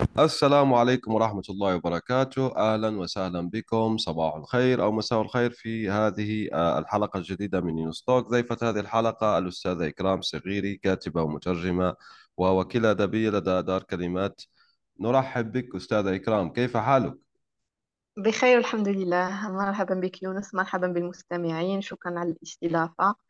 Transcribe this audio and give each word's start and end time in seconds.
السلام 0.00 0.74
عليكم 0.74 1.14
ورحمة 1.14 1.42
الله 1.50 1.76
وبركاته. 1.76 2.56
أهلا 2.56 2.98
وسهلا 2.98 3.40
بكم. 3.50 3.96
صباح 3.96 4.34
الخير 4.34 4.82
أو 4.82 4.92
مساء 4.92 5.22
الخير 5.22 5.50
في 5.50 5.90
هذه 5.90 6.48
آه، 6.52 6.78
الحلقة 6.78 7.18
الجديدة 7.18 7.60
من 7.60 7.78
يونستوك 7.78 8.28
ضيفة 8.28 8.70
هذه 8.70 8.80
الحلقة 8.80 9.38
الأستاذة 9.38 9.88
إكرام 9.88 10.20
صغيري 10.20 10.76
كاتبة 10.76 11.22
ومترجمة 11.22 11.94
ووكيلة 12.36 12.90
أدبية 12.90 13.30
لدى 13.30 13.62
دار 13.62 13.82
كلمات. 13.82 14.42
نرحب 15.00 15.52
بك 15.52 15.74
أستاذة 15.76 16.14
إكرام. 16.14 16.52
كيف 16.52 16.76
حالك؟ 16.76 17.14
بخير 18.16 18.58
الحمد 18.58 18.88
لله. 18.88 19.50
مرحبا 19.50 19.94
بك 19.94 20.22
يونس 20.22 20.54
مرحبا 20.54 20.86
بالمستمعين. 20.86 21.80
شكرا 21.80 22.18
على 22.18 22.30
الاستضافة. 22.30 23.25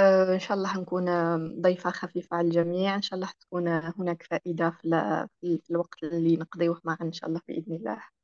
آه، 0.00 0.34
إن 0.34 0.38
شاء 0.40 0.56
الله 0.56 0.68
حنكون 0.68 1.04
ضيفة 1.62 1.90
خفيفة 1.90 2.36
على 2.36 2.46
الجميع. 2.48 2.94
إن 2.96 3.02
شاء 3.02 3.14
الله 3.16 3.30
تكون 3.40 3.68
هناك 3.68 4.22
فائدة 4.22 4.70
في 4.70 5.28
في 5.40 5.70
الوقت 5.70 6.02
اللي 6.04 6.36
نقضيه 6.36 6.74
معا 6.84 6.98
إن 7.02 7.12
شاء 7.12 7.28
الله 7.28 7.40
بإذن 7.48 7.74
الله. 7.76 8.19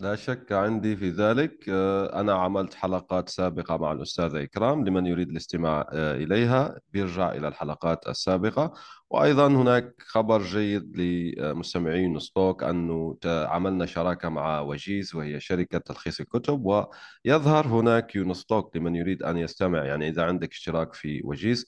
لا 0.00 0.16
شك 0.16 0.52
عندي 0.52 0.96
في 0.96 1.10
ذلك. 1.10 1.68
آه، 1.68 2.20
أنا 2.20 2.32
عملت 2.34 2.74
حلقات 2.74 3.28
سابقة 3.28 3.76
مع 3.76 3.92
الأستاذة 3.92 4.42
إكرام 4.42 4.84
لمن 4.84 5.06
يريد 5.06 5.30
الاستماع 5.30 5.86
آه، 5.92 6.14
إليها. 6.16 6.78
بيرجع 6.92 7.32
إلى 7.32 7.48
الحلقات 7.48 8.08
السابقة. 8.08 8.72
وأيضا 9.10 9.46
هناك 9.48 9.94
خبر 9.98 10.42
جيد 10.42 10.96
لمستمعي 10.96 12.08
نستوك 12.08 12.62
أنه 12.62 13.18
عملنا 13.26 13.86
شراكة 13.86 14.28
مع 14.28 14.60
وجيز 14.60 15.14
وهي 15.14 15.40
شركة 15.40 15.78
تلخيص 15.78 16.20
الكتب. 16.20 16.64
ويظهر 16.66 17.66
هناك 17.66 18.16
يونستوك 18.16 18.76
لمن 18.76 18.96
يريد 18.96 19.22
أن 19.22 19.36
يستمع 19.36 19.84
يعني 19.84 20.08
إذا 20.08 20.22
عندك 20.24 20.50
اشتراك 20.52 20.94
في 20.94 21.20
وجيز. 21.24 21.66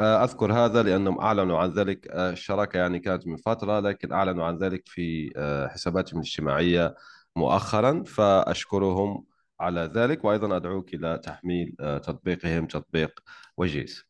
آه، 0.00 0.24
أذكر 0.24 0.52
هذا 0.52 0.82
لأنهم 0.82 1.20
أعلنوا 1.20 1.58
عن 1.58 1.70
ذلك. 1.70 2.06
الشراكة 2.10 2.76
يعني 2.78 2.98
كانت 2.98 3.26
من 3.26 3.36
فترة 3.36 3.80
لكن 3.80 4.12
أعلنوا 4.12 4.44
عن 4.44 4.58
ذلك 4.58 4.82
في 4.86 5.30
حساباتهم 5.72 6.20
الاجتماعية. 6.20 6.94
مؤخرا 7.36 8.04
فأشكرهم 8.06 9.24
على 9.60 9.80
ذلك 9.94 10.24
وأيضا 10.24 10.56
أدعوك 10.56 10.94
إلى 10.94 11.20
تحميل 11.24 11.76
آه، 11.80 11.98
تطبيقهم 11.98 12.66
تطبيق 12.66 13.20
وجيز. 13.56 14.04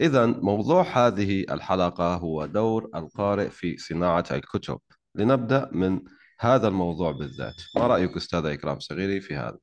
إذا 0.00 0.26
موضوع 0.26 0.82
هذه 0.82 1.40
الحلقة 1.50 2.14
هو 2.14 2.46
دور 2.46 2.90
القارئ 2.94 3.48
في 3.50 3.76
صناعة 3.76 4.24
الكتب. 4.30 4.78
لنبدأ 5.14 5.68
من 5.72 6.00
هذا 6.40 6.68
الموضوع 6.68 7.12
بالذات. 7.12 7.54
ما 7.76 7.86
رأيك 7.86 8.16
أستاذة 8.16 8.52
إكرام 8.52 8.78
صغيري 8.78 9.20
في 9.20 9.36
هذا؟ 9.36 9.58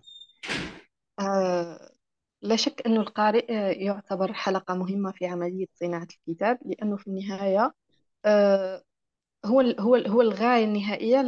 آه 1.19 1.89
لا 2.41 2.55
شك 2.55 2.81
أن 2.85 2.97
القارئ 2.97 3.53
آه، 3.53 3.71
يعتبر 3.71 4.33
حلقة 4.33 4.75
مهمة 4.75 5.11
في 5.11 5.25
عملية 5.25 5.65
صناعة 5.75 6.07
الكتاب 6.27 6.59
لأنه 6.65 6.97
في 6.97 7.07
النهاية 7.07 7.73
آه 8.25 8.83
هو 9.47 9.61
هو 9.61 9.95
هو 9.95 10.21
الغاية 10.21 10.65
النهائية 10.65 11.21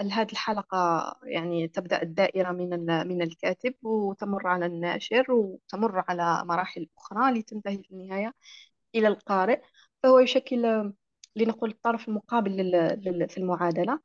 لهذه 0.00 0.32
الحلقة 0.32 1.04
يعني 1.24 1.68
تبدأ 1.68 2.02
الدائرة 2.02 2.52
من 2.52 2.68
من 3.08 3.22
الكاتب 3.22 3.74
وتمر 3.82 4.46
على 4.46 4.66
الناشر 4.66 5.32
وتمر 5.32 6.04
على 6.08 6.44
مراحل 6.44 6.88
أخرى 6.98 7.32
لتنتهي 7.38 7.82
في 7.82 7.90
النهاية 7.90 8.34
إلى 8.94 9.08
القارئ. 9.08 9.62
فهو 10.02 10.18
يشكل 10.18 10.92
لنقول 11.36 11.70
الطرف 11.70 12.08
المقابل 12.08 12.56
في 13.30 13.38
المعادلة. 13.38 14.00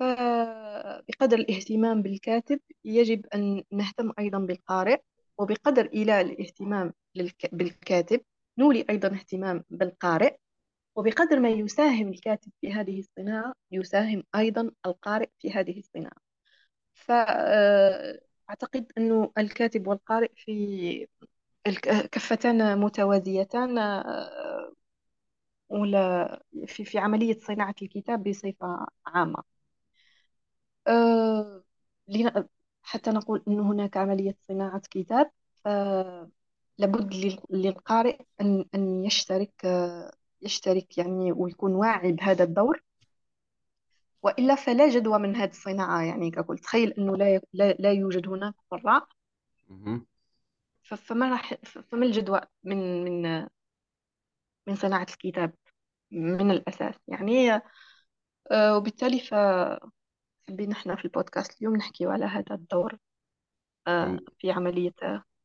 فبقدر 0.00 1.38
الاهتمام 1.38 2.02
بالكاتب 2.02 2.60
يجب 2.84 3.26
أن 3.34 3.62
نهتم 3.72 4.12
أيضا 4.18 4.38
بالقارئ 4.38 5.00
وبقدر 5.38 5.90
إيلاء 5.94 6.20
الاهتمام 6.20 6.92
بالكاتب 7.52 8.20
نولي 8.58 8.84
أيضا 8.90 9.08
اهتمام 9.08 9.64
بالقارئ. 9.70 10.36
وبقدر 10.96 11.40
ما 11.40 11.48
يساهم 11.48 12.08
الكاتب 12.08 12.52
في 12.60 12.72
هذه 12.72 13.00
الصناعة 13.00 13.54
يساهم 13.72 14.22
أيضا 14.34 14.70
القارئ 14.86 15.28
في 15.40 15.50
هذه 15.52 15.78
الصناعة. 15.78 16.16
فأعتقد 16.94 18.92
أنه 18.98 19.32
الكاتب 19.38 19.86
والقارئ 19.88 20.30
في 20.36 21.08
كفتان 22.12 22.78
متوازيتان 22.78 23.78
ولا 25.68 26.42
في 26.66 26.84
في 26.84 26.98
عملية 26.98 27.38
صناعة 27.38 27.74
الكتاب 27.82 28.24
بصفة 28.24 28.86
عامة. 29.06 29.42
حتى 32.82 33.10
نقول 33.10 33.42
أن 33.48 33.60
هناك 33.60 33.96
عملية 33.96 34.36
صناعة 34.48 34.82
كتاب 34.90 35.30
لابد 36.78 37.14
للقارئ 37.50 38.18
أن 38.40 38.64
أن 38.74 39.04
يشترك 39.04 39.66
يشترك 40.46 40.98
يعني 40.98 41.32
ويكون 41.32 41.74
واعي 41.74 42.12
بهذا 42.12 42.44
الدور. 42.44 42.82
وإلا 44.22 44.54
فلا 44.54 44.88
جدوى 44.88 45.18
من 45.18 45.36
هذه 45.36 45.50
الصناعة 45.50 46.02
يعني 46.02 46.30
كقول. 46.30 46.58
تخيل 46.58 46.92
أنه 46.92 47.16
لا 47.16 47.40
لا, 47.52 47.92
يوجد 47.92 48.28
هناك 48.28 48.54
قراء 48.70 49.06
فما 50.82 51.30
راح 51.30 51.54
فما 51.64 52.06
الجدوى 52.06 52.40
من 52.64 53.04
من 53.04 53.46
من 54.66 54.74
صناعة 54.74 55.06
الكتاب 55.10 55.54
من 56.10 56.50
الأساس 56.50 56.94
يعني. 57.08 57.60
آه، 58.50 58.76
وبالتالي 58.76 59.20
ف 59.20 59.34
حابين 60.48 60.72
إحنا 60.72 60.96
في 60.96 61.04
البودكاست 61.04 61.58
اليوم 61.60 61.76
نحكي 61.76 62.06
على 62.06 62.24
هذا 62.24 62.54
الدور 62.54 62.98
آه، 63.86 64.18
في 64.38 64.50
عملية 64.50 64.94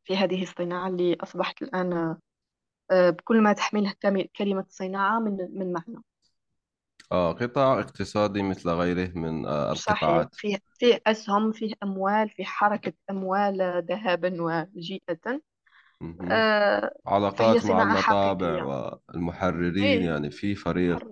في 0.03 0.17
هذه 0.17 0.43
الصناعة 0.43 0.87
اللي 0.87 1.17
أصبحت 1.23 1.61
الآن 1.61 1.93
آه، 1.93 2.19
بكل 2.91 3.41
ما 3.41 3.53
تحمله 3.53 3.93
كلمة 4.37 4.65
صناعة 4.69 5.19
من 5.19 5.37
من 5.53 5.73
معنى. 5.73 6.03
آه 7.11 7.31
قطاع 7.33 7.79
اقتصادي 7.79 8.43
مثل 8.43 8.69
غيره 8.69 9.11
من 9.15 9.45
آه 9.45 9.73
صحيح. 9.73 10.03
القطاعات. 10.03 10.35
فيه 10.35 10.57
فيه 10.79 11.01
أسهم 11.07 11.51
فيه 11.51 11.73
أموال 11.83 12.29
فيه 12.29 12.43
حركة 12.43 12.93
أموال 13.09 13.83
ذهابا 13.89 14.41
وجيئة. 14.41 15.41
آه 16.31 16.93
علاقات 17.07 17.65
مع 17.65 17.83
المطابع 17.83 18.47
حقيقية. 18.47 18.99
والمحررين 19.09 19.83
إيه. 19.83 20.05
يعني 20.05 20.31
في 20.31 20.55
فريق. 20.55 21.11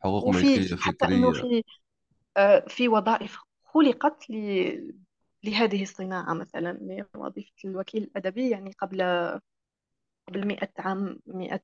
حقوق 0.00 0.24
وفي 0.24 0.46
ملكية 0.46 0.76
حتى 0.76 1.04
إنه 1.04 1.32
فكرية 1.32 1.32
في 1.32 1.62
آه، 2.36 2.64
في 2.68 2.88
وظائف 2.88 3.38
خلقت 3.64 4.30
لهذه 5.44 5.82
الصناعة 5.82 6.34
مثلا 6.34 6.78
وظيفة 7.16 7.52
الوكيل 7.64 8.02
الأدبي 8.02 8.50
يعني 8.50 8.72
قبل 8.72 9.02
قبل 10.28 10.46
مئة 10.46 10.72
عام 10.78 11.20
مئة 11.26 11.62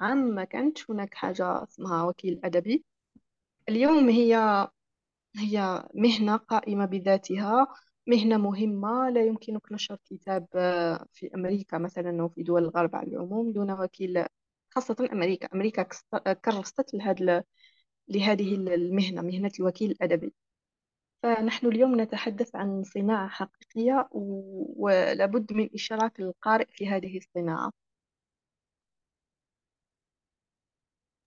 عام 0.00 0.18
ما 0.18 0.44
كانت 0.44 0.90
هناك 0.90 1.14
حاجة 1.14 1.62
اسمها 1.62 2.04
وكيل 2.04 2.40
أدبي. 2.44 2.84
اليوم 3.68 4.08
هي 4.08 4.68
هي 5.36 5.84
مهنة 5.94 6.36
قائمة 6.36 6.86
بذاتها 6.86 7.66
مهنة 8.06 8.36
مهمة. 8.36 9.10
لا 9.10 9.24
يمكنك 9.24 9.72
نشر 9.72 9.96
كتاب 10.04 10.46
في 11.12 11.30
أمريكا 11.34 11.78
مثلا 11.78 12.22
أو 12.22 12.28
في 12.28 12.42
دول 12.42 12.64
الغرب 12.64 12.96
على 12.96 13.08
العموم 13.08 13.52
دون 13.52 13.70
وكيل 13.70 14.26
خاصة 14.70 15.08
أمريكا. 15.12 15.48
أمريكا 15.54 15.86
كرست 16.44 16.94
لهذا 16.94 17.44
لهذه 18.08 18.54
المهنة 18.54 19.22
مهنة 19.22 19.52
الوكيل 19.60 19.90
الأدبي. 19.90 20.34
فنحن 21.22 21.66
اليوم 21.66 22.00
نتحدث 22.00 22.56
عن 22.56 22.82
صناعة 22.84 23.28
حقيقية 23.28 24.08
ولابد 24.12 25.52
من 25.52 25.68
إشراك 25.74 26.20
القارئ 26.20 26.66
في 26.70 26.88
هذه 26.88 27.18
الصناعة. 27.18 27.72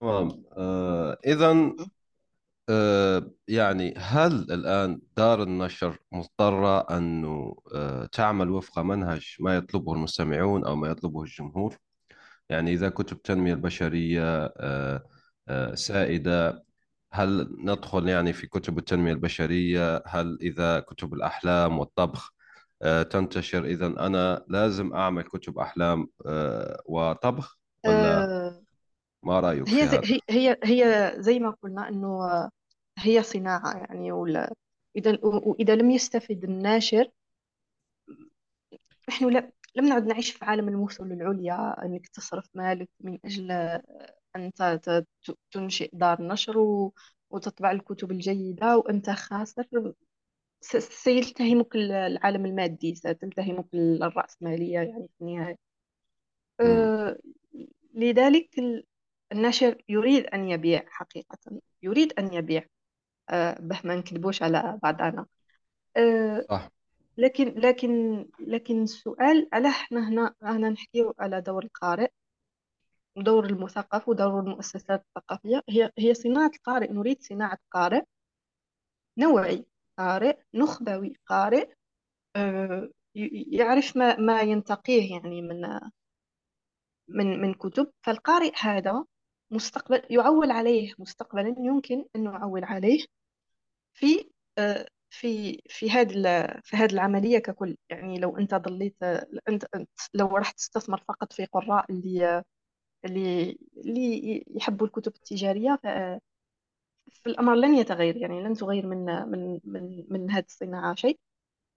تمام. 0.02 0.44
آه 0.58 1.18
إذا 1.26 1.74
آه 2.70 3.32
يعني 3.48 3.94
هل 3.98 4.34
الآن 4.52 5.02
دار 5.18 5.44
النشر 5.44 5.98
مضطرة 6.12 6.80
أنه 6.98 7.56
آه 7.76 8.06
تعمل 8.06 8.50
وفق 8.50 8.80
منهج 8.80 9.36
ما 9.40 9.56
يطلبه 9.56 9.94
المستمعون 9.94 10.66
أو 10.66 10.76
ما 10.76 10.88
يطلبه 10.88 11.22
الجمهور؟ 11.24 11.78
يعني 12.50 12.74
إذا 12.74 12.90
كتب 12.90 13.18
التنمية 13.18 13.54
البشرية 13.54 14.46
آه 14.58 15.04
آه 15.48 15.76
سائدة 15.76 16.64
هل 17.14 17.56
ندخل 17.60 18.10
يعني 18.10 18.34
في 18.34 18.48
كتب 18.48 18.78
التنمية 18.78 19.14
البشرية؟ 19.14 20.04
هل 20.08 20.38
إذا 20.42 20.80
كتب 20.80 21.14
الأحلام 21.14 21.80
والطبخ 21.80 22.34
آه 22.82 23.04
تنتشر؟ 23.04 23.66
إذا 23.66 23.86
أنا 23.88 24.46
لازم 24.48 24.94
أعمل 24.94 25.24
كتب 25.24 25.60
أحلام 25.60 26.08
آه 26.26 26.82
وطبخ 26.86 27.58
ولا؟ 27.86 28.24
آه، 28.24 28.61
ما 29.24 29.40
رأيك 29.40 29.70
في 29.70 29.84
هي 29.84 29.88
زي 29.88 30.00
هذا؟ 30.00 30.06
هي 30.06 30.20
هي 30.30 30.58
هي 30.64 31.14
زي 31.18 31.40
ما 31.40 31.50
قلنا 31.52 31.90
إنه 31.90 32.20
هي 33.00 33.24
صناعة 33.24 33.78
يعني 33.78 34.12
ولا 34.12 34.54
إذا 34.96 35.20
وإذا 35.24 35.76
لم 35.76 35.92
يستفد 35.92 36.44
الناشر 36.44 37.12
نحن 39.10 39.30
لا- 39.34 39.52
لم 39.76 39.86
نعد 39.86 40.06
نعيش 40.08 40.32
في 40.32 40.46
عالم 40.46 40.68
المثل 40.70 41.04
العليا 41.12 41.86
إنك 41.86 42.08
تصرف 42.08 42.46
مالك 42.54 42.90
من 43.00 43.20
أجل 43.26 43.52
أن 44.36 44.52
ت- 44.54 44.64
ت- 44.64 45.08
تنشئ 45.52 45.90
دار 45.94 46.22
نشر 46.24 46.58
و- 46.60 46.94
وتطبع 47.32 47.72
الكتب 47.72 48.12
الجيدة 48.12 48.78
وأنت 48.78 49.10
خاسر 49.10 49.94
س- 50.62 50.78
سيلتهمك 50.78 51.76
العالم 51.76 52.46
المادي 52.46 52.96
ستلتهمك 52.96 53.68
الرأسمالية 53.76 54.74
يعني 54.80 55.10
في 55.20 55.22
النهاية 55.26 55.58
مم. 56.64 56.92
أه، 57.06 57.18
لذلك 57.94 58.50
الناشر 59.32 59.84
يريد 59.90 60.26
أن 60.26 60.50
يبيع 60.50 60.84
حقيقة 60.88 61.38
يريد 61.84 62.14
أن 62.20 62.34
يبيع. 62.34 62.66
أه، 63.30 63.58
به 63.60 63.80
ما 63.84 63.96
نكذبوش 63.96 64.44
على 64.44 64.80
بعضنا. 64.84 65.26
أه، 65.98 66.46
صح. 66.50 66.70
لكن 67.18 67.46
لكن 67.60 68.26
لكن 68.40 68.84
السؤال 68.84 69.50
علاه 69.54 69.70
إحنا 69.70 70.10
هنا 70.10 70.34
رانا 70.44 70.70
نحكيو 70.70 71.14
على 71.20 71.42
دور 71.42 71.64
القارئ 71.64 72.10
ودور 73.16 73.46
المثقف 73.46 74.10
ودور 74.10 74.40
المؤسسات 74.40 75.06
الثقافية. 75.08 75.62
هي 75.70 75.92
هي 75.98 76.14
صناعة 76.14 76.52
القارئ 76.56 76.92
نريد 76.94 77.22
صناعة 77.24 77.58
قارئ 77.72 78.02
نوعي 79.18 79.66
قارئ 79.98 80.38
نخبوي 80.54 81.14
قارئ. 81.26 81.70
ي- 83.16 83.58
يعرف 83.58 83.98
ما 83.98 84.18
ما 84.20 84.42
ينتقيه 84.42 85.12
يعني 85.12 85.42
من 85.42 85.62
من 87.08 87.42
من 87.42 87.54
كتب. 87.54 87.92
فالقارئ 88.02 88.52
هذا 88.62 89.06
مستقبل 89.52 90.02
يعول 90.10 90.52
عليه 90.52 90.94
مستقبلا 91.00 91.56
يمكن 91.60 92.06
أن 92.16 92.24
يعول 92.26 92.64
عليه 92.64 93.06
في 93.94 94.32
آه، 94.58 94.88
في 95.10 95.62
في 95.70 95.92
هذه 95.92 96.14
في 96.64 96.78
هذه 96.78 96.94
العملية 96.94 97.40
ككل. 97.40 97.78
يعني 97.90 98.20
لو 98.20 98.38
أنت 98.38 98.56
ضليت 98.56 98.96
أنت 99.50 99.66
لو 100.14 100.28
راح 100.38 100.52
تستثمر 100.52 101.04
فقط 101.08 101.34
في 101.34 101.46
قراء 101.46 101.86
اللي 101.92 102.44
اللي 103.06 103.58
اللي 103.78 104.46
يحبوا 104.48 104.88
الكتب 104.88 105.14
التجارية 105.16 105.80
ف- 105.84 106.20
فالأمر 107.12 107.56
لن 107.56 107.76
يتغير. 107.76 108.18
يعني 108.18 108.44
لن 108.44 108.54
تغير 108.54 108.88
من 108.88 109.06
من 109.30 109.60
من 109.64 110.06
من 110.10 110.32
هذه 110.32 110.46
الصناعة 110.46 110.96
شيء. 110.96 111.20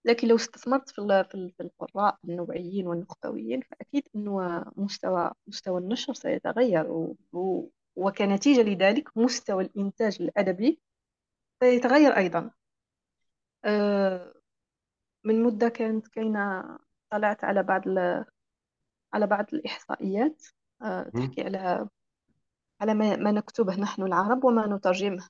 لكن 0.05 0.27
لو 0.27 0.35
استثمرت 0.35 0.89
في 0.89 0.95
في 1.29 1.35
ال- 1.35 1.51
في 1.57 1.63
القراء 1.63 2.17
النوعيين 2.25 2.87
والنخبويين 2.87 3.61
فأكيد 3.61 4.07
أنه 4.15 4.65
مستوى 4.75 5.31
مستوى 5.47 5.81
النشر 5.81 6.13
سيتغير 6.13 6.91
و 7.33 7.69
وكنتيجة 7.95 8.61
لذلك 8.61 9.17
مستوى 9.17 9.63
الإنتاج 9.63 10.17
الأدبي 10.21 10.81
سيتغير 11.63 12.17
أيضا 12.17 12.51
آه، 13.65 14.33
من 15.23 15.43
مدة 15.43 15.69
كانت 15.69 16.07
كاينة 16.07 16.77
طلعت 17.09 17.43
على 17.43 17.63
بعض 17.63 17.87
ال- 17.87 18.25
على 19.13 19.27
بعض 19.27 19.45
الإحصائيات 19.53 20.43
آه،. 20.81 21.03
تحكي 21.03 21.41
على 21.43 21.87
على 22.81 22.93
ما 22.93 23.15
ما 23.15 23.31
نكتبه 23.31 23.75
نحن 23.75 24.03
العرب 24.03 24.43
وما 24.43 24.67
نترجمه 24.67 25.27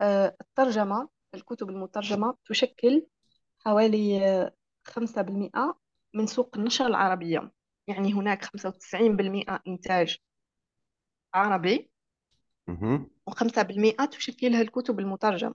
آه، 0.00 0.36
الترجمة 0.40 1.08
الكتب 1.34 1.70
المترجمة 1.70 2.36
تشكل 2.44 3.06
حوالي 3.64 4.26
آه، 4.26 4.52
خمسة 4.84 5.22
بالمئة 5.22 5.78
من 6.14 6.26
سوق 6.26 6.56
النشر 6.58 6.86
العربية. 6.86 7.52
يعني 7.86 8.12
هناك 8.14 8.44
خمسة 8.44 8.68
وتسعين 8.68 9.16
بالمئة 9.16 9.60
إنتاج 9.68 10.18
عربي 11.34 11.90
مهم. 12.68 13.10
وخمسة 13.26 13.62
بالمئة 13.62 14.04
تشكلها 14.04 14.60
الكتب 14.62 15.00
المترجمة. 15.00 15.54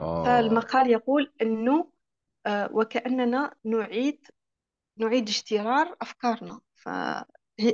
آه. 0.00 0.24
فالمقال 0.24 0.90
يقول 0.90 1.32
أنه 1.42 1.92
آه، 2.46 2.70
وكأننا 2.72 3.54
نعيد 3.64 4.26
نعيد 4.98 5.28
اشترار 5.28 5.96
أفكارنا. 6.02 6.60
فهي 6.74 7.24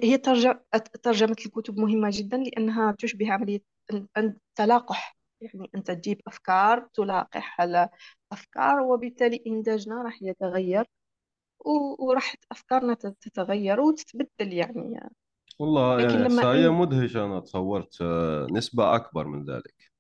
هي 0.02 0.18
ترجم 0.18 0.54
ترجمة 1.02 1.36
الكتب 1.46 1.78
مهمة 1.78 2.08
جدا 2.12 2.36
لأنها 2.36 2.92
تشبه 2.98 3.32
عملية 3.32 3.60
ال- 3.90 4.08
التلاقح. 4.18 5.17
يعني 5.40 5.70
أنت 5.74 5.90
تجيب 5.90 6.20
أفكار 6.26 6.88
تلاقح 6.94 7.60
على 7.60 7.88
أفكار 8.32 8.80
وبالتالي 8.80 9.42
إنتاجنا 9.46 10.02
راح 10.02 10.22
يتغير 10.22 10.84
وراح 12.00 12.34
أفكارنا 12.52 12.94
تت- 12.94 13.16
تتغير 13.20 13.80
وتتبدل 13.80 14.52
يعني. 14.52 15.10
والله 15.58 16.00
لكن 16.00 16.18
يعني 16.18 16.22
لما 16.22 16.42
إحصائية 16.42 16.68
إن 16.68 16.74
مدهشة 16.74 17.24
أنا 17.26 17.40
تصورت 17.40 17.98
آه، 18.02 18.46
نسبة 18.52 18.94
أكبر 18.96 19.26
من 19.26 19.44
ذلك. 19.44 19.90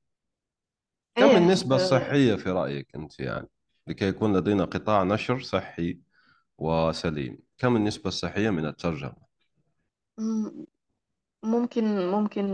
كم 1.16 1.36
إيه 1.36 1.36
النسبة 1.36 1.76
الصحية 1.76 2.34
في 2.36 2.50
رأيك 2.50 2.88
أنت 2.96 3.20
يعني؟ 3.20 3.48
لكي 3.86 4.04
يكون 4.08 4.36
لدينا 4.36 4.64
قطاع 4.64 5.02
نشر 5.02 5.40
صحي 5.40 6.00
وسليم. 6.58 7.38
كم 7.58 7.76
النسبة 7.76 8.08
الصحية 8.08 8.50
من 8.50 8.66
الترجمة؟ 8.66 9.28
ممكن 11.44 11.84
ممكن 12.10 12.44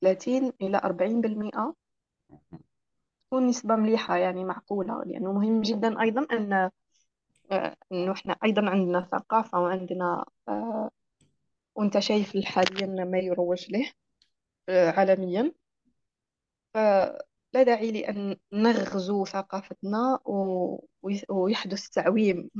30 0.00 0.52
إلى 0.62 0.80
40% 0.84 1.74
تكون 3.26 3.46
نسبة 3.46 3.76
مليحة 3.76 4.16
يعني 4.16 4.44
معقولة 4.44 5.02
لأنه 5.06 5.32
مهم 5.32 5.62
جدا 5.62 6.00
أيضا 6.02 6.26
أن 6.32 6.70
آه، 7.52 7.76
إنه 7.92 8.12
إحنا 8.12 8.36
أيضا 8.44 8.70
عندنا 8.70 9.08
ثقافة 9.12 9.60
وعندنا 9.60 10.24
آه، 10.48 10.90
وأنت 11.74 11.98
شايف 11.98 12.36
حاليا 12.44 12.86
ما 13.04 13.18
يروج 13.18 13.70
له 13.72 13.92
آه، 14.68 14.90
عالميا. 14.90 15.52
فلا 16.74 17.62
داعي 17.62 17.90
لأن 17.92 18.36
نغزو 18.52 19.24
ثقافتنا 19.24 20.18
و- 20.24 20.84
ويحدث 21.28 21.88
تعويم. 21.88 22.50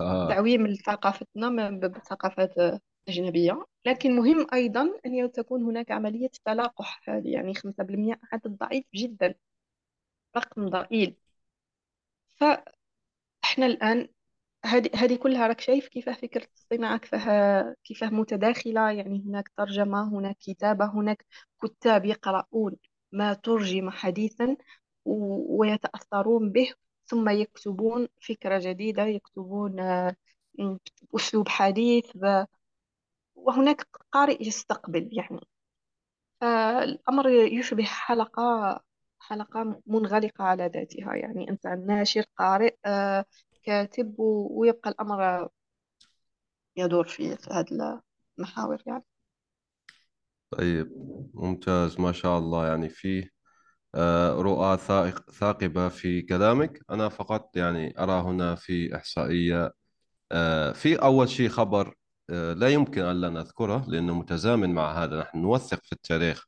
آه. 0.00 0.28
تعويم 0.28 0.66
لثقافتنا 0.66 1.70
بثقافات 1.88 2.58
آه، 2.58 2.80
أجنبية 3.08 3.66
لكن 3.86 4.16
مهم 4.16 4.46
أيضا 4.52 4.92
أن 5.06 5.32
تكون 5.32 5.62
هناك 5.62 5.90
عملية 5.90 6.30
تلاقح 6.44 7.08
هذه 7.08 7.28
يعني 7.28 7.54
5% 7.54 8.20
عدد 8.32 8.56
ضعيف 8.58 8.84
جدا 8.94 9.34
رقم 10.36 10.68
ضئيل. 10.68 11.16
فإحنا 12.36 13.66
الآن 13.66 14.08
هذه 14.94 15.16
كلها 15.16 15.46
راك 15.46 15.60
شايف 15.60 15.88
كيف 15.88 16.08
فكرة 16.10 16.48
الصناعة 16.54 16.98
كيفاه 16.98 17.74
كيفاه 17.84 18.08
متداخلة؟ 18.08 18.90
يعني 18.90 19.22
هناك 19.26 19.48
ترجمة 19.56 20.18
هناك 20.18 20.36
كتابة 20.40 20.84
هناك 20.86 21.26
كتاب 21.62 22.04
يقرؤون 22.04 22.76
ما 23.12 23.34
ترجم 23.34 23.90
حديثا 23.90 24.56
ويتأثرون 25.04 26.52
به 26.52 26.72
ثم 27.06 27.28
يكتبون 27.28 28.08
فكرة 28.28 28.58
جديدة 28.58 29.02
يكتبون 29.06 29.80
آه، 29.80 30.16
أسلوب 31.16 31.48
حديث 31.48 32.16
وهناك 33.36 33.86
قارئ 34.12 34.46
يستقبل 34.48 35.08
يعني. 35.12 35.40
فالأمر 36.40 37.28
يشبه 37.28 37.84
حلقة 37.84 38.80
حلقة 39.20 39.82
منغلقة 39.86 40.44
على 40.44 40.66
ذاتها 40.74 41.14
يعني. 41.14 41.50
أنت 41.50 41.66
ناشر 41.66 42.24
قارئ 42.38 42.76
آه، 42.86 43.24
كاتب 43.62 44.14
ويبقى 44.18 44.90
الأمر 44.90 45.48
يدور 46.76 47.08
في 47.08 47.36
هذه 47.50 48.00
المحاور 48.38 48.82
يعني. 48.86 49.04
طيب 50.50 50.92
ممتاز 51.34 52.00
ما 52.00 52.12
شاء 52.12 52.38
الله 52.38 52.66
يعني 52.66 52.88
في 52.88 53.30
آه، 53.94 54.32
رؤى 54.32 54.76
ثاقبة 55.32 55.88
في 55.88 56.22
كلامك. 56.22 56.80
أنا 56.90 57.08
فقط 57.08 57.56
يعني 57.56 58.00
أرى 58.00 58.12
هنا 58.22 58.54
في 58.54 58.96
إحصائية 58.96 59.72
آه، 60.32 60.72
في 60.72 60.96
أول 60.96 61.28
شيء 61.28 61.48
خبر 61.48 61.94
لا 62.28 62.68
يمكن 62.68 63.02
أن 63.02 63.20
لا 63.20 63.30
نذكره 63.30 63.84
لأنه 63.88 64.14
متزامن 64.14 64.74
مع 64.74 65.04
هذا. 65.04 65.20
نحن 65.20 65.38
نوثق 65.38 65.80
في 65.84 65.92
التاريخ 65.92 66.46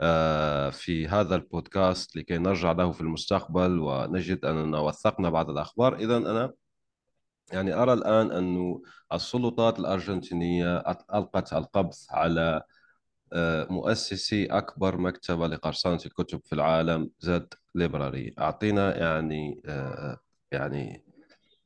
آه، 0.00 0.70
في 0.70 1.08
هذا 1.08 1.34
البودكاست 1.34 2.16
لكي 2.16 2.38
نرجع 2.38 2.72
له 2.72 2.92
في 2.92 3.00
المستقبل 3.00 3.78
ونجد 3.78 4.44
أننا 4.44 4.78
وثقنا 4.78 5.30
بعض 5.30 5.50
الأخبار. 5.50 5.96
إذا 5.96 6.16
أنا 6.16 6.52
يعني 7.52 7.74
أرى 7.74 7.92
الآن 7.92 8.32
أن 8.32 8.80
السلطات 9.12 9.78
الأرجنتينية 9.78 10.78
ألقت 11.14 11.52
القبض 11.52 11.94
على 12.10 12.62
آه، 13.32 13.66
مؤسسي 13.70 14.46
أكبر 14.46 14.98
مكتبة 14.98 15.46
لقرصنة 15.46 16.00
الكتب 16.06 16.40
في 16.44 16.52
العالم 16.52 17.10
زد 17.20 17.54
ليبراري 17.74 18.34
أعطينا 18.38 18.96
يعني 18.98 19.62
آه، 19.66 20.18
يعني 20.52 21.04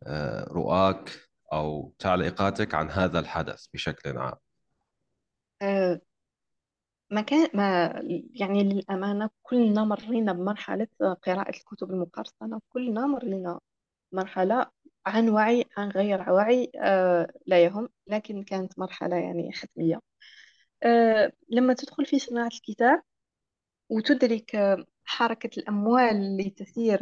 آه، 0.03 0.45
رؤاك 0.45 1.32
أو 1.53 1.95
تعليقاتك 1.99 2.75
عن 2.75 2.91
هذا 2.91 3.19
الحدث 3.19 3.67
بشكل 3.75 4.19
عام؟ 4.19 4.35
آه، 5.63 6.01
ما 7.11 7.21
كان 7.21 7.49
ما 7.55 7.87
يعني 8.35 8.63
للأمانة 8.65 9.31
كلنا 9.43 9.85
مرينا 9.85 10.33
بمرحلة 10.33 10.89
قراءة 11.01 11.51
الكتب 11.51 11.91
المقرصنة 11.91 12.61
كلنا 12.69 13.07
مرينا 13.07 13.61
مرحلة 14.13 14.67
عن 15.07 15.29
وعي 15.29 15.65
عن 15.77 15.89
غير 15.91 16.31
وعي 16.33 16.73
آه، 16.77 17.29
لا 17.47 17.65
يهم 17.65 17.89
لكن 18.07 18.43
كانت 18.43 18.79
مرحلة 18.79 19.17
يعني 19.17 19.53
حتمية. 19.53 20.01
آه، 20.83 21.33
لما 21.51 21.75
تدخل 21.75 22.07
في 22.07 22.19
صناعة 22.19 22.47
الكتاب 22.49 23.03
وتدرك 23.91 24.77
حركة 25.05 25.51
الأموال 25.59 26.17
اللي 26.17 26.51
تسير 26.51 26.99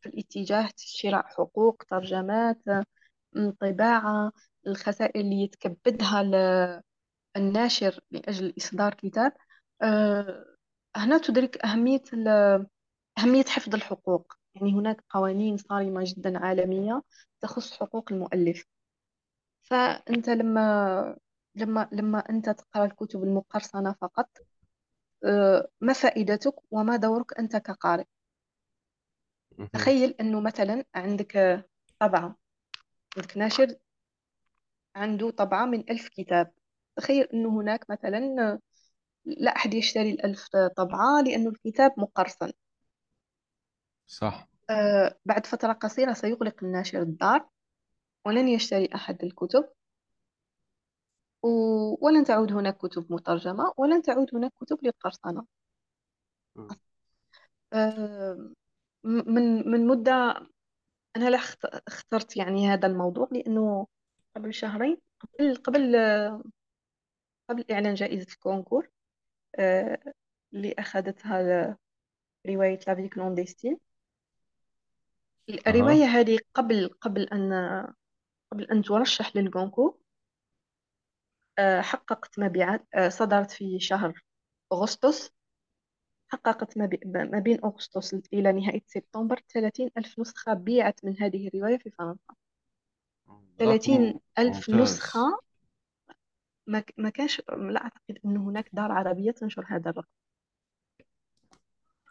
في 0.00 0.06
الاتجاه 0.08 0.70
شراء 0.76 1.26
حقوق 1.26 1.82
ترجمات 1.90 2.58
آه، 3.36 3.50
طباعة 3.60 4.32
الخسائر 4.66 5.20
اللي 5.20 5.42
يتكبدها 5.42 6.22
ل- 6.22 6.82
الناشر 7.36 8.00
لأجل 8.10 8.54
إصدار 8.58 8.94
كتاب. 8.94 9.32
آه، 9.82 10.46
هنا 10.96 11.18
تدرك 11.18 11.66
أهمية 11.66 12.02
ال- 12.12 12.66
أهمية 13.18 13.44
حفظ 13.44 13.74
الحقوق. 13.74 14.34
يعني 14.54 14.72
هناك 14.74 15.04
قوانين 15.10 15.56
صارمة 15.56 16.04
جدا 16.06 16.38
عالمية 16.46 17.02
تخص 17.42 17.72
حقوق 17.74 18.12
المؤلف. 18.12 18.64
فأنت 19.62 20.28
لما 20.30 21.16
لما 21.56 21.88
لما 21.92 22.18
أنت 22.30 22.50
تقرأ 22.50 22.84
الكتب 22.84 23.22
المقرصنة 23.24 23.92
فقط 23.92 24.28
آه، 25.24 25.68
ما 25.80 25.92
فائدتك 25.92 26.54
وما 26.72 26.96
دورك 26.96 27.38
أنت 27.38 27.56
كقارئ؟ 27.56 28.04
مهم. 29.58 29.68
تخيل 29.72 30.14
أنه 30.20 30.40
مثلا 30.40 30.84
عندك 30.94 31.36
آه، 31.36 31.64
طبعة 31.98 32.36
عندك 33.16 33.36
ناشر 33.36 33.74
عنده 34.96 35.30
طبعة 35.30 35.66
من 35.66 35.90
ألف 35.90 36.08
كتاب. 36.08 36.52
تخيل 36.96 37.24
أنه 37.24 37.60
هناك 37.60 37.90
مثلا 37.90 38.58
لا 39.24 39.56
أحد 39.56 39.74
يشتري 39.74 40.10
الألف 40.10 40.48
طبعة 40.76 41.20
لأنه 41.22 41.50
الكتاب 41.50 41.92
مقرصن 41.96 42.52
صح. 44.06 44.48
آه، 44.70 45.18
بعد 45.24 45.46
فترة 45.46 45.72
قصيرة 45.72 46.12
سيغلق 46.12 46.64
الناشر 46.64 47.02
الدار 47.02 47.48
ولن 48.26 48.48
يشتري 48.48 48.88
أحد 48.94 49.24
الكتب. 49.24 49.68
و- 51.42 52.06
ولن 52.06 52.24
تعود 52.24 52.52
هناك 52.52 52.76
كتب 52.76 53.12
مترجمة 53.12 53.72
ولن 53.76 54.02
تعود 54.02 54.34
هناك 54.34 54.52
كتب 54.60 54.78
للقرصنة. 54.82 55.46
آه، 57.72 58.50
من 59.04 59.70
من 59.70 59.86
مدة 59.86 60.46
أنا 61.16 61.30
لا 61.30 61.36
اخت- 61.38 61.64
اخترت 61.88 62.36
يعني 62.36 62.68
هذا 62.68 62.86
الموضوع 62.86 63.28
لأنه 63.32 63.86
قبل 64.36 64.54
شهرين 64.54 64.96
قبل 65.20 65.56
قبل 65.56 65.96
قبل 67.50 67.64
إعلان 67.70 67.94
جائزة 67.94 68.26
الكونكور 68.32 68.88
آه، 69.58 69.98
اللي 70.54 70.74
أخذتها 70.78 71.78
رواية 72.46 72.78
La 72.86 72.95
Vie 72.95 73.08
clandestine. 73.08 73.78
الرواية 75.66 76.04
أها 76.04 76.20
هذه 76.20 76.38
قبل 76.54 76.88
قبل 77.00 77.22
أن 77.22 77.52
قبل 78.52 78.64
أن 78.64 78.82
ترشح 78.82 79.36
للكونكور 79.36 79.98
آه، 81.58 81.80
حققت 81.80 82.38
مبيعات 82.38 82.86
آه، 82.94 83.08
صدرت 83.08 83.50
في 83.50 83.80
شهر 83.80 84.22
أغسطس. 84.72 85.30
حققت 86.32 86.78
ما 86.78 86.86
بي- 86.86 87.00
ما 87.04 87.38
بين 87.38 87.64
أغسطس 87.64 88.14
إلى 88.14 88.52
نهاية 88.52 88.82
سبتمبر 88.86 89.40
30 89.48 89.90
ألف 89.98 90.18
نسخة 90.18 90.54
بيعت 90.54 91.04
من 91.04 91.22
هذه 91.22 91.48
الرواية 91.48 91.78
في 91.78 91.90
فرنسا. 91.90 92.34
30 93.58 94.08
رقم 94.08 94.18
ألف 94.38 94.70
ممتاز. 94.70 94.74
نسخة 94.94 95.38
ما 96.96 97.10
كانش 97.10 97.42
لا 97.48 97.82
أعتقد 97.84 98.18
أن 98.24 98.36
هناك 98.36 98.68
دار 98.72 98.92
عربية 98.92 99.30
تنشر 99.30 99.64
هذا 99.68 99.90
الرقم. 99.90 100.08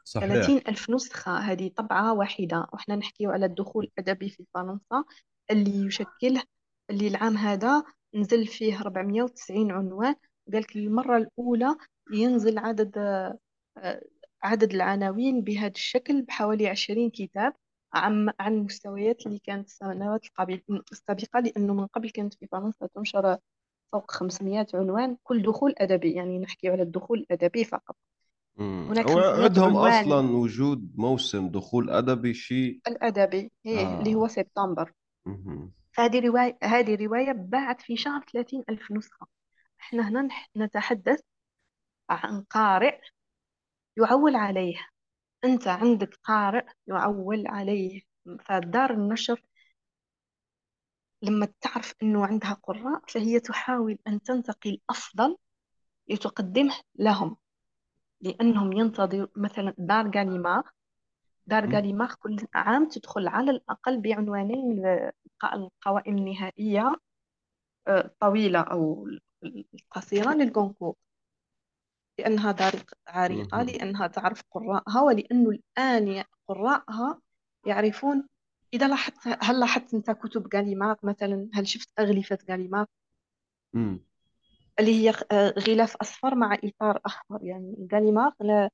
صحيح. 0.03 0.27
30 0.29 0.57
ألف 0.67 0.89
نسخة 0.89 1.37
هذه 1.37 1.69
طبعة 1.69 2.13
واحدة. 2.13 2.67
وإحنا 2.73 2.95
نحكي 2.95 3.25
على 3.25 3.45
الدخول 3.45 3.83
الأدبي 3.83 4.29
في 4.29 4.45
فرنسا 4.53 5.03
اللي 5.51 5.85
يشكله 5.85 6.43
اللي 6.89 7.07
العام 7.07 7.37
هذا 7.37 7.83
نزل 8.15 8.47
فيه 8.47 8.79
490 8.79 9.71
عنوان. 9.71 10.15
قالك 10.53 10.77
للمرة 10.77 11.17
الأولى 11.17 11.75
ينزل 12.13 12.57
عدد 12.57 12.97
عدد 14.43 14.73
العناوين 14.73 15.41
بهذا 15.41 15.71
الشكل 15.75 16.21
بحوالي 16.21 16.67
20 16.67 17.09
كتاب 17.09 17.53
عن 17.93 18.33
عن 18.39 18.53
المستويات 18.53 19.25
اللي 19.25 19.39
كانت 19.39 19.67
السنوات 19.67 20.21
السابقة 20.91 21.39
لأنه 21.39 21.73
من 21.73 21.85
قبل 21.85 22.09
كانت 22.09 22.33
في 22.33 22.47
فرنسا 22.47 22.87
تنشر 22.95 23.37
فوق 23.91 24.11
500 24.11 24.67
عنوان 24.73 25.17
كل 25.23 25.41
دخول 25.41 25.73
أدبي 25.77 26.11
يعني 26.11 26.39
نحكي 26.39 26.69
على 26.69 26.83
الدخول 26.83 27.19
الأدبي 27.19 27.63
فقط. 27.63 27.95
هناك 28.59 29.05
500 29.09 29.39
وعندهم 29.39 29.77
عنوان. 29.77 29.93
أصلا 29.93 30.31
وجود 30.31 30.93
موسم 30.97 31.49
دخول 31.49 31.89
أدبي 31.89 32.33
شيء 32.33 32.79
الأدبي 32.87 33.51
هي 33.65 33.99
اللي 33.99 34.15
هو 34.15 34.25
آه 34.25 34.27
سبتمبر. 34.27 34.93
فهذه 35.91 36.19
رواية 36.27 36.57
هذه 36.63 37.05
رواية 37.05 37.31
باعت 37.31 37.81
في 37.81 37.97
شهر 37.97 38.21
30 38.33 38.63
ألف 38.69 38.91
نسخة. 38.91 39.27
إحنا 39.79 40.09
هنا 40.09 40.29
نتحدث 40.57 41.21
عن 42.09 42.41
قارئ 42.41 42.99
يعول 43.97 44.35
عليه 44.35 44.75
أنت 45.43 45.67
عندك 45.67 46.15
قارئ 46.23 46.65
يعول 46.87 47.47
عليه 47.47 48.01
فدار 48.45 48.91
النشر 48.93 49.41
لما 51.21 51.47
تعرف 51.61 51.93
أنه 52.03 52.25
عندها 52.25 52.53
قراء 52.53 53.01
فهي 53.07 53.39
تحاول 53.39 53.97
أن 54.07 54.21
تنتقي 54.21 54.69
الأفضل 54.69 55.37
لتقدمه 56.07 56.75
لهم. 56.95 57.37
لأنهم 58.21 58.73
ينتظروا 58.73 59.27
مثلا 59.35 59.73
دار 59.77 60.11
غاليمار 60.17 60.71
دار 61.47 61.67
مم. 61.67 61.75
غاليمار 61.75 62.15
كل 62.19 62.37
عام 62.53 62.89
تدخل 62.89 63.27
على 63.27 63.51
الأقل 63.51 64.01
بعنوانين 64.01 64.83
القوائم 65.53 66.17
النهائية 66.17 66.95
آه، 67.87 68.05
الطويلة 68.05 68.59
أو 68.59 69.07
القصيرة 69.73 70.33
للكونكور 70.33 70.95
لأنها 72.19 72.51
دار 72.51 72.73
عريقة. 73.07 73.63
لأنها 73.63 74.07
تعرف 74.07 74.41
قراءها 74.51 75.01
ولأنه 75.01 75.49
الآن 75.49 76.23
قراءها 76.47 77.21
يعرفون 77.67 78.27
إذا 78.73 78.87
لاحظت 78.87 79.17
هل 79.41 79.59
لاحظت 79.59 79.93
أنت 79.93 80.11
كتب 80.11 80.55
غاليمار 80.55 80.97
مثلا؟ 81.03 81.49
هل 81.53 81.67
شفت 81.67 81.89
أغلفة 81.99 82.37
غاليمار. 82.51 82.85
اللي 84.79 84.91
هي 84.95 85.09
آه، 85.31 85.53
غلاف 85.59 85.95
أصفر 85.95 86.35
مع 86.35 86.57
إطار 86.63 86.99
أحمر 87.05 87.43
يعني 87.43 87.87
غاليمار 87.93 88.33
لا 88.39 88.69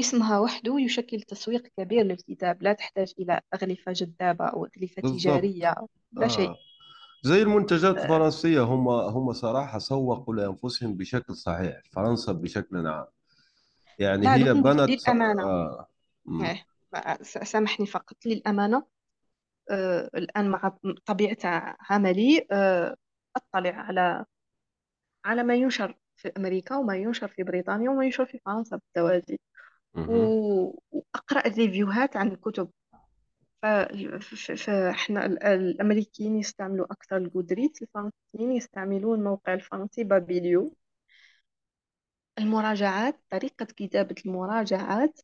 اسمها 0.00 0.40
وحده 0.40 0.80
يشكل 0.80 1.22
تسويق 1.22 1.68
كبير 1.78 2.04
للكتاب 2.04 2.62
لا 2.62 2.72
تحتاج 2.72 3.14
إلى 3.18 3.40
أغلفة 3.54 3.92
جذابة 3.92 4.46
أو 4.46 4.64
أغلفة 4.66 5.02
بالضبط. 5.02 5.12
تجارية 5.12 5.74
لا 6.12 6.28
شيء. 6.28 6.50
آه. 6.50 6.58
زي 7.22 7.42
المنتجات 7.42 7.96
آه، 7.96 8.02
الفرنسية 8.02 8.60
هم 8.62 8.88
هم 8.88 9.32
صراحة 9.32 9.78
سوقوا 9.78 10.34
لأنفسهم 10.34 10.94
بشكل 10.94 11.34
صحيح 11.34 11.80
فرنسا 11.92 12.32
بشكل 12.32 12.86
عام. 12.86 13.06
يعني 13.98 14.24
لا 14.24 14.34
هي 14.36 14.54
بنت 14.54 14.90
للأمانة 14.90 15.42
آه. 15.44 15.88
سامحني 17.22 17.86
فقط. 17.86 18.16
للأمانة 18.26 18.82
آه، 19.70 20.10
الآن 20.14 20.50
مع 20.50 20.72
طبيعة 21.06 21.76
عملي 21.90 22.46
آه، 22.52 22.96
أطلع 23.36 23.70
على 23.70 24.24
على 25.24 25.42
ما 25.42 25.54
ينشر 25.54 25.98
في 26.16 26.32
أمريكا 26.36 26.76
وما 26.76 26.96
ينشر 26.96 27.28
في 27.28 27.42
بريطانيا 27.42 27.90
وما 27.90 28.04
ينشر 28.04 28.26
في 28.26 28.38
فرنسا 28.46 28.76
بالتوازي. 28.76 29.38
مهم. 29.94 30.10
و- 30.10 30.78
وأقرأ 30.92 31.46
الريفيوهات 31.46 32.16
عن 32.16 32.28
الكتب. 32.28 32.70
ف- 33.62 33.66
ف- 33.66 34.52
فإحنا 34.52 35.26
ال- 35.26 35.42
الأمريكيين 35.44 36.36
يستعملوا 36.38 36.86
أكثر 36.92 37.16
الجودريتس 37.16 37.82
الفرنسيين 37.82 38.52
يستعملون 38.56 39.18
الموقع 39.18 39.54
الفرنسي 39.54 40.04
بابيليو 40.04 40.74
المراجعات 42.38 43.20
طريقة 43.30 43.64
كتابة 43.64 44.14
المراجعات 44.26 45.20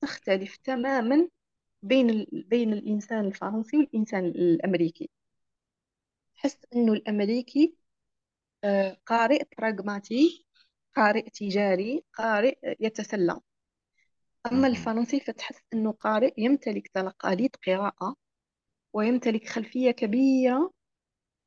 تختلف 0.00 0.56
تماما 0.56 1.28
بين. 1.82 2.26
بين 2.32 2.72
الإنسان 2.72 3.26
الفرنسي 3.26 3.76
والإنسان 3.78 4.24
الأمريكي 4.26 5.10
تحس 6.36 6.58
إنه 6.74 6.92
الأمريكي 6.92 7.74
آه، 8.64 8.96
قارئ 9.06 9.42
براغماتي 9.58 10.46
قارئ 10.96 11.30
تجاري 11.30 12.04
قارئ 12.14 12.58
يتسلى 12.80 13.40
أما. 14.46 14.68
الفرنسي 14.68 15.20
فتحس 15.20 15.60
إنه 15.74 15.92
قارئ 15.92 16.34
يمتلك 16.38 16.88
تقاليد 16.88 17.56
قراءة 17.66 18.16
ويمتلك 18.94 19.48
خلفية 19.48 19.90
كبيرة 19.90 20.72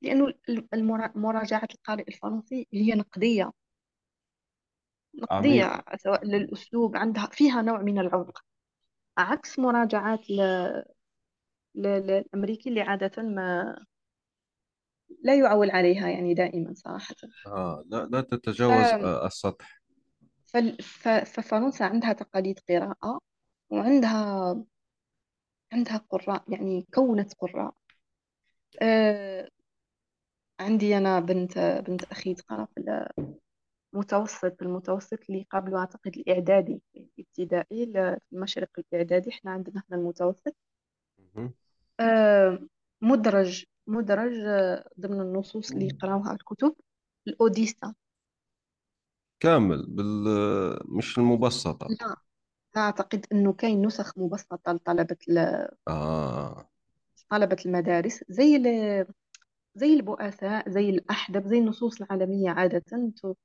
لأنه 0.04 0.34
المرا- 0.76 1.12
مراجعة 1.18 1.68
القارئ 1.76 2.06
الفرنسي 2.10 2.68
هي 2.74 2.94
نقدية. 2.96 3.52
عميق 5.32 5.70
نقدية 5.70 5.84
سواء 5.98 6.26
للأسلوب 6.26 6.98
عندها 6.98 7.28
فيها 7.32 7.62
نوع 7.62 7.82
من 7.82 8.00
العمق. 8.00 8.40
عكس 9.18 9.60
مراجعات 9.60 10.32
ل... 10.32 10.42
ل... 11.76 11.82
للأمريكي 11.88 12.70
اللي 12.70 12.82
عادة 12.82 13.24
ما 13.24 13.76
لا 15.24 15.36
يعول 15.40 15.72
عليها 15.72 16.10
يعني 16.10 16.34
دائما 16.34 16.74
صراحة. 16.76 17.16
آه 17.48 17.84
لا 17.88 18.06
لا 18.12 18.22
ف... 18.56 18.62
تتجاوز 18.62 18.94
آه 18.94 19.26
السطح. 19.28 19.81
فال- 20.54 20.82
ف... 20.84 21.08
ففرنسا 21.08 21.84
عندها 21.84 22.14
تقاليد 22.14 22.60
قراءة 22.70 23.20
وعندها 23.70 24.64
عندها 25.74 25.98
قراء 25.98 26.44
يعني 26.52 26.88
كونت 26.94 27.34
قراء. 27.34 27.74
آه 28.82 29.50
عندي 30.60 30.98
أنا 30.98 31.20
بنت 31.20 31.58
بنت 31.88 32.04
أخي 32.04 32.34
تقرأ 32.34 32.66
في 32.66 32.80
ال- 32.80 33.36
متوسط 33.94 34.62
المتوسط 34.62 35.20
اللي 35.30 35.46
قبله 35.52 35.80
أعتقد 35.80 36.18
الإعدادي 36.18 36.82
الابتدائي 36.96 37.86
ل- 37.86 38.18
المشرق 38.34 38.70
الإعدادي 38.80 39.30
إحنا 39.30 39.52
عندنا 39.52 39.84
هنا 39.90 40.02
المتوسط. 40.02 40.56
مهم. 41.36 41.54
آه، 42.00 42.60
مدرج 43.02 43.66
مدرج 43.88 44.34
آه، 44.40 44.90
ضمن 45.00 45.22
النصوص 45.22 45.72
اللي 45.72 45.88
يقراوها 45.88 46.32
الكتب 46.34 46.76
الأوديسا 47.28 47.94
كامل 49.42 49.86
بال 49.88 50.24
مش 50.98 51.18
المبسطة. 51.18 51.88
لا 51.88 52.16
لا 52.76 52.82
أعتقد 52.82 53.26
أنه 53.32 53.54
كاين 53.54 53.86
نسخ 53.86 54.18
مبسطة 54.18 54.72
لطلبة 54.72 55.18
ال- 55.30 55.68
آه. 55.88 56.70
طلبة 57.30 57.58
المدارس 57.66 58.24
زي 58.30 58.56
ال- 58.56 59.08
زي 59.76 59.94
البؤساء 59.94 60.70
زي 60.70 60.90
الأحدب 60.90 61.48
زي 61.48 61.58
النصوص 61.58 62.02
العالمية 62.02 62.50
عادة 62.50 62.80
ت- 62.80 63.36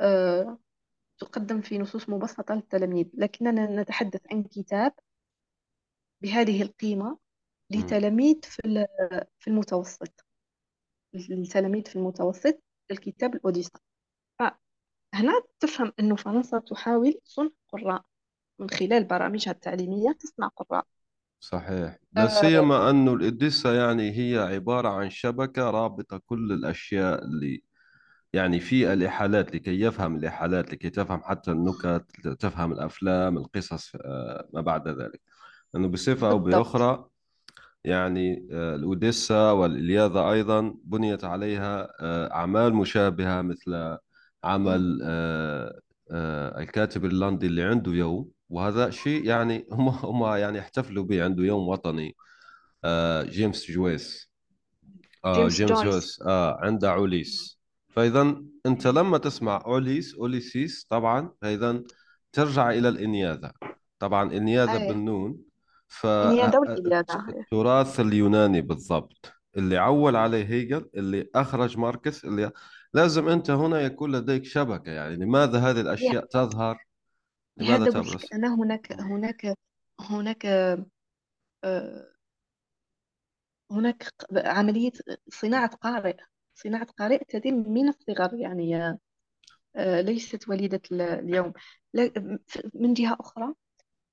آه، 0.00 0.58
تقدم 1.18 1.60
في 1.60 1.78
نصوص 1.78 2.08
مبسطة 2.08 2.54
للتلاميذ. 2.54 3.06
لكننا 3.14 3.82
نتحدث 3.82 4.20
عن 4.32 4.42
كتاب 4.42 4.92
بهذه 6.20 6.62
القيمة 6.62 7.18
مم. 7.70 7.80
لتلاميذ 7.80 8.36
في 8.42 8.60
ال- 8.64 8.86
في 9.38 9.48
المتوسط. 9.50 10.24
التلاميذ 11.14 11.84
في 11.84 11.96
المتوسط 11.96 12.62
الكتاب 12.90 13.34
الأوديسا 13.34 13.78
فهنا 15.12 15.42
تفهم 15.60 15.92
أنه 16.00 16.16
فرنسا 16.16 16.58
تحاول 16.58 17.20
صنع 17.24 17.50
قراء. 17.68 18.04
من 18.58 18.70
خلال 18.70 19.04
برامجها 19.04 19.50
التعليمية 19.50 20.12
تصنع 20.12 20.48
قراء. 20.48 20.86
صحيح. 21.40 21.98
لا 22.12 22.24
آه، 22.24 22.26
سيما 22.26 22.90
أنه 22.90 23.14
الإديسا 23.14 23.74
يعني 23.74 24.10
هي 24.18 24.38
عبارة 24.38 24.88
عن 24.88 25.10
شبكة 25.10 25.70
رابطة 25.70 26.20
كل 26.26 26.52
الأشياء 26.52 27.24
اللي 27.24 27.62
يعني 28.32 28.60
في 28.60 28.92
الإحالات 28.92 29.54
لكي 29.54 29.80
يفهم 29.80 30.16
الإحالات 30.16 30.72
لكي 30.72 30.90
تفهم 30.90 31.22
حتى 31.22 31.50
النكت 31.50 32.04
تفهم 32.40 32.72
الأفلام 32.72 33.36
القصص 33.38 33.92
آه، 33.96 34.48
ما 34.54 34.60
بعد 34.60 34.88
ذلك. 34.88 35.20
أنه 35.76 35.88
بصفة 35.88 36.30
أو 36.30 36.38
بأخرى 36.38 37.08
يعني 37.84 38.48
آه، 38.52 38.74
الأوديسا 38.74 39.50
والإلياذة 39.50 40.32
أيضا 40.32 40.74
بنيت 40.84 41.24
عليها 41.24 41.88
أعمال 42.34 42.74
مشابهة 42.74 43.42
مثل. 43.42 43.98
عمل 44.44 45.00
آه، 45.02 45.80
آه، 46.10 46.60
الكاتب 46.60 47.04
الإيرلندي 47.04 47.46
اللي 47.46 47.62
عنده 47.62 47.92
يوم 47.92 48.30
وهذا 48.48 48.90
شيء 48.90 49.24
يعني 49.24 49.66
هم 49.72 49.88
هم 49.88 50.24
يعني 50.36 50.58
احتفلوا 50.58 51.04
به 51.04 51.24
عنده 51.24 51.44
يوم 51.44 51.68
وطني 51.68 52.16
آه، 52.84 53.22
جيمس 53.22 53.70
جويس. 53.70 54.30
جيمس 55.26 55.56
جيمس 55.56 55.82
جويس. 55.82 56.22
آه 56.22 56.58
عنده 56.60 56.92
عوليس 56.92 57.58
فإذا 57.88 58.42
أنت 58.66 58.86
لما 58.86 59.18
تسمع 59.18 59.62
أوليس 59.66 60.14
أوليسيس 60.14 60.86
طبعا 60.88 61.32
فإذا 61.42 61.82
ترجع 62.32 62.70
إلى 62.70 62.88
الإنياذة. 62.88 63.52
طبعا 63.98 64.32
إنياذة 64.32 64.82
أيه. 64.82 64.88
بالنون 64.88 65.38
اليابان 66.04 66.76
فالتراث 66.82 68.00
اليوناني 68.00 68.60
بالضبط. 68.60 69.32
اللي 69.56 69.76
عول 69.76 70.16
عليه 70.16 70.44
هيجل 70.44 70.90
اللي 70.94 71.30
أخرج 71.34 71.78
ماركس 71.78 72.24
اللي 72.24 72.50
لازم 72.94 73.28
أنت 73.28 73.50
هنا 73.50 73.80
يكون 73.80 74.16
لديك 74.16 74.44
شبكة 74.44 74.92
يعني. 74.92 75.16
لماذا 75.16 75.58
هذه 75.58 75.76
هي 75.76 75.80
الأشياء 75.80 76.26
تظهر؟ 76.26 76.84
لماذا 77.56 77.76
هذا 77.76 77.90
تبرز؟ 77.90 78.26
أنا 78.34 78.54
هناك 78.54 78.92
هناك 78.92 79.56
هناك 80.00 80.46
آه، 80.46 82.06
هناك 83.70 84.02
ق- 84.02 84.46
عملية 84.46 84.92
صناعة 85.28 85.76
قارئ 85.76 86.16
صناعة 86.54 86.86
قارئ 86.98 87.24
تتم 87.24 87.54
من 87.54 87.88
الصغر 87.88 88.34
يعني 88.34 88.98
آه، 89.76 90.00
ليست 90.00 90.48
وليدة 90.48 90.80
ال- 90.92 91.00
اليوم. 91.02 91.52
لا- 91.94 92.38
من 92.74 92.94
جهة 92.94 93.16
أخرى 93.20 93.54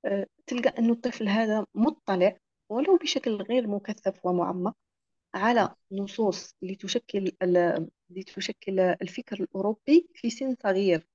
آه، 0.05 0.25
تلقى 0.47 0.69
أن 0.79 0.89
الطفل 0.89 1.27
هذا 1.29 1.65
مطلع 1.75 2.37
ولو 2.69 2.97
بشكل 2.97 3.35
غير 3.35 3.67
مكثف 3.67 4.25
ومعمق 4.25 4.75
على 5.33 5.75
نصوص 5.91 6.55
لتشكل 6.61 7.31
ال- 7.41 7.89
لتشكل 8.09 8.79
الفكر 8.79 9.43
الأوروبي 9.43 10.09
في 10.15 10.29
سن 10.29 10.55
صغير. 10.63 11.07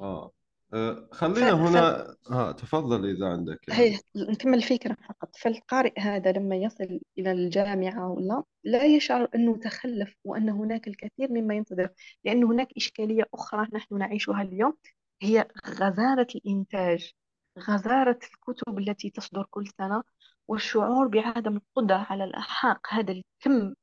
آه. 0.00 0.32
آه، 0.74 1.08
ف... 1.12 1.14
خلينا 1.14 1.52
هنا 1.52 2.16
ها 2.30 2.52
تفضل 2.52 3.10
إذا 3.16 3.26
عندك 3.26 3.68
يعني. 3.68 3.80
هي 3.80 3.98
نكمل 4.16 4.54
الفكرة 4.54 4.96
فقط. 5.08 5.36
فالقارئ 5.36 6.00
هذا 6.00 6.32
لما 6.32 6.56
يصل 6.56 7.00
إلى 7.18 7.32
الجامعة 7.32 8.10
ولا 8.10 8.42
لا 8.64 8.84
يشعر 8.84 9.28
أنه 9.34 9.56
تخلف 9.56 10.14
وأن 10.24 10.48
هناك 10.48 10.88
الكثير 10.88 11.32
مما 11.32 11.54
ينتظر 11.54 11.88
لأن 12.24 12.44
هناك 12.44 12.68
إشكالية 12.76 13.24
أخرى 13.34 13.68
نحن 13.72 13.98
نعيشها 13.98 14.42
اليوم 14.42 14.76
هي 15.22 15.48
غزارة 15.68 16.26
الإنتاج 16.34 17.12
غزارة 17.58 18.18
الكتب 18.34 18.78
التي 18.78 19.10
تصدر 19.10 19.46
كل 19.50 19.68
سنة 19.78 20.02
والشعور 20.48 21.06
بعدم 21.06 21.56
القدرة 21.56 22.06
على 22.10 22.24
الإلحاق 22.24 22.86
هذا 22.90 23.12
الكم 23.12 23.74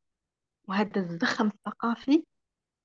وهذا 0.68 1.02
الزخم 1.02 1.48
الثقافي 1.48 2.26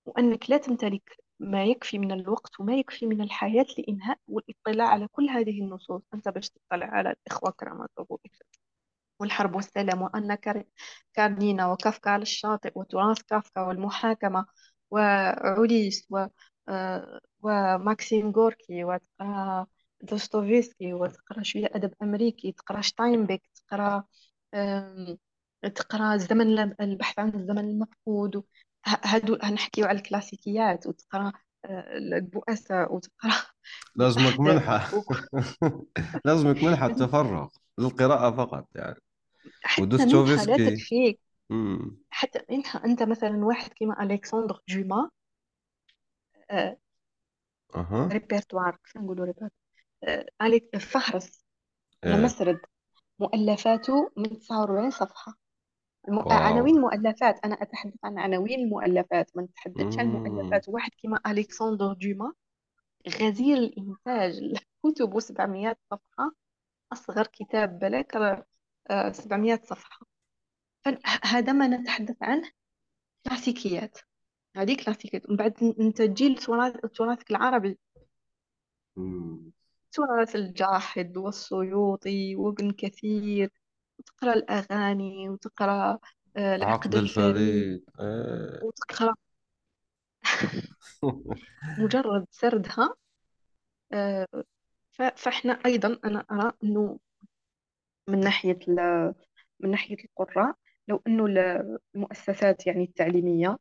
وأنك 0.07 0.51
لا 0.51 0.57
تمتلك 0.57 1.17
ما 1.41 1.65
يكفي 1.65 1.99
من 1.99 2.13
الوقت 2.13 2.61
وما 2.61 2.75
يكفي 2.77 3.07
من 3.07 3.21
الحياة 3.21 3.67
لإنهاء 3.79 4.19
والاطلاع 4.29 4.89
على 4.89 5.09
كل 5.09 5.29
هذه 5.31 5.61
النصوص. 5.61 6.03
أنت 6.15 6.29
باش 6.29 6.51
تطلع 6.51 6.87
على 6.87 7.11
الإخوة 7.11 7.51
كرامازوف 7.51 8.09
والحرب 9.21 9.55
والسلام 9.57 10.03
وأن 10.03 10.35
كار- 10.35 10.65
كارنينا 11.15 11.73
وكافكا 11.73 12.11
على 12.11 12.23
الشاطئ 12.23 12.73
وتراث 12.75 13.23
كافكا 13.23 13.61
والمحاكمة 13.61 14.47
وعوليس 14.91 16.07
و 16.11 16.27
آه، 16.69 17.21
وماكسيم 17.43 18.31
غوركي 18.31 18.85
وتقرأ 18.85 19.67
دوستويفسكي 20.03 20.93
وتقرأ 20.95 21.43
شوية 21.43 21.67
أدب 21.75 21.95
أمريكي 22.03 22.53
تقرأ 22.53 22.81
شتاينبيك 22.81 23.43
تقرأ 23.55 24.05
تقرا 25.75 26.15
الزمن 26.15 26.59
البحث 26.81 27.19
عن 27.19 27.29
الزمن 27.29 27.59
المفقود 27.59 28.45
هادو 28.87 29.37
نحكيو 29.37 29.87
على 29.87 29.99
الكلاسيكيات 29.99 30.87
وتقرا 30.87 31.33
آه، 31.65 31.97
البؤساء 31.99 32.95
وتقرا 32.95 33.33
لازمك 33.97 34.41
منحة. 34.41 34.91
لازمك 36.25 36.63
منحة 36.63 36.89
تفرغ 36.89 37.49
للقراءة 37.79 38.37
فقط 38.37 38.69
يعني. 38.75 39.01
ودوستويفسكي 39.81 41.19
حتى 42.11 42.41
منها 42.51 42.85
إنت 42.85 43.03
مثلا 43.03 43.45
واحد 43.45 43.73
كيما 43.73 44.03
الكسندر 44.03 44.61
دوما 44.69 45.11
آه 46.51 46.77
أها. 47.77 48.09
ريبرتوار 48.13 48.77
كيف 48.85 48.97
نقولوا 48.97 49.25
ريبرتوار 49.25 49.51
آه 50.05 50.79
فهرس 50.79 51.45
ولا 52.05 52.17
إيه. 52.17 52.25
مسرد 52.25 52.61
مؤلفاته 53.19 54.11
من 54.17 54.39
49 54.39 54.91
صفحة. 54.91 55.46
الم... 56.09 56.19
wow. 56.19 56.29
عناوين 56.31 56.81
مؤلفات. 56.81 57.45
أنا 57.45 57.55
أتحدث 57.63 57.95
عن 58.05 58.19
عناوين 58.19 58.61
المؤلفات 58.61 59.37
ما 59.37 59.43
نتحدثش 59.43 59.99
عن 59.99 60.07
مؤلفات. 60.07 60.69
واحد 60.69 60.91
كيما 60.91 61.21
ألكسندر 61.27 61.93
دوما 61.95 62.33
غزير 63.09 63.57
الإنتاج 63.57 64.39
الكتب 64.85 65.21
700 65.21 65.77
صفحة 65.91 66.33
أصغر 66.93 67.27
كتاب 67.27 67.79
بلاك 67.79 68.17
آه 68.91 69.13
700 69.13 69.61
صفحة. 69.65 70.07
فهذا 70.85 71.53
ما 71.53 71.67
نتحدث 71.67 72.17
عنه 72.23 72.51
كلاسيكيات 73.29 73.99
هذه 74.57 74.77
كلاسيكيات 74.85 75.27
ومن 75.29 75.37
بعد 75.37 75.75
انت 75.81 76.03
تجي 76.03 76.35
لتراث- 76.35 76.91
تراثك 76.95 77.31
العربي. 77.31 77.79
تراث 79.93 80.37
الجاحظ 80.37 81.19
والسيوطي 81.19 82.37
وابن 82.37 82.71
كثير. 82.71 83.53
وتقرأ 83.99 84.33
الأغاني 84.35 85.29
وتقرأ 85.29 85.99
آه، 86.37 86.57
العقد 86.57 86.95
عقد 86.95 86.95
الفريد 86.95 87.37
الفريد 87.37 87.85
إيه 88.01 88.61
وتقرأ. 88.63 89.15
مجرد 91.79 92.27
سردها 92.31 92.95
آه، 93.93 94.27
ف- 94.93 95.03
فإحنا 95.03 95.53
أيضا 95.67 95.99
أنا 96.05 96.25
أرى 96.31 96.53
أنه 96.65 96.99
من 98.09 98.21
ناحية 98.21 98.59
ال- 98.69 99.15
من 99.61 99.71
ناحية 99.71 99.97
القراء 100.05 100.55
لو 100.89 101.03
أنه 101.07 101.27
ال- 101.27 101.79
المؤسسات 101.95 102.67
يعني 102.67 102.85
التعليمية 102.85 103.59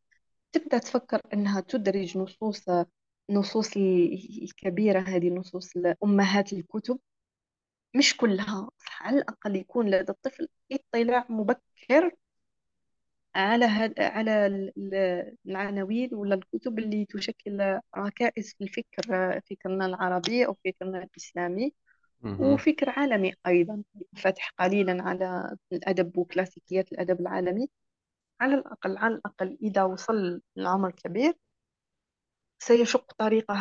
تبدأ 0.51 0.77
تفكر 0.77 1.21
أنها 1.33 1.61
تدرج 1.61 2.17
نصوص 2.17 2.65
نصوص 3.29 3.77
ال- 3.77 4.43
الكبيرة 4.43 4.99
هذه 4.99 5.27
النصوص 5.27 5.73
أمهات 6.03 6.53
الكتب 6.53 6.99
مش 7.95 8.17
كلها 8.17 8.69
على 9.01 9.17
الأقل 9.17 9.55
يكون 9.55 9.89
لدى 9.89 10.11
الطفل 10.11 10.47
اطلاع 10.71 11.25
مبكر 11.29 12.11
على 13.35 13.65
هاد 13.65 13.99
على 13.99 14.45
ال- 14.47 14.73
ال- 14.77 15.35
العناوين 15.45 16.09
ولا 16.13 16.35
الكتب 16.35 16.79
اللي 16.79 17.05
تشكل 17.05 17.79
ركائز 17.97 18.53
في 18.57 18.63
الفكر 18.63 19.41
فكرنا 19.49 19.85
العربي 19.85 20.45
أو 20.45 20.57
فكرنا 20.65 21.03
الإسلامي 21.03 21.73
مهم. 22.21 22.41
وفكر 22.53 22.89
عالمي 22.89 23.33
أيضا 23.47 23.83
فتح 24.17 24.51
قليلا 24.59 25.03
على 25.03 25.57
الأدب 25.71 26.17
وكلاسيكيات 26.17 26.91
الأدب 26.91 27.19
العالمي 27.21 27.69
على 28.41 28.55
الأقل 28.55 28.97
على 28.97 29.15
الأقل 29.15 29.57
إذا 29.61 29.83
وصل 29.83 30.41
العمر 30.57 30.91
كبير 30.91 31.33
سيشق 32.59 33.13
طريقه 33.13 33.55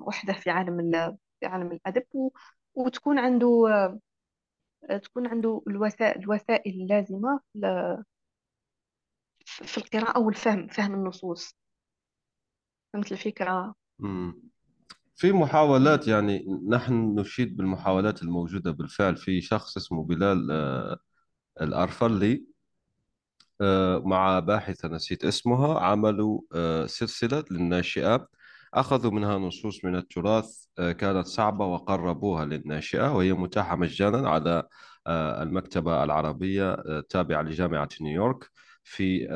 وحده 0.00 0.32
في 0.32 0.50
عالم 0.50 0.80
ال- 0.80 1.16
في 1.40 1.46
عالم 1.46 1.72
الأدب 1.72 2.30
وتكون 2.74 3.18
عنده 3.18 3.68
تكون 5.02 5.26
عنده 5.26 5.62
الوسائل 5.68 6.20
الوسائل 6.22 6.72
اللازمة 6.82 7.40
ل- 7.54 8.02
في 9.44 9.78
القراءة 9.78 10.18
والفهم 10.20 10.66
فهم 10.68 10.94
النصوص. 10.94 11.56
فهمت 12.92 13.12
الفكرة. 13.12 13.74
في 15.16 15.32
محاولات 15.32 16.08
يعني 16.08 16.46
نحن 16.68 16.94
نشيد 17.20 17.56
بالمحاولات 17.56 18.22
الموجودة 18.22 18.70
بالفعل. 18.70 19.16
في 19.16 19.40
شخص 19.40 19.76
اسمه 19.76 20.04
بلال 20.04 20.48
آه، 20.50 20.98
الأرفلي 21.60 22.44
آه، 23.60 23.98
مع 23.98 24.38
باحثة 24.40 24.88
نسيت 24.88 25.24
اسمها 25.24 25.80
عملوا 25.80 26.40
آه، 26.54 26.86
سلسلة 26.86 27.44
للناشئة 27.50 28.28
أخذوا 28.74 29.10
منها 29.10 29.38
نصوص 29.38 29.84
من 29.84 29.96
التراث 29.96 30.64
آه، 30.78 30.92
كانت 30.92 31.26
صعبة 31.26 31.66
وقربوها 31.66 32.44
للناشئة 32.44 33.16
وهي 33.16 33.32
متاحة 33.32 33.76
مجانا 33.76 34.30
على 34.30 34.62
آه، 35.06 35.42
المكتبة 35.42 36.04
العربية 36.04 36.72
آه، 36.72 36.98
التابعة 36.98 37.42
لجامعة 37.42 37.88
نيويورك 38.00 38.50
في 38.84 39.28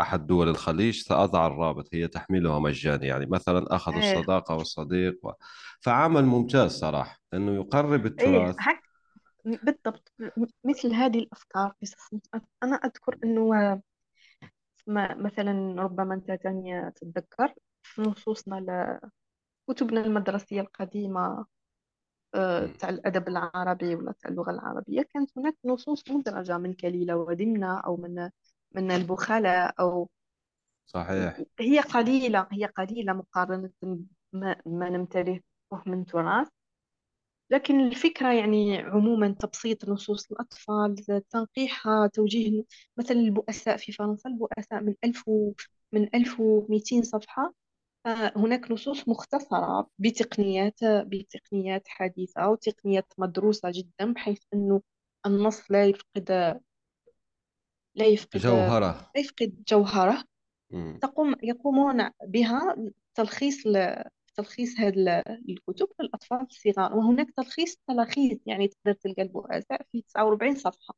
أحد 0.00 0.26
دول 0.26 0.48
الخليج 0.48 1.02
سأضع 1.02 1.46
الرابط 1.46 1.88
هي 1.92 2.08
تحميلها 2.08 2.58
مجاني 2.58 3.06
يعني 3.06 3.26
مثلا 3.26 3.74
أخذوا 3.74 4.02
إيه. 4.02 4.18
الصداقة 4.18 4.54
والصديق 4.54 5.18
و... 5.22 5.32
فعمل 5.80 6.24
ممتاز 6.24 6.70
صراحة 6.70 7.18
أنه 7.34 7.54
يقرب 7.54 8.06
إيه 8.06 8.06
التراث. 8.06 8.56
بالضبط 9.44 10.12
مثل 10.64 10.92
هذه 10.92 11.18
الأفكار 11.18 11.74
أنا 12.62 12.76
أذكر 12.76 13.18
أنه 13.24 13.50
ما 14.86 15.14
مثلا 15.14 15.82
ربما 15.82 16.14
أنت 16.14 16.30
تتذكر 16.96 17.54
في 17.82 18.02
نصوصنا 18.02 19.00
لكتبنا 19.68 20.00
المدرسية 20.00 20.60
القديمة 20.60 21.46
آه، 22.34 22.66
مم. 22.66 22.72
تاع 22.80 22.88
الأدب 22.88 23.28
العربي 23.28 23.94
ولا 23.96 24.12
تاع 24.12 24.30
اللغة 24.30 24.50
العربية 24.50 25.02
كانت 25.02 25.30
هناك 25.38 25.56
نصوص 25.64 26.04
مدرجة 26.10 26.58
من 26.58 26.74
كليلة 26.74 27.16
ودمنة 27.16 27.80
أو 27.80 27.96
من 27.96 28.30
من 28.72 28.90
البخلاء 28.90 29.74
أو 29.80 30.08
صحيح. 30.86 31.40
هي 31.60 31.80
قليلة 31.80 32.46
هي 32.52 32.64
قليلة 32.66 33.12
مقارنة 33.12 33.70
ما, 34.32 34.56
ما 34.66 34.88
نمتلكه 34.90 35.42
من 35.86 36.06
تراث. 36.06 36.48
لكن 37.50 37.80
الفكرة 37.80 38.32
يعني 38.32 38.78
عموما 38.78 39.36
تبسيط 39.40 39.88
نصوص 39.88 40.32
الأطفال 40.32 40.94
تنقيحها 41.30 42.06
توجيه 42.06 42.64
مثلا 42.96 43.16
البؤساء 43.16 43.76
في 43.76 43.92
فرنسا 43.92 44.28
البؤساء 44.30 44.82
من 44.82 44.94
ألف 45.04 45.28
و 45.28 45.52
من 45.92 46.08
1200 46.14 47.02
صفحة. 47.02 47.54
فهناك 48.04 48.70
نصوص 48.70 49.08
مختصرة 49.08 49.88
بتقنيات 49.98 50.84
بتقنيات 50.84 51.88
حديثة 51.88 52.48
وتقنيات 52.48 53.12
مدروسة 53.18 53.70
جدا 53.74 54.12
بحيث 54.12 54.42
أنه 54.54 54.82
النص 55.26 55.70
لا 55.70 55.84
يفقد 55.84 56.60
لا 57.94 58.06
يفقد 58.06 58.36
لا 58.36 58.40
جوهرة 58.50 59.10
يفقد 59.16 59.64
جوهرة. 59.68 60.24
مم. 60.70 60.98
تقوم 61.02 61.34
يقومون 61.42 62.10
بها 62.26 62.76
تلخيص 63.14 63.66
ل- 63.66 64.04
تلخيص 64.34 64.80
هذه 64.80 65.22
الكتب 65.48 65.88
للأطفال 66.00 66.46
الصغار. 66.50 66.96
وهناك 66.96 67.30
تلخيص 67.30 67.76
تلخيص 67.88 68.38
يعني 68.46 68.68
تقدر 68.68 68.92
تلقى 68.92 69.22
البؤساء 69.22 69.82
في 69.92 70.02
49 70.02 70.54
صفحة. 70.56 70.94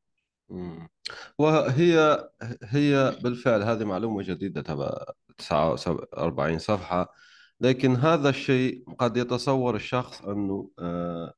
وهي 1.39 2.25
هي 2.63 3.17
بالفعل 3.23 3.63
هذه 3.63 3.85
معلومة 3.85 4.23
جديدة 4.23 4.63
تبع 4.63 5.05
49 5.39 6.59
صفحة. 6.59 7.13
لكن 7.61 7.97
هذا 7.97 8.29
الشيء 8.29 8.85
قد 8.99 9.17
يتصور 9.17 9.77
الشخص 9.77 10.23
أنه 10.23 10.71
آه، 10.79 11.35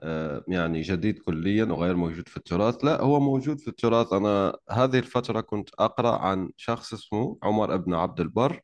آه، 0.00 0.44
يعني 0.48 0.80
جديد 0.82 1.18
كليا 1.18 1.64
وغير 1.64 1.96
موجود 1.96 2.28
في 2.28 2.36
التراث. 2.36 2.84
لا 2.84 3.00
هو 3.02 3.20
موجود 3.20 3.58
في 3.60 3.68
التراث. 3.68 4.12
أنا 4.12 4.56
هذه 4.70 4.98
الفترة 4.98 5.40
كنت 5.40 5.68
أقرأ 5.78 6.18
عن 6.18 6.50
شخص 6.56 6.92
اسمه 6.94 7.38
عمر 7.42 7.76
بن 7.76 7.94
عبد 7.94 8.20
البر 8.20 8.60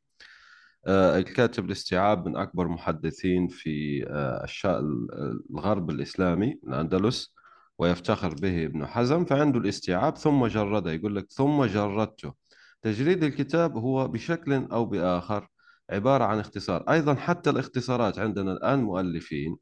آه، 0.87 1.19
الكاتب 1.19 1.65
الاستيعاب 1.65 2.29
من 2.29 2.37
أكبر 2.37 2.69
محدثين 2.69 3.49
في 3.49 4.05
الشا- 4.45 4.81
الغرب 5.51 5.91
الإسلامي 5.91 6.59
الأندلس. 6.69 7.35
ويفتخر 7.83 8.35
به 8.35 8.65
ابن 8.65 8.87
حزم 8.87 9.25
فعنده 9.25 9.59
الاستيعاب 9.59 10.17
ثم 10.17 10.47
جرده 10.47 10.93
يقول 10.93 11.17
لك 11.17 11.33
ثم 11.33 11.65
جردته. 11.65 12.33
تجريد 12.83 13.25
الكتاب 13.25 13.77
هو 13.77 14.09
بشكل 14.09 14.53
أو 14.73 14.85
بآخر 14.85 15.49
عبارة 15.91 16.25
عن 16.25 16.39
اختصار. 16.39 16.85
أيضا 16.91 17.15
حتى 17.15 17.51
الاختصارات 17.51 18.19
عندنا 18.19 18.53
الآن 18.53 18.83
مؤلفين. 18.83 19.57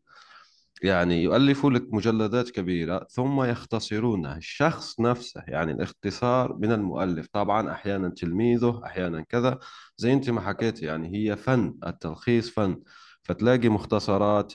يعني 0.83 1.23
يؤلفوا 1.23 1.71
لك 1.71 1.95
مجلدات 1.95 2.51
كبيرة 2.51 3.07
ثم 3.11 3.43
يختصرونها 3.43 4.37
الشخص 4.37 5.01
نفسه. 5.01 5.43
يعني 5.49 5.73
الاختصار 5.73 6.57
من 6.57 6.73
المؤلف. 6.73 7.27
طبعا 7.33 7.73
أحيانا 7.73 8.09
تلميذه 8.09 8.81
أحيانا 8.85 9.21
كذا. 9.21 9.59
زي 9.97 10.13
أنت 10.13 10.31
ما 10.31 10.41
حكيت 10.41 10.83
يعني 10.83 11.17
هي 11.17 11.37
فن 11.37 11.75
التلخيص 11.87 12.51
فن. 12.51 12.83
فتلاقي 13.23 13.69
مختصرات 13.69 14.53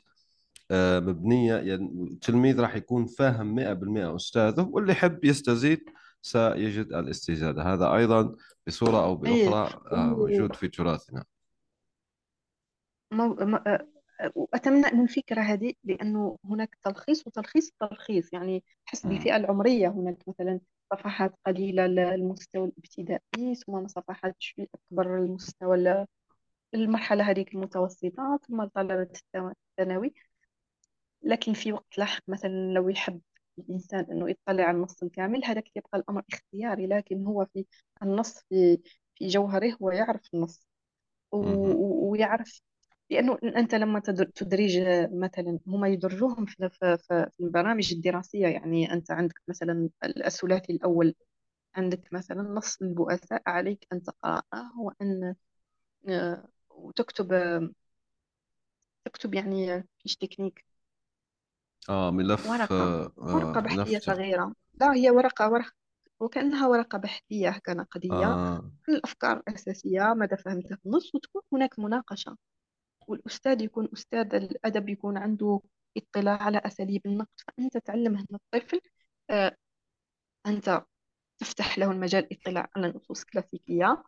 آه، 0.71 0.99
مبنية 0.99 1.55
يعني 1.55 2.07
التلميذ 2.11 2.59
راح 2.59 2.75
يكون 2.75 3.05
فاهم 3.05 3.55
100% 3.55 4.15
أستاذه 4.15 4.61
واللي 4.71 4.91
يحب 4.91 5.25
يستزيد 5.25 5.89
سيجد 6.21 6.93
الاستزادة. 6.93 7.63
هذا 7.63 7.93
أيضا 7.95 8.35
بصورة 8.67 9.03
أو 9.05 9.25
إيه 9.25 9.49
بأخرى 9.49 9.81
آه، 9.91 9.95
موجود 10.05 10.55
في 10.55 10.67
تراثنا. 10.67 11.23
مو... 13.11 13.27
م... 13.33 13.55
آه، 13.55 13.87
وأتمنى 14.35 14.87
أن 14.87 15.01
الفكرة 15.03 15.41
هذه 15.41 15.73
لأنه 15.83 16.37
هناك 16.45 16.77
تلخيص 16.83 17.27
وتلخيص 17.27 17.71
تلخيص. 17.79 18.33
يعني 18.33 18.63
حسب 18.85 19.09
مم. 19.09 19.15
الفئة 19.15 19.35
العمرية 19.35 19.87
هناك 19.87 20.17
مثلا 20.27 20.59
صفحات 20.93 21.35
قليلة 21.45 21.85
للمستوى 21.87 22.65
الابتدائي 22.67 23.55
ثم 23.55 23.87
صفحات 23.87 24.35
شوي 24.39 24.67
أكبر 24.75 25.19
للمستوى 25.19 25.75
ال- 25.77 26.05
المرحلة 26.73 27.23
هذيك 27.29 27.55
المتوسطة 27.55 28.39
ثم 28.47 28.61
الثانو- 28.61 29.53
الثانوي. 29.79 30.13
لكن 31.25 31.53
في 31.53 31.73
وقت 31.73 31.99
لاحق 31.99 32.23
مثلا 32.29 32.73
لو 32.75 32.89
يحب 32.89 33.21
الإنسان 33.59 34.07
أنه 34.11 34.31
يطلع 34.31 34.63
على 34.65 34.71
النص 34.77 35.03
الكامل 35.03 35.45
هذاك 35.45 35.77
يبقى 35.77 35.99
الأمر 35.99 36.23
اختياري 36.33 36.87
لكن 36.87 37.25
هو 37.25 37.45
في 37.53 37.65
النص 38.03 38.39
في 38.49 38.79
في 39.15 39.27
جوهره 39.27 39.77
هو 39.83 39.91
يعرف 39.91 40.21
النص. 40.33 40.67
ويعرف 41.31 42.61
لأنه 43.09 43.37
أنت 43.43 43.75
لما 43.75 43.99
تدر- 43.99 44.25
تدرج 44.35 44.79
مثلا 45.13 45.59
هم 45.67 45.85
يدرجوهم 45.85 46.45
في 46.45 46.69
في 46.69 46.97
في 47.31 47.39
البرامج 47.39 47.93
الدراسية 47.93 48.47
يعني 48.47 48.93
أنت 48.93 49.11
عندك 49.11 49.41
مثلا 49.47 49.89
الثلاثي 50.05 50.73
الأول 50.73 51.15
عندك 51.75 52.13
مثلا 52.13 52.43
نص 52.43 52.81
البؤساء 52.81 53.43
عليك 53.47 53.87
أن 53.93 54.03
تقرأه 54.03 54.43
وأن 54.79 55.35
آه، 56.09 56.47
وتكتب 56.69 57.33
تكتب 59.05 59.33
يعني 59.33 59.87
فيش 59.99 60.15
تكنيك. 60.15 60.65
آه 61.89 62.11
ملف 62.11 62.49
ورقة 62.49 62.75
آه 62.75 63.11
ورقة 63.17 63.57
آه، 63.57 63.59
بحثية 63.59 63.93
ملف. 63.95 64.03
صغيرة. 64.03 64.53
لا 64.81 64.93
هي 64.93 65.09
ورقة 65.09 65.49
ورقة 65.51 65.71
وكأنها 66.19 66.67
ورقة 66.67 66.97
بحثية 66.97 67.61
كنقدية 67.65 68.11
آه. 68.25 68.71
عن 68.87 68.95
الأفكار 68.95 69.37
الأساسية 69.47 70.13
ماذا 70.13 70.35
فهمت؟ 70.35 70.67
في 70.73 70.85
النص 70.85 71.15
وتكون 71.15 71.41
هناك 71.53 71.79
مناقشة. 71.79 72.37
والأستاذ 73.07 73.61
يكون 73.61 73.89
أستاذ 73.93 74.35
الأدب 74.35 74.89
يكون 74.89 75.17
عنده 75.17 75.61
اطلاع 75.97 76.43
على 76.43 76.57
أساليب 76.65 77.01
النقد. 77.05 77.29
فأنت 77.47 77.77
تعلم 77.77 78.15
هنا 78.15 78.39
الطفل 78.53 78.79
آه، 79.29 79.55
أنت 80.47 80.81
تفتح 81.39 81.77
له 81.79 81.91
المجال 81.91 82.27
اطلاع 82.33 82.69
على 82.75 82.87
نصوص 82.87 83.23
كلاسيكية 83.23 84.03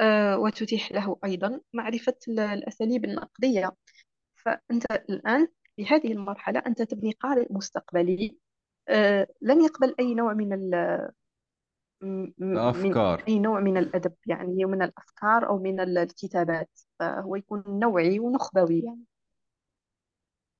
آه، 0.00 0.38
وتتيح 0.38 0.92
له 0.92 1.16
أيضا 1.24 1.60
معرفة 1.74 2.14
ال- 2.28 2.40
الأساليب 2.40 3.04
النقدية. 3.04 3.72
فأنت 4.36 4.84
الآن 5.10 5.48
في 5.78 5.86
هذه 5.86 6.12
المرحلة 6.12 6.62
أنت 6.66 6.82
تبني 6.82 7.12
قارئ 7.12 7.46
مستقبلي. 7.50 8.38
آه، 8.88 9.26
لن 9.42 9.64
يقبل 9.64 9.94
أي 10.00 10.14
نوع 10.14 10.32
من 10.32 10.52
ال 10.52 10.74
م- 12.00 12.32
من 12.38 12.52
الأفكار. 12.52 13.24
أي 13.28 13.38
نوع 13.38 13.60
من 13.60 13.76
الأدب 13.76 14.14
يعني 14.26 14.64
من 14.64 14.82
الأفكار 14.82 15.48
أو 15.48 15.58
من 15.58 15.80
ال- 15.80 15.98
الكتابات. 15.98 16.70
فهو 16.98 17.36
يكون 17.36 17.64
نوعي 17.68 18.20
ونخبوي. 18.20 18.80
يعني 18.80 19.04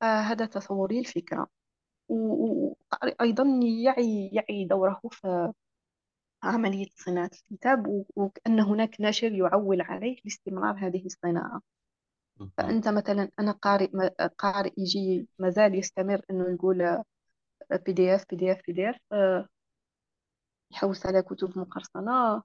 فهذا 0.01 0.47
تصوري 0.47 0.99
الفكرة. 0.99 1.49
وأيضا 2.09 3.45
يعي 3.85 4.29
يعي 4.33 4.65
دوره 4.65 5.01
في 5.13 5.53
عملية 6.43 6.87
صناعة 6.97 7.31
الكتاب 7.51 8.05
وكأن 8.17 8.61
هناك 8.61 9.01
ناشر 9.01 9.33
يعول 9.33 9.81
عليه 9.81 10.17
لاستمرار 10.25 10.77
هذه 10.87 11.07
الصناعة. 11.07 11.63
فأنت 12.59 12.89
مثلا 12.89 13.31
أنا 13.39 13.53
قارئ 13.53 13.91
قارئ 14.39 14.73
يجي 14.79 15.29
مازال 15.39 15.75
يستمر 15.75 16.21
إنه 16.31 16.55
يقول 16.55 17.03
بي 17.87 17.93
دي 17.93 18.15
اف 18.15 18.25
بي 18.31 18.37
دي 18.37 18.53
اف 18.53 18.61
بي 18.67 18.73
دي 18.73 18.91
اف 18.91 18.97
يحوس 20.71 21.07
على 21.07 21.23
كتب 21.23 21.59
مقرصنة. 21.59 22.43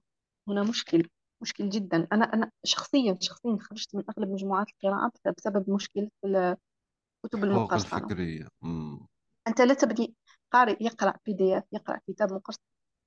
هنا 0.48 0.64
مشكل 0.64 1.10
مشكل 1.42 1.70
جدا. 1.70 2.08
أنا 2.12 2.26
أنا 2.34 2.52
شخصيا 2.64 3.18
شخصيا 3.22 3.58
خرجت 3.62 3.96
من 3.96 4.04
أغلب 4.18 4.30
مجموعات 4.32 4.68
القراءة 4.70 5.12
بسبب 5.38 5.70
مشكلة 5.70 6.10
الكتب 6.26 7.40
فوق 7.40 7.44
المقرصنة. 7.44 8.00
الفكرية. 8.00 8.48
مم. 8.62 9.08
أنت 9.48 9.62
لا 9.62 9.74
تبني 9.74 10.14
قارئ 10.52 10.84
يقرأ 10.84 11.14
بي 11.26 11.34
دي 11.34 11.58
إف 11.58 11.64
يقرأ 11.72 12.00
كتاب 12.08 12.34
مقرصن 12.34 12.62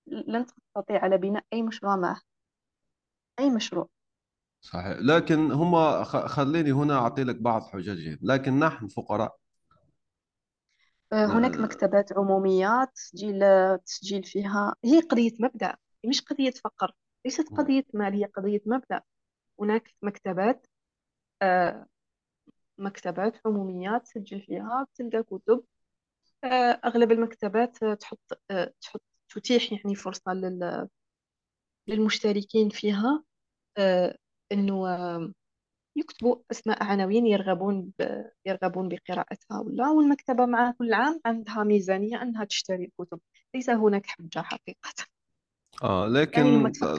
لن 0.07 0.47
تستطيع 0.47 1.03
على 1.03 1.19
بناء 1.19 1.45
أي 1.53 1.63
مشروع 1.63 1.97
معه 1.97 2.21
أي 3.41 3.51
مشروع. 3.51 3.89
صحيح. 4.73 4.97
لكن 5.01 5.53
هم 5.53 6.05
خ- 6.05 6.27
خليني 6.27 6.73
هنا 6.73 6.95
أعطي 6.95 7.25
لك 7.25 7.37
بعض 7.37 7.63
حججهم. 7.63 8.19
لكن 8.23 8.59
نحن 8.59 8.89
فقراء. 8.89 9.37
آه، 11.13 11.27
هناك 11.27 11.55
آه، 11.55 11.59
مكتبات 11.61 12.13
عمومية 12.13 12.85
تسجيل 12.95 13.41
تسجيل 13.87 14.25
فيها. 14.25 14.75
هي 14.85 15.01
قضية 15.01 15.33
مبدأ 15.41 15.77
مش 16.07 16.21
قضية 16.21 16.51
فقر 16.51 16.93
ليست 17.25 17.53
مم. 17.53 17.59
قضية 17.59 17.85
مال 17.95 18.15
هي 18.15 18.25
قضية 18.25 18.61
مبدأ. 18.67 19.01
هناك 19.61 19.95
مكتبات 20.03 20.67
آه، 21.43 21.87
مكتبات 22.79 23.35
عمومية 23.47 23.99
تسجل 23.99 24.41
فيها 24.41 24.87
تلقى 24.95 25.23
كتب. 25.23 25.65
آه، 26.45 26.81
أغلب 26.85 27.13
المكتبات 27.13 27.83
آه، 27.83 27.95
تحط 27.95 28.41
آه، 28.51 28.73
تحط 28.81 29.03
تتيح 29.29 29.73
يعني 29.73 29.95
فرصة 29.95 30.33
لل- 30.35 30.89
للمشتركين 31.89 32.69
فيها. 32.71 33.25
آه، 34.53 35.33
يكتبوا 35.97 36.37
أسماء 36.51 36.85
عناوين 36.85 37.27
يرغبون 37.27 37.93
ب... 37.99 38.25
يرغبون 38.47 38.89
بقراءتها 38.89 39.61
ولا 39.61 39.91
والمكتبة 39.91 40.47
مع 40.47 40.71
كل 40.79 40.95
عام 40.95 41.21
عندها 41.27 41.65
ميزانية 41.65 42.23
أنها 42.23 42.45
تشتري 42.45 42.85
الكتب 42.85 43.21
ليس 43.55 43.71
هناك 43.71 44.07
حجة 44.07 44.41
حقيقة. 44.43 44.91
آه 45.83 46.09
يعني 46.09 46.21
لكن 46.21 46.73
في 46.73 46.99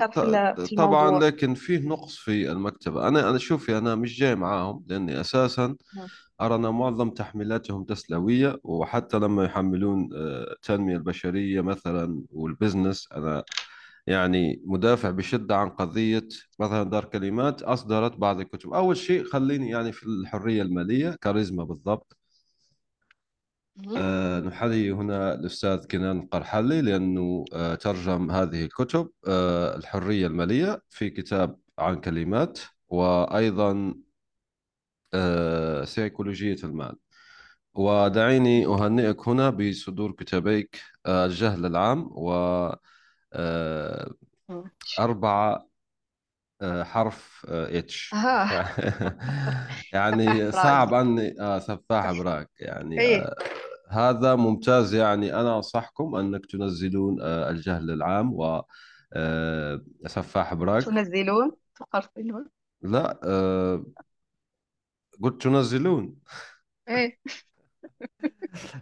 في 0.67 0.75
طبعا 0.75 1.19
لكن 1.19 1.53
فيه 1.53 1.87
نقص 1.87 2.17
في 2.17 2.51
المكتبة. 2.51 3.07
أنا 3.07 3.29
أنا 3.29 3.37
شوفي 3.37 3.77
أنا 3.77 3.95
مش 3.95 4.19
جاي 4.19 4.35
معاهم 4.35 4.83
لأني 4.87 5.21
أساسا 5.21 5.75
نعم. 5.93 6.07
أرى 6.41 6.55
أن 6.55 6.61
معظم 6.61 7.09
تحميلاتهم 7.09 7.83
تسلوية 7.83 8.59
وحتى 8.63 9.19
لما 9.19 9.45
يحملون 9.45 10.09
آه، 10.15 10.53
التنمية 10.53 10.95
البشرية 10.95 11.61
مثلا 11.61 12.23
والبزنس 12.31 13.07
أنا 13.11 13.43
يعني 14.07 14.61
مدافع 14.65 15.09
بشدة 15.11 15.55
عن 15.57 15.69
قضية 15.69 16.27
مثلا 16.59 16.83
دار 16.83 17.05
كلمات 17.05 17.61
أصدرت 17.61 18.17
بعض 18.17 18.39
الكتب 18.39 18.73
أول 18.73 18.97
شيء 18.97 19.23
خليني 19.25 19.69
يعني 19.69 19.91
في 19.91 20.03
الحرية 20.05 20.61
المالية 20.61 21.11
كاريزما 21.21 21.63
بالضبط. 21.63 22.17
آه، 23.97 24.39
نحيي 24.39 24.91
هنا 24.91 25.33
الأستاذ 25.33 25.87
كنان 25.87 26.19
القرحلي 26.19 26.81
لأنه 26.81 27.45
آه، 27.53 27.75
ترجم 27.75 28.31
هذه 28.31 28.63
الكتب 28.65 29.09
آه، 29.27 29.75
الحرية 29.77 30.27
المالية 30.27 30.81
في 30.89 31.09
كتاب 31.09 31.59
عن 31.79 32.01
كلمات 32.01 32.59
وأيضا 32.89 33.93
آه، 35.13 35.85
سيكولوجية 35.85 36.55
المال 36.63 36.95
ودعيني 37.75 38.65
أهنئك 38.67 39.29
هنا 39.29 39.49
بصدور 39.49 40.11
كتابيك 40.11 40.81
آه، 41.05 41.25
الجهل 41.25 41.65
العام 41.65 42.09
و. 42.13 42.31
أربعة 44.99 45.67
آه، 46.61 46.83
حرف 46.83 47.45
اتش 47.49 48.13
آه. 48.13 48.49
يعني 49.93 50.51
صعب 50.51 50.93
أني 50.93 51.41
آه 51.41 51.59
سفاح 51.59 52.11
براك 52.11 52.49
يعني 52.59 52.99
إيه. 53.01 53.29
هذا 53.89 54.35
ممتاز 54.35 54.93
يعني. 54.93 55.33
أنا 55.33 55.55
أنصحكم 55.57 56.15
أنك 56.15 56.45
تنزلون 56.45 57.21
آه، 57.21 57.49
الجهل 57.49 57.91
العام 57.91 58.33
و 58.33 58.61
آه، 59.13 59.81
سفاح 60.07 60.53
براك. 60.53 60.83
تنزلون؟ 60.83 61.51
تقرصنون 61.75 62.49
لا 62.81 63.19
آه، 63.23 63.85
قلت 65.23 65.41
تنزلون. 65.43 66.15
إيه. 66.89 67.19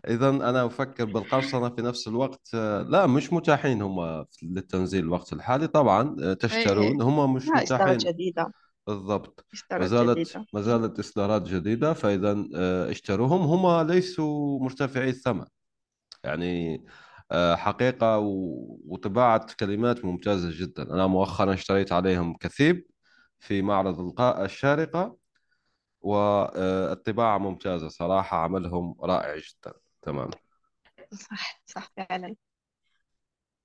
إذا 0.07 0.29
أنا 0.29 0.65
أفكر 0.65 1.05
بالقرصنة 1.05 1.69
في 1.69 1.81
نفس 1.81 2.07
الوقت. 2.07 2.49
آه، 2.53 2.81
لا 2.81 3.07
مش 3.07 3.33
متاحين 3.33 3.81
هم 3.81 4.25
للتنزيل 4.43 5.03
الوقت 5.03 5.33
الحالي. 5.33 5.67
طبعا 5.67 6.01
آه، 6.19 6.21
إيه 6.23 6.27
إيه. 6.27 6.33
تشترون 6.33 7.01
هم 7.01 7.33
مش 7.33 7.47
متاحين. 7.47 7.97
جديدة. 7.97 8.51
بالضبط. 8.87 9.45
ما 9.71 9.85
زالت 9.87 10.37
ما 10.53 10.61
زالت 10.61 10.99
إصدارات 10.99 11.41
جديدة 11.41 11.93
فإذا 11.93 12.45
آه، 12.55 12.91
اشتروهم. 12.91 13.41
هم 13.41 13.87
ليسوا 13.87 14.59
مرتفعي 14.59 15.09
الثمن. 15.09 15.45
يعني 16.23 16.85
آه، 17.31 17.55
حقيقة 17.55 18.19
و- 18.19 18.77
وطباعة 18.87 19.45
كلمات 19.59 20.05
ممتازة 20.05 20.49
جدا. 20.51 20.83
أنا 20.93 21.07
مؤخرا 21.07 21.53
اشتريت 21.53 21.91
عليهم 21.91 22.37
كثيب 22.37 22.85
في 23.39 23.61
معرض 23.61 23.99
القاء 23.99 24.45
الشارقة. 24.45 25.15
والطباعة 26.05 27.37
ممتازة 27.37 27.87
صراحة 27.87 28.37
عملهم 28.37 28.95
رائع 29.01 29.35
جدا. 29.35 29.73
تمام. 30.01 30.29
صح 31.13 31.61
صح 31.65 31.91
فعلا. 31.97 32.35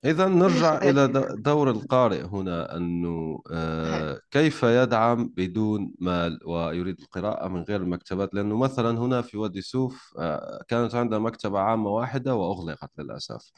إذا 0.05 0.26
نرجع 0.29 0.79
إلى 0.79 1.09
دور 1.37 1.70
القارئ 1.70 2.22
هنا 2.22 2.76
أنه. 2.76 3.42
آه، 3.53 4.20
كيف 4.31 4.62
يدعم 4.62 5.29
بدون 5.37 5.94
مال 5.98 6.40
ويريد 6.46 7.00
القراءة 7.00 7.48
من 7.48 7.62
غير 7.62 7.81
المكتبات؟ 7.81 8.35
لأنه 8.35 8.57
مثلا 8.57 8.98
هنا 8.98 9.22
في 9.22 9.37
وادي 9.37 9.61
سوف 9.61 10.14
آه، 10.18 10.64
كانت 10.68 10.94
عندنا 10.94 11.18
مكتبة 11.18 11.59
عامة 11.59 11.90
واحدة 11.90 12.35
وأغلقت 12.35 12.90
للأسف. 12.98 13.53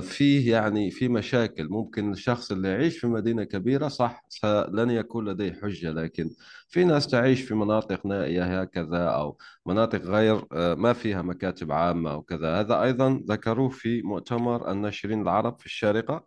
فيه 0.00 0.52
يعني 0.52 0.90
في 0.90 1.08
مشاكل. 1.08 1.68
ممكن 1.68 2.12
الشخص 2.12 2.52
اللي 2.52 2.68
يعيش 2.68 2.98
في 2.98 3.06
مدينة 3.06 3.44
كبيرة 3.44 3.88
صح 3.88 4.24
لن 4.68 4.90
يكون 4.90 5.28
لديه 5.28 5.52
حجة 5.62 5.90
لكن 5.90 6.30
في 6.68 6.84
ناس 6.84 7.06
تعيش 7.06 7.42
في 7.42 7.54
مناطق 7.54 8.06
نائية 8.06 8.60
هكذا 8.60 9.04
أو 9.08 9.38
مناطق 9.66 10.02
غير 10.02 10.44
آه، 10.52 10.74
ما 10.74 10.92
فيها 10.92 11.22
مكاتب 11.22 11.72
عامة 11.72 12.12
أو 12.12 12.22
كذا. 12.22 12.60
هذا 12.60 12.82
أيضا 12.82 13.22
ذكروه 13.28 13.68
في 13.68 14.02
مؤتمر 14.02 14.70
الناشرين 14.70 15.22
العرب 15.22 15.60
في 15.60 15.66
الشارقة. 15.66 16.26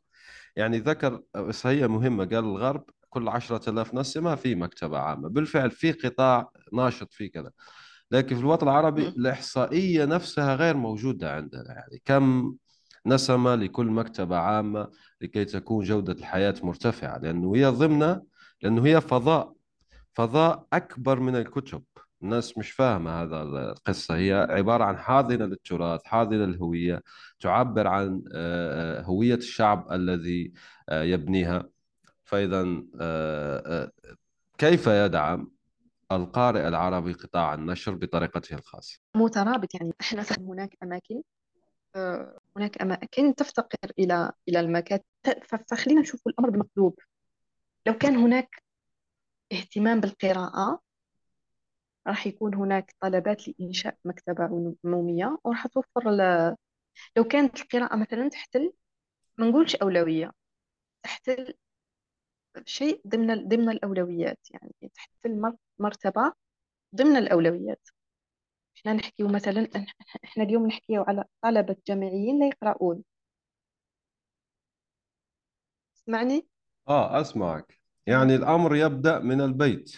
يعني 0.55 0.77
ذكر 0.79 1.21
هي 1.65 1.87
مهمة 1.87 2.25
قال 2.25 2.39
الغرب 2.45 2.83
كل 3.09 3.27
عشرة 3.27 3.69
آلاف 3.69 3.93
نسمة 3.93 4.29
ما 4.29 4.35
في 4.35 4.55
مكتبة 4.55 4.97
عامة. 4.97 5.29
بالفعل 5.29 5.71
في 5.71 5.91
قطاع 5.91 6.49
ناشط 6.73 7.13
في 7.13 7.29
كذا. 7.29 7.51
لكن 8.11 8.35
في 8.35 8.41
الوطن 8.41 8.67
العربي. 8.67 9.07
الإحصائية 9.07 10.05
نفسها 10.05 10.55
غير 10.55 10.77
موجودة 10.77 11.33
عندنا. 11.33 11.65
يعني 11.67 12.01
كم 12.05 12.55
نسمة 13.05 13.55
لكل 13.55 13.85
مكتبة 13.85 14.37
عامة 14.37 14.91
لكي 15.21 15.45
تكون 15.45 15.85
جودة 15.85 16.13
الحياة 16.13 16.55
مرتفعة 16.63 17.17
لأنه 17.17 17.55
هي 17.55 17.65
ضمن 17.65 18.21
لأنه 18.61 18.85
هي 18.85 19.01
فضاء 19.01 19.53
فضاء 20.13 20.67
أكبر 20.73 21.19
من 21.19 21.35
الكتب. 21.35 21.83
الناس 22.23 22.57
مش 22.57 22.71
فاهمة 22.71 23.21
هذا 23.21 23.41
القصة. 23.41 24.15
هي 24.15 24.47
عبارة 24.49 24.83
عن 24.83 24.97
حاضنة 24.97 25.45
للتراث 25.45 26.03
حاضنة 26.03 26.45
للهوية 26.45 27.01
تعبر 27.39 27.87
عن 27.87 28.23
آه، 28.33 28.99
آه، 28.99 29.01
هوية 29.01 29.35
الشعب 29.35 29.91
الذي 29.91 30.53
آه، 30.89 31.03
يبنيها. 31.03 31.69
فإذا 32.23 32.65
كيف 34.57 34.87
يدعم 34.87 35.51
القارئ 36.11 36.67
العربي 36.67 37.13
قطاع 37.13 37.53
النشر 37.53 37.95
بطريقته 37.95 38.55
الخاصة؟ 38.55 38.99
مترابط 39.15 39.75
يعني 39.75 39.93
إحنا 40.01 40.25
هناك 40.39 40.77
أماكن 40.83 41.21
آه، 41.95 42.39
هناك 42.57 42.81
أماكن 42.81 43.35
تفتقر 43.35 43.91
إلى 43.99 44.31
إلى 44.49 44.59
المكاتب 44.59 45.03
فخلينا 45.69 46.01
نشوف 46.01 46.27
الأمر 46.27 46.49
بمقلوب 46.49 46.99
لو 47.87 47.93
كان 47.97 48.15
هناك 48.15 48.63
اهتمام 49.53 49.99
بالقراءة 50.01 50.81
راح 52.07 52.27
يكون 52.27 52.55
هناك 52.55 52.95
طلبات 53.01 53.47
لإنشاء 53.47 53.97
مكتبة 54.05 54.43
عمومية 54.85 55.37
وراح 55.43 55.67
توفر 55.67 56.11
ل... 56.11 56.55
لو 57.17 57.23
كانت 57.23 57.61
القراءة 57.61 57.95
مثلا 57.97 58.29
تحتل 58.29 58.73
ما 59.37 59.47
نقولش 59.49 59.75
أولوية 59.75 60.31
تحتل 61.03 61.55
شيء 62.65 63.01
ضمن 63.07 63.47
ضمن 63.47 63.69
الأولويات. 63.69 64.39
يعني 64.51 64.73
تحتل 64.95 65.41
مر- 65.41 65.57
مرتبة 65.79 66.33
ضمن 66.95 67.17
الأولويات. 67.17 67.89
إحنا 68.85 68.93
نحكيو 68.93 69.27
مثلا 69.27 69.67
إحنا 70.23 70.43
اليوم 70.43 70.67
نحكيو 70.67 71.01
على 71.03 71.23
طلبة 71.41 71.75
جامعيين 71.87 72.39
لا 72.39 72.47
يقرؤون. 72.47 73.03
اسمعني 75.97 76.47
آه 76.89 77.21
أسمعك. 77.21 77.79
يعني 78.07 78.35
الأمر 78.35 78.75
يبدأ 78.75 79.19
من 79.19 79.41
البيت. 79.41 79.95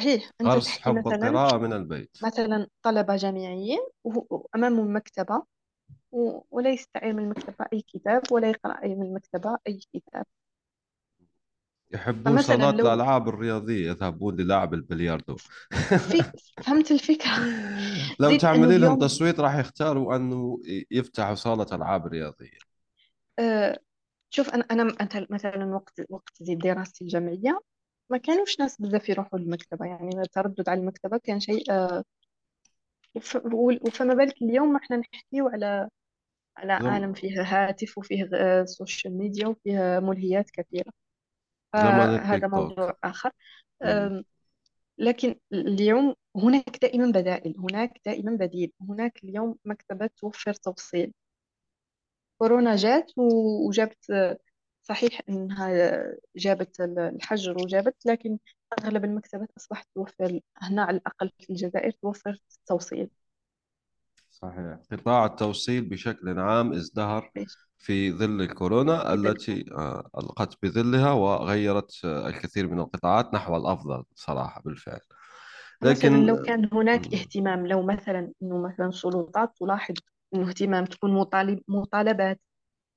صحيح. 0.00 0.30
أنت 0.40 0.48
غرس 0.50 0.64
تحكي 0.64 0.82
حب 0.82 0.98
مثلا 0.98 1.14
القراءة 1.28 1.58
من 1.58 1.72
البيت؟ 1.72 2.18
مثلا 2.24 2.66
طلبة 2.82 3.16
جامعيين 3.16 3.80
وهو- 4.04 4.26
وأمامهم 4.30 4.96
مكتبة 4.96 5.42
و- 6.12 6.40
ولا 6.50 6.70
يستعير 6.70 7.12
من 7.12 7.24
المكتبة 7.24 7.66
أي 7.72 7.80
كتاب 7.82 8.22
ولا 8.32 8.50
يقرأ 8.50 8.82
أي 8.82 8.94
من 8.94 9.02
المكتبة 9.06 9.58
أي 9.66 9.80
كتاب. 9.94 10.26
يحبون 11.94 12.38
صالات 12.38 12.74
لو 12.74 12.86
الألعاب 12.86 13.28
الرياضية 13.28 13.86
يذهبون 13.90 14.36
للعب 14.36 14.74
البلياردو. 14.74 15.36
في 16.10 16.22
فهمت 16.64 16.90
الفكرة. 16.90 17.32
لو 18.20 18.36
تعملي 18.36 18.78
لهم 18.78 18.94
اليوم 18.94 18.98
تصويت 18.98 19.40
راح 19.40 19.54
يختاروا 19.58 20.16
أنه 20.16 20.58
يفتحوا 20.90 21.34
صالة 21.34 21.66
ألعاب 21.72 22.06
رياضية. 22.06 22.58
آه 23.38 23.78
شوف 24.30 24.50
أنا 24.50 24.64
أنا 24.70 24.96
مثلا 25.30 25.64
وقت 25.74 26.02
وقت 26.10 26.42
دراستي 26.42 27.04
الجامعية 27.04 27.60
ما 28.10 28.18
كانوش 28.18 28.60
ناس 28.60 28.80
بزاف 28.80 29.08
يروحوا 29.08 29.38
للمكتبة. 29.38 29.86
يعني 29.86 30.10
التردد 30.22 30.68
على 30.68 30.80
المكتبة 30.80 31.18
كان 31.24 31.40
شيء 31.40 31.72
آه، 31.72 32.04
وف- 33.14 33.36
وفما 33.86 34.14
بالك 34.14 34.42
اليوم 34.42 34.76
إحنا 34.76 34.96
نحكيو 34.96 35.48
على 35.48 35.88
على 36.58 36.72
زم... 36.78 36.86
عالم 36.88 37.12
فيه 37.14 37.42
هاتف 37.42 37.98
وفيه 37.98 38.30
social 38.64 39.18
media 39.18 39.48
وفيه 39.48 40.00
ملهيات 40.00 40.50
كثيرة. 40.50 40.92
فهذا 41.82 42.16
التيك 42.16 42.50
توك. 42.50 42.54
موضوع 42.54 42.96
آخر. 43.04 43.30
مم. 43.82 44.24
لكن 44.98 45.34
اليوم 45.52 46.14
هناك 46.36 46.78
دائما 46.82 47.06
بدائل 47.10 47.54
هناك 47.58 48.00
دائما 48.06 48.36
بديل 48.36 48.72
هناك 48.80 49.24
اليوم 49.24 49.56
مكتبات 49.64 50.12
توفر 50.18 50.54
توصيل. 50.54 51.12
كورونا 52.38 52.76
جات 52.76 53.12
وجابت 53.18 53.98
صحيح 54.82 55.20
أنها 55.28 56.02
جابت 56.36 56.80
الحجر 56.80 57.62
وجابت 57.62 58.06
لكن 58.06 58.38
أغلب 58.84 59.04
المكتبات 59.04 59.48
أصبحت 59.56 59.88
توفر 59.94 60.40
هنا 60.58 60.82
على 60.82 60.96
الأقل 60.96 61.30
في 61.40 61.50
الجزائر 61.50 61.90
توفر 61.90 62.38
التوصيل 62.60 63.10
صحيح. 64.42 64.78
قطاع 64.92 65.26
التوصيل 65.26 65.88
بشكل 65.88 66.38
عام 66.38 66.72
ازدهر؟ 66.72 67.30
في 67.78 68.12
ظل 68.12 68.40
الكورونا 68.42 69.14
التي 69.14 69.64
آه، 69.72 70.10
ألقت 70.18 70.58
بظلها 70.62 71.12
وغيرت 71.12 72.04
الكثير 72.04 72.68
من 72.68 72.78
القطاعات 72.80 73.34
نحو 73.34 73.56
الأفضل 73.56 74.04
صراحة 74.14 74.62
بالفعل. 74.62 75.00
مثلا 75.82 75.90
لكن 75.90 76.26
لو 76.26 76.36
كان 76.36 76.70
هناك 76.72 77.14
اهتمام 77.14 77.66
لو 77.66 77.82
مثلا 77.82 78.32
أنه 78.42 78.58
مثلا 78.58 78.86
السلطات 78.86 79.52
تلاحظ 79.60 79.94
أنه 80.34 80.48
اهتمام 80.48 80.84
تكون 80.84 81.14
مطالب 81.14 81.60
مطالبات 81.68 82.40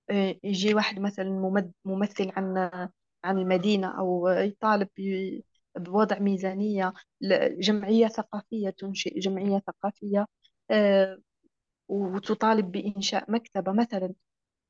آه، 0.10 0.36
يجي 0.44 0.74
واحد 0.74 1.00
مثلا 1.00 1.30
ممثل 1.86 2.32
عن 2.36 2.58
عن 3.24 3.38
المدينة 3.38 4.00
أو 4.00 4.28
يطالب 4.28 4.88
بوضع 5.78 6.20
ميزانية 6.20 6.94
جمعية 7.60 8.08
ثقافية 8.08 8.70
تنشئ 8.70 9.20
جمعية 9.20 9.64
ثقافية 9.68 10.26
وتطالب 11.88 12.72
بإنشاء 12.72 13.32
مكتبة 13.32 13.72
مثلا. 13.72 14.14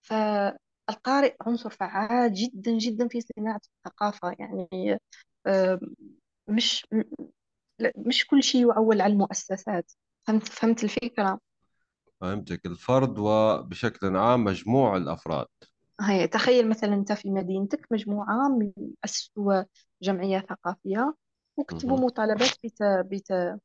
فالقارئ 0.01 1.35
عنصر 1.41 1.69
فعال 1.69 2.33
جدا 2.33 2.77
جدا 2.77 3.07
في 3.07 3.21
صناعة 3.21 3.61
الثقافة. 3.85 4.35
يعني 4.39 4.99
آه، 5.47 5.79
مش 6.47 6.85
مش 7.97 8.27
كل 8.27 8.43
شيء 8.43 8.69
يعول 8.69 9.01
على 9.01 9.13
المؤسسات. 9.13 9.91
فهمت 10.27 10.47
فهمت 10.47 10.83
الفكرة؟ 10.83 11.39
فهمتك. 12.21 12.65
الفرد 12.65 13.19
وبشكل 13.19 14.15
عام 14.17 14.43
مجموع 14.43 14.97
الأفراد. 14.97 15.47
هي 16.01 16.27
تخيل 16.27 16.69
مثلا 16.69 16.93
أنت 16.93 17.11
في 17.11 17.29
مدينتك 17.31 17.87
مجموعة 17.91 18.49
من 18.49 18.71
أسسوا 19.05 19.63
جمعية 20.01 20.39
ثقافية 20.39 21.15
وكتبوا 21.57 21.97
مهم. 21.97 22.05
مطالبات 22.05 22.49
بت... 22.63 22.83
بت... 22.83 23.59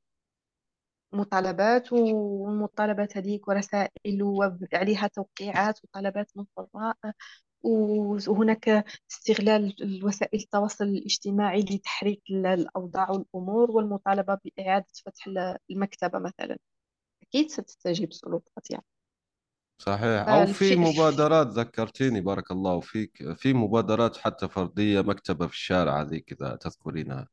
مطالبات 1.13 1.93
والمطالبات 1.93 3.17
هذيك 3.17 3.49
ورسائل 3.49 4.23
وعليها 4.23 5.07
توقيعات 5.07 5.81
وطلبات 5.85 6.33
من 6.37 6.45
قراء 6.57 6.97
وهناك 8.29 8.85
استغلال 9.13 9.83
الوسائل 9.83 10.41
التواصل 10.41 10.85
الاجتماعي 10.85 11.61
لتحريك 11.63 12.23
ال- 12.31 12.47
الأوضاع 12.47 13.11
والأمور 13.11 13.71
والمطالبة 13.71 14.39
بإعادة 14.45 14.87
فتح 15.07 15.27
ال- 15.27 15.59
المكتبة 15.71 16.19
مثلا. 16.19 16.59
أكيد 17.23 17.51
ستستجيب 17.51 18.11
السلطات 18.11 18.71
يعني 18.71 18.85
صحيح. 19.79 20.29
أو 20.29 20.47
في. 20.47 20.77
مبادرات 20.77 21.47
ذكرتيني 21.47 22.21
بارك 22.21 22.51
الله 22.51 22.81
فيك. 22.81 23.33
في 23.33 23.53
مبادرات 23.55 24.17
حتى 24.17 24.49
فردية 24.49 25.01
مكتبة 25.01 25.47
في 25.47 25.53
الشارع 25.53 26.01
هذيك 26.03 26.33
إذا 26.33 26.57
تذكرينها. 26.57 27.29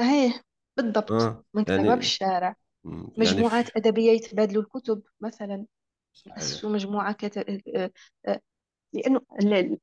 هي 0.00 0.32
بالضبط. 0.76 1.10
آه 1.10 1.44
مكتبة 1.54 1.94
يعني 1.94 1.96
بالشارع 1.96 2.56
مم، 2.86 3.08
يعني 3.16 3.30
مجموعات 3.30 3.76
أدبية 3.76 4.10
يتبادلوا 4.12 4.62
الكتب 4.62 5.02
مثلا. 5.20 5.66
صحيح. 6.12 6.36
يأسسوا 6.36 6.70
مجموعة 6.70 7.12
كت... 7.12 7.38
آه، 7.38 7.90
آه، 8.26 8.40
لأنه 8.92 9.20
ال- 9.40 9.78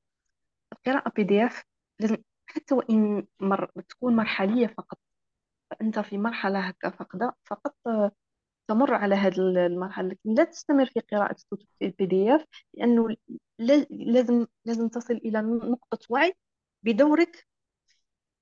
القراءة 0.73 1.11
PDF 1.15 1.63
لازم 1.99 2.17
حتى 2.45 2.75
وإن 2.75 3.27
مر... 3.39 3.71
تكون 3.89 4.15
مرحلية 4.15 4.67
فقط. 4.67 4.99
فأنت 5.71 5.99
في 5.99 6.17
مرحلة 6.17 6.59
هكا 6.59 6.89
فقط 6.89 7.35
فقط 7.45 7.75
آه، 7.87 8.11
تمر 8.67 8.93
على 8.93 9.15
هذه 9.15 9.37
المرحلة. 9.37 10.07
لكن 10.09 10.33
لا 10.33 10.43
تستمر 10.43 10.85
في 10.85 10.99
قراءة 10.99 11.35
الكتب 11.51 11.67
ال 11.81 12.05
PDF 12.05 12.45
لأنه 12.73 13.07
لا- 13.59 13.87
لازم 13.89 14.47
لازم 14.65 14.87
تصل 14.87 15.13
إلى 15.13 15.41
نقطة 15.41 15.99
وعي 16.09 16.33
بدورك 16.83 17.47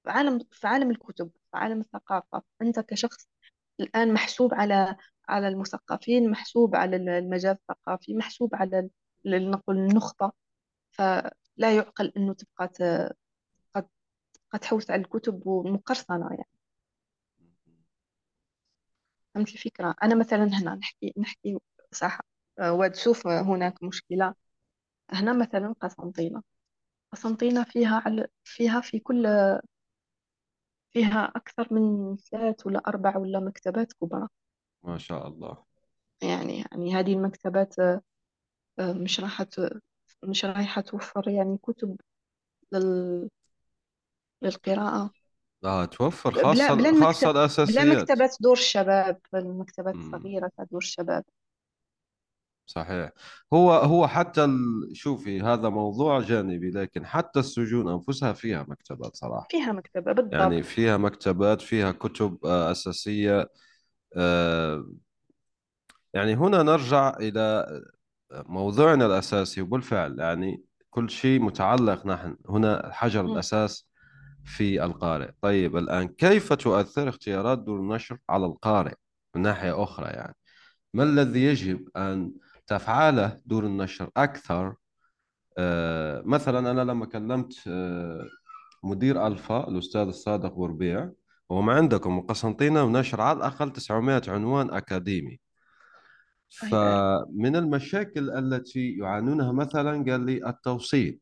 في 0.04 0.10
عالم 0.10 0.40
في 0.52 0.68
عالم 0.68 0.92
الكتب 0.92 1.32
في 1.52 1.58
عالم 1.58 1.80
الثقافة. 1.80 2.44
أنت 2.62 2.80
كشخص 2.80 3.28
الآن 3.82 4.14
محسوب 4.14 4.54
على 4.54 4.96
على 5.30 5.48
المثقفين 5.48 6.32
محسوب 6.32 6.76
على 6.76 6.96
المجال 6.96 7.52
الثقافي 7.52 8.14
محسوب 8.16 8.56
على 8.56 8.90
نقول 9.26 9.78
النخبة 9.78 10.32
فلا 10.92 11.76
يعقل 11.76 12.14
أنه 12.18 12.34
تبقى 12.34 12.68
تبقى 12.68 13.90
تحوس 14.62 14.92
على 14.92 15.02
الكتب 15.02 15.48
ومقرصنة 15.48 16.28
يعني. 16.32 16.50
فهمت 19.36 19.54
الفكرة؟ 19.54 19.96
أنا 20.04 20.16
مثلا 20.16 20.44
هنا 20.44 20.76
نحكي 20.76 21.14
نحكي 21.18 21.58
صح. 21.92 22.20
آه، 22.60 22.74
وتشوف 22.74 23.28
هناك 23.28 23.84
مشكلة. 23.84 24.34
هنا 25.12 25.34
مثلا 25.34 25.76
قسنطينة. 25.82 26.44
قسنطينة 27.12 27.64
فيها 27.64 28.02
على 28.06 28.28
فيها 28.44 28.82
في 28.82 29.00
كل 29.00 29.28
فيها 30.94 31.32
أكثر 31.36 31.74
من 31.74 32.18
ثلاث 32.18 32.66
ولا 32.68 32.80
أربع 32.88 33.18
ولا 33.18 33.40
مكتبات 33.40 33.94
كبرى. 33.94 34.28
ما 34.84 34.98
شاء 34.98 35.28
الله. 35.28 35.66
يعني 36.24 36.58
يعني 36.72 36.96
هذه 36.96 37.14
المكتبات 37.14 37.76
آه، 38.80 38.94
مش 38.94 39.20
راح 39.20 39.44
ت- 39.44 39.82
مش 40.24 40.46
رايحة 40.46 40.82
توفر 40.82 41.30
يعني 41.30 41.58
كتب 41.64 41.98
لل... 42.74 43.30
للقراءة. 44.44 45.12
آه 45.66 45.86
توفر 45.86 46.32
بلا 46.36 46.70
بلا 46.72 46.90
خاصة 46.90 46.92
خاصة 46.92 47.32
المكتب 47.32 47.32
بلا 47.68 47.86
الأساسيات. 47.86 47.86
مكتبة 47.86 48.30
دور 48.40 48.54
الشباب 48.54 49.22
المكتبات 49.36 49.96
مم. 49.96 50.00
الصغيرة 50.00 50.52
تاع 50.58 50.64
دور 50.72 50.78
الشباب 50.82 51.24
صحيح. 52.72 53.10
هو 53.54 53.72
هو 53.72 54.08
حتى 54.08 54.44
ال... 54.44 54.90
شوفي 54.94 55.42
هذا 55.42 55.70
موضوع 55.70 56.20
جانبي 56.22 56.70
لكن 56.72 57.06
حتى 57.06 57.40
السجون 57.40 57.88
أنفسها 57.90 58.34
فيها 58.34 58.66
مكتبات 58.70 59.16
صراحة. 59.16 59.48
فيها 59.50 59.72
مكتبة 59.72 60.12
بالضبط. 60.12 60.34
يعني 60.34 60.64
فيها 60.64 60.98
مكتبات 60.98 61.62
فيها 61.62 61.92
كتب 61.92 62.38
آه، 62.46 62.72
أساسية 62.72 63.50
آه، 64.16 64.86
يعني 66.14 66.36
هنا 66.36 66.64
نرجع 66.64 67.18
إلى 67.20 67.68
موضوعنا 68.32 69.06
الأساسي 69.06 69.62
وبالفعل 69.62 70.20
يعني 70.20 70.64
كل 70.90 71.10
شيء 71.10 71.42
متعلق 71.42 72.06
نحن. 72.06 72.38
هنا 72.50 72.90
حجر 72.94 73.24
مم. 73.24 73.34
الأساس 73.34 73.88
في 74.46 74.84
القارئ. 74.86 75.32
طيب 75.42 75.78
الآن 75.78 76.08
كيف 76.08 76.54
تؤثر 76.54 77.10
اختيارات 77.10 77.60
دور 77.60 77.80
النشر 77.80 78.18
على 78.30 78.46
القارئ 78.46 78.94
من 79.36 79.42
ناحية 79.42 79.84
أخرى 79.84 80.08
يعني؟ 80.08 80.36
ما 80.94 81.04
الذي 81.04 81.44
يجب 81.46 81.90
أن 81.98 82.32
تفعله 82.72 83.42
دور 83.46 83.66
النشر 83.66 84.10
أكثر. 84.18 84.76
آه 85.58 86.22
مثلا 86.26 86.72
أنا 86.72 86.82
لما 86.82 87.06
كلمت 87.06 87.54
آه 87.68 88.28
مدير 88.84 89.28
ألفا 89.28 89.68
الأستاذ 89.68 90.02
الصادق 90.02 90.58
وربيع 90.58 91.12
وهم 91.50 91.70
عندكم 91.70 92.16
من 92.16 92.22
قسنطينة 92.22 92.84
ونشر 92.84 93.22
على 93.22 93.38
الأقل 93.38 93.74
900 93.74 94.22
عنوان 94.28 94.74
أكاديمي. 94.74 95.40
هي 96.64 96.70
فمن 96.70 97.56
المشاكل 97.56 98.30
التي 98.30 98.98
يعانونها 98.98 99.52
مثلا 99.52 99.92
قال 100.12 100.26
لي 100.26 100.50
التوصيل. 100.50 101.20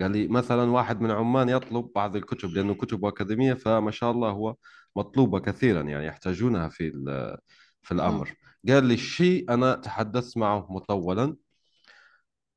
قال 0.00 0.10
لي 0.10 0.28
مثلا 0.28 0.70
واحد 0.70 1.00
من 1.00 1.10
عمان 1.10 1.48
يطلب 1.48 1.90
بعض 1.94 2.16
الكتب 2.16 2.48
لأنه 2.48 2.74
كتب 2.74 3.04
أكاديمية 3.04 3.54
فما 3.54 3.90
شاء 3.90 4.10
الله 4.10 4.30
هو 4.30 4.54
مطلوبة 4.96 5.38
كثيرا 5.38 5.82
يعني 5.82 6.06
يحتاجونها 6.06 6.68
في 6.68 6.92
في 7.82 7.94
مم. 7.94 8.00
قال 8.68 8.84
لي 8.84 8.94
الشيء 8.94 9.54
أنا 9.54 9.74
تحدثت 9.74 10.36
معه 10.36 10.66
مطولا. 10.72 11.36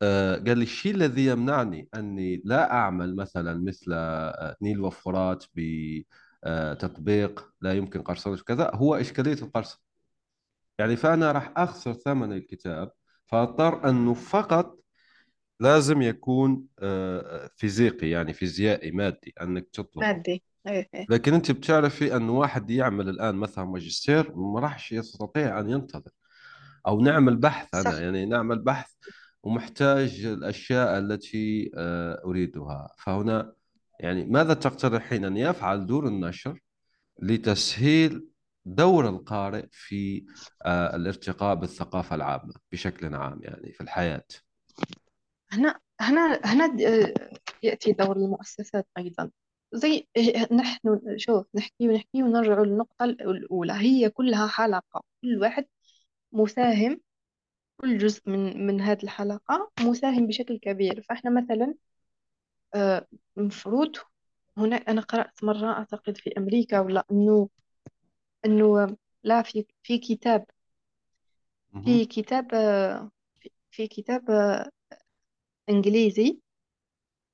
آه، 0.02 0.36
قال 0.36 0.58
لي 0.58 0.64
الشيء 0.64 0.96
الذي 0.96 1.26
يمنعني 1.26 1.90
أني 1.96 2.42
لا 2.46 2.72
أعمل 2.74 3.16
مثلا 3.16 3.54
مثل 3.64 3.92
آه، 3.94 4.56
نيل 4.62 4.80
وفرات 4.82 5.46
بتطبيق 5.56 7.50
لا 7.62 7.74
يمكن 7.74 8.02
قرصنة 8.02 8.38
كذا 8.38 8.72
هو 8.76 8.96
إشكالية 8.96 9.34
القرصنة 9.34 9.82
يعني 10.80 10.96
فأنا 10.96 11.32
راح 11.32 11.54
أخسر 11.58 11.94
ثمن 11.94 12.34
الكتاب 12.34 12.92
فأضطر 13.28 13.90
أنه 13.90 14.14
فقط 14.14 14.80
لازم 15.60 16.02
يكون 16.02 16.68
آه، 16.80 17.50
فيزيقي 17.58 18.10
يعني 18.10 18.34
فيزيائي 18.34 18.92
مادي 18.92 19.34
أنك 19.42 19.70
تطلبه 19.74 20.08
مادي. 20.08 20.44
لكن 21.10 21.34
أنت 21.34 21.52
بتعرفي 21.52 22.16
أنه 22.16 22.32
واحد 22.32 22.70
يعمل 22.70 23.10
الآن 23.10 23.36
مثلا 23.36 23.66
ماجستير 23.66 24.36
ما 24.36 24.60
راحش 24.60 24.92
يستطيع 24.92 25.60
أن 25.60 25.70
ينتظر. 25.70 26.12
أو 26.88 27.02
نعمل 27.02 27.36
بحث 27.38 27.76
أنا 27.76 27.92
صح. 27.92 27.98
يعني 28.00 28.26
نعمل 28.26 28.60
بحث 28.60 28.92
ومحتاج 29.44 30.26
الأشياء 30.26 30.98
التي 31.00 31.72
آه، 31.76 32.22
أريدها. 32.26 32.94
فهنا 32.98 33.54
يعني 34.00 34.26
ماذا 34.26 34.54
تقترحين 34.54 35.26
أن 35.26 35.38
يفعل 35.38 35.86
دور 35.86 36.08
النشر 36.08 36.60
لتسهيل 37.22 38.28
دور 38.66 39.10
القارئ 39.10 39.66
في 39.72 40.26
آه، 40.66 40.96
الارتقاء 40.96 41.56
بالثقافة 41.56 42.16
العامة 42.16 42.54
بشكل 42.72 43.16
عام 43.16 43.40
يعني 43.44 43.74
في 43.74 43.82
الحياة؟ 43.82 44.26
هنا 45.52 45.80
هنا 46.02 46.40
هنا 46.46 46.68
د- 46.68 47.14
يأتي 47.64 47.92
دور 47.92 48.16
المؤسسات 48.18 48.88
أيضا. 48.98 49.30
زي 49.74 50.08
نحن 50.52 51.02
شوف 51.18 51.46
نحكي 51.56 51.90
ونحكي 51.90 52.24
ونرجع 52.24 52.60
للنقطة 52.62 53.06
الأولى. 53.06 53.74
هي 53.74 54.10
كلها 54.10 54.48
حلقة. 54.48 55.04
كل 55.22 55.38
واحد 55.42 55.66
مساهم 56.32 57.02
كل 57.78 57.98
جزء 57.98 58.30
من 58.30 58.68
من 58.68 58.82
هذه 58.82 59.04
الحلقة 59.04 59.72
مساهم 59.82 60.28
بشكل 60.28 60.58
كبير. 60.60 61.02
فإحنا 61.10 61.32
مثلا 61.32 61.76
آه، 62.76 63.08
المفروض 63.38 63.96
هنا 64.58 64.76
أنا 64.76 65.02
قرأت 65.02 65.44
مرة 65.44 65.72
أعتقد 65.72 66.18
في 66.18 66.34
أمريكا 66.38 66.80
ولا 66.80 67.06
إنه 67.12 67.50
إنه 68.46 68.98
لا 69.24 69.42
في 69.42 69.66
في 69.84 69.98
كتاب. 69.98 70.46
في. 71.86 72.06
كتاب 72.06 72.54
آه، 72.54 73.12
في 73.40 73.50
في 73.72 73.88
كتاب 73.88 74.30
آه، 74.32 74.72
إنجليزي. 75.70 76.40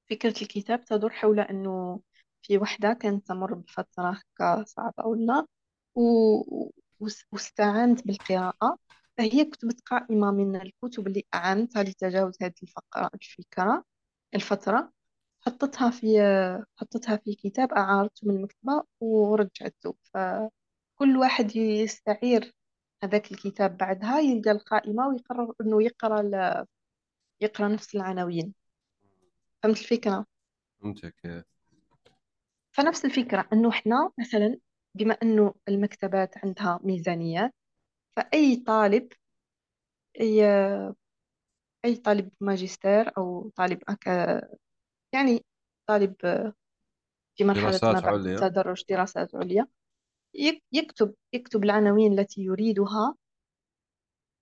فكرة 0.10 0.42
الكتاب 0.42 0.86
تدور 0.86 1.10
حول 1.10 1.40
أنه 1.40 2.02
في 2.48 2.58
وحدة 2.58 2.94
كانت 2.94 3.28
تمر 3.28 3.54
بفترة 3.54 4.10
هكا 4.10 4.64
صعبة 4.64 5.06
ولا 5.06 5.46
و- 5.96 6.70
واستعنت 7.32 8.08
بالقراءة. 8.08 8.78
فهي 9.18 9.46
كتبت 9.46 9.82
قائمة 9.82 10.32
من 10.32 10.56
الكتب 10.56 11.08
اللي 11.08 11.26
أعانتها 11.36 11.84
لتجاوز 11.84 12.34
هذه 12.42 12.54
الفقرة 12.64 13.10
الفكرة 13.14 13.84
الفترة. 14.36 14.92
حطتها 15.42 15.90
في 15.90 16.18
حطتها 16.78 17.18
في 17.18 17.36
كتاب 17.36 17.74
أعارته 17.74 18.28
من 18.28 18.36
المكتبة 18.36 18.84
ورجعته. 19.00 19.96
فكل 20.04 21.18
واحد 21.18 21.56
يستعير 21.56 22.54
هذاك 23.04 23.32
الكتاب 23.32 23.78
بعدها 23.78 24.20
يلقى 24.20 24.52
القائمة 24.52 25.08
ويقرر 25.08 25.54
إنه 25.62 25.84
يقرأ 25.84 26.22
ال- 26.22 26.66
يقرأ 27.42 27.68
نفس 27.68 27.96
العناوين. 27.96 28.54
فهمت 29.64 29.78
الفكرة؟ 29.80 30.26
فهمتك. 30.82 31.46
فنفس 32.78 33.06
الفكرة 33.06 33.48
إنه 33.54 33.70
إحنا 33.70 34.12
مثلا 34.20 34.58
بما 34.96 35.14
إنه 35.24 35.54
المكتبات 35.68 36.38
عندها 36.46 36.80
ميزانيات 36.84 37.54
فأي 38.16 38.56
طالب 38.56 39.08
أي, 40.20 40.44
أي 41.86 41.96
طالب 41.96 42.30
ماجستير 42.42 43.12
أو 43.18 43.52
طالب 43.56 43.80
أكا 43.90 44.42
يعني 45.14 45.46
طالب 45.88 46.16
في 47.38 47.44
مرحلة 47.44 47.64
دراسات 47.70 47.84
ما 47.84 48.00
بعد 48.00 48.06
عليا. 48.20 48.36
التدرج 48.36 48.84
دراسات 48.90 49.36
عليا 49.36 49.68
يك- 50.36 50.64
يكتب 50.72 51.14
يكتب 51.34 51.64
العناوين 51.64 52.20
التي 52.20 52.42
يريدها 52.42 53.16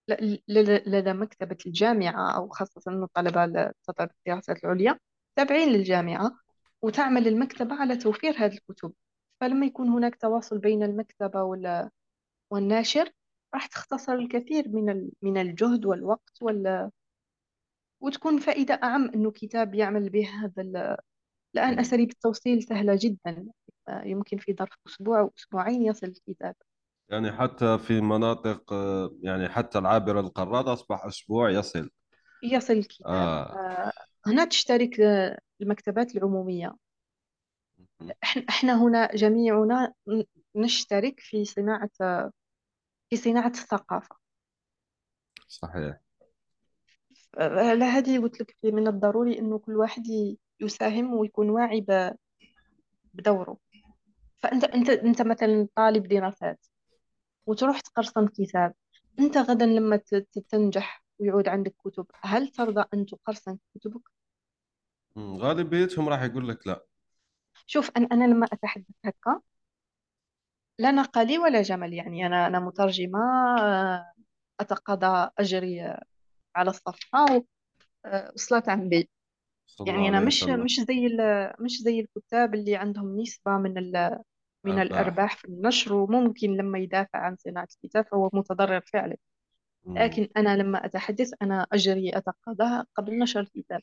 ل- 0.10 0.38
ل- 0.48 0.92
لدى 0.92 1.14
مكتبة 1.14 1.58
الجامعة 1.66 2.36
أو 2.38 2.50
خاصة 2.50 2.82
أنه 2.88 3.04
الطلبة 3.06 3.46
لتطلب 3.46 4.10
الدراسات 4.28 4.64
العليا 4.64 5.00
تابعين 5.36 5.70
للجامعة. 5.70 6.32
وتعمل 6.82 7.28
المكتبة 7.28 7.76
على 7.76 7.98
توفير 7.98 8.34
هذه 8.38 8.54
الكتب. 8.54 8.94
فلما 9.42 9.66
يكون 9.66 9.90
هناك 9.90 10.16
تواصل 10.16 10.58
بين 10.58 10.84
المكتبة 10.84 11.44
وال 11.44 11.90
والناشر 12.50 13.10
راح 13.54 13.66
تختصر 13.66 14.14
الكثير 14.14 14.70
من 14.70 15.10
من 15.22 15.38
الجهد 15.38 15.86
والوقت 15.86 16.42
وال... 16.42 16.92
وتكون 18.02 18.40
فائدة 18.40 18.74
أعم 18.84 19.10
إنه 19.10 19.32
كتاب 19.32 19.76
يعمل 19.76 20.10
به 20.10 20.30
هذا 20.30 20.62
ال... 20.62 20.98
الآن. 21.56 21.80
أساليب 21.80 22.10
التوصيل 22.10 22.64
سهلة 22.64 22.98
جدا. 23.02 23.46
يمكن 23.90 24.38
في 24.38 24.54
ظرف 24.54 24.74
أسبوع 24.88 25.20
أو 25.20 25.34
أسبوعين 25.38 25.86
يصل 25.86 26.08
الكتاب. 26.08 26.56
يعني 27.10 27.32
حتى 27.32 27.78
في 27.78 28.02
مناطق 28.02 28.74
يعني 29.22 29.50
حتى 29.50 29.80
العابر 29.80 30.20
القارات 30.20 30.66
أصبح 30.66 31.06
أسبوع 31.06 31.50
يصل. 31.50 31.90
يصل 32.44 32.74
الكتاب. 32.74 33.08
آه. 33.08 33.44
آه، 33.44 33.92
هنا 34.28 34.46
تشترك 34.46 35.00
المكتبات 35.62 36.16
العمومية. 36.16 36.76
إحنا 38.24 38.46
إحنا 38.50 38.84
هنا 38.84 39.16
جميعنا 39.16 39.94
نشترك 40.56 41.20
في 41.20 41.46
صناعة 41.46 41.90
في 43.10 43.16
صناعة 43.16 43.48
الثقافة. 43.48 44.16
صحيح. 45.48 46.00
على 47.38 47.86
هذه 47.86 48.20
قلت 48.20 48.42
لك 48.42 48.56
من 48.64 48.88
الضروري 48.88 49.40
إنه 49.40 49.60
كل 49.60 49.78
واحد 49.78 50.04
يساهم 50.60 51.14
ويكون 51.14 51.50
واعي 51.50 51.86
بدوره. 53.14 53.58
فأنت 54.38 54.64
أنت 54.64 54.90
أنت 54.90 55.22
مثلا 55.22 55.68
طالب 55.76 56.08
دراسات 56.08 56.66
وتروح 57.46 57.80
تقرصن 57.80 58.28
كتاب 58.28 58.74
أنت 59.20 59.38
غدا 59.38 59.66
لما 59.66 60.02
تنجح 60.50 61.04
ويعود 61.20 61.48
عندك 61.48 61.76
كتب 61.86 62.06
هل 62.22 62.48
ترضى 62.48 62.86
أن 62.94 63.06
تقرصن 63.06 63.58
كتبك؟ 63.76 64.15
مم. 65.16 65.38
غالبيتهم 65.38 66.10
راح 66.10 66.22
يقول 66.24 66.50
لك 66.50 66.68
لا. 66.68 66.86
شوف 67.68 67.92
أنا 67.98 68.08
أنا 68.12 68.24
لما 68.24 68.46
أتحدث 68.54 68.86
هكا 69.06 69.42
لا 70.80 70.92
نقة 70.92 71.24
لي 71.24 71.38
ولا 71.38 71.62
جمل 71.62 71.94
يعني 71.94 72.26
أنا 72.26 72.48
أنا 72.48 72.60
مترجمة 72.60 73.20
آه، 73.60 74.14
أتقاضى 74.60 75.30
أجري 75.40 75.82
على 76.56 76.70
الصفحة 76.70 77.26
آه، 78.06 78.32
وصلاة 78.36 78.64
عن 78.68 78.90
بي 78.90 79.10
صلى 79.68 79.86
الله 79.90 79.96
يعني 79.96 80.10
أنا 80.10 80.18
عليه 80.18 80.28
مش 80.28 80.44
وسلم. 80.44 80.64
مش 80.66 80.80
زي 80.90 81.08
ال- 81.08 81.54
مش 81.66 81.72
زي 81.82 82.00
الكتاب 82.00 82.56
اللي 82.56 82.76
عندهم 82.76 83.22
نسبة 83.22 83.58
من 83.58 83.78
ال 83.78 84.20
من 84.66 84.80
أرباح. 84.80 84.82
الأرباح 84.82 85.38
في 85.38 85.46
النشر 85.46 85.94
وممكن 85.94 86.52
لما 86.58 86.80
يدافع 86.80 87.20
عن 87.20 87.38
صناعة 87.38 87.68
الكتاب 87.84 88.06
فهو 88.08 88.30
متضرر 88.34 88.82
فعلا. 88.94 89.18
مم. 89.86 89.98
لكن 89.98 90.30
أنا 90.38 90.58
لما 90.58 90.86
أتحدث 90.86 91.32
أنا 91.42 91.68
أجري 91.74 92.18
أتقاضاها 92.18 92.88
قبل 92.96 93.20
نشر 93.20 93.40
الكتاب. 93.42 93.82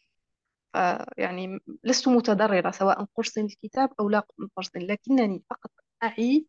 فيعني 0.72 1.58
لست 1.84 2.08
متضررة 2.08 2.70
سواء 2.70 3.04
قرص 3.16 3.38
الكتاب 3.38 3.90
أو 4.00 4.08
لا 4.08 4.22
قرص 4.56 4.70
لكنني 4.76 5.42
فقط 5.50 5.70
أعي 6.02 6.46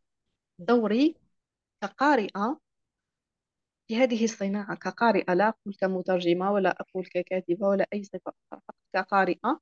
دوري 0.59 1.15
كقارئة 1.81 2.59
في 3.87 3.95
هذه 3.97 4.23
الصناعة 4.23 4.75
كقارئة 4.75 5.33
لا 5.33 5.47
أقول 5.49 5.75
كمترجمة 5.81 6.51
ولا 6.51 6.69
أقول 6.81 7.05
ككاتبة 7.05 7.67
ولا 7.67 7.87
أي 7.93 8.03
صفة 8.03 8.33
فقط 8.51 8.75
كقارئة 8.93 9.59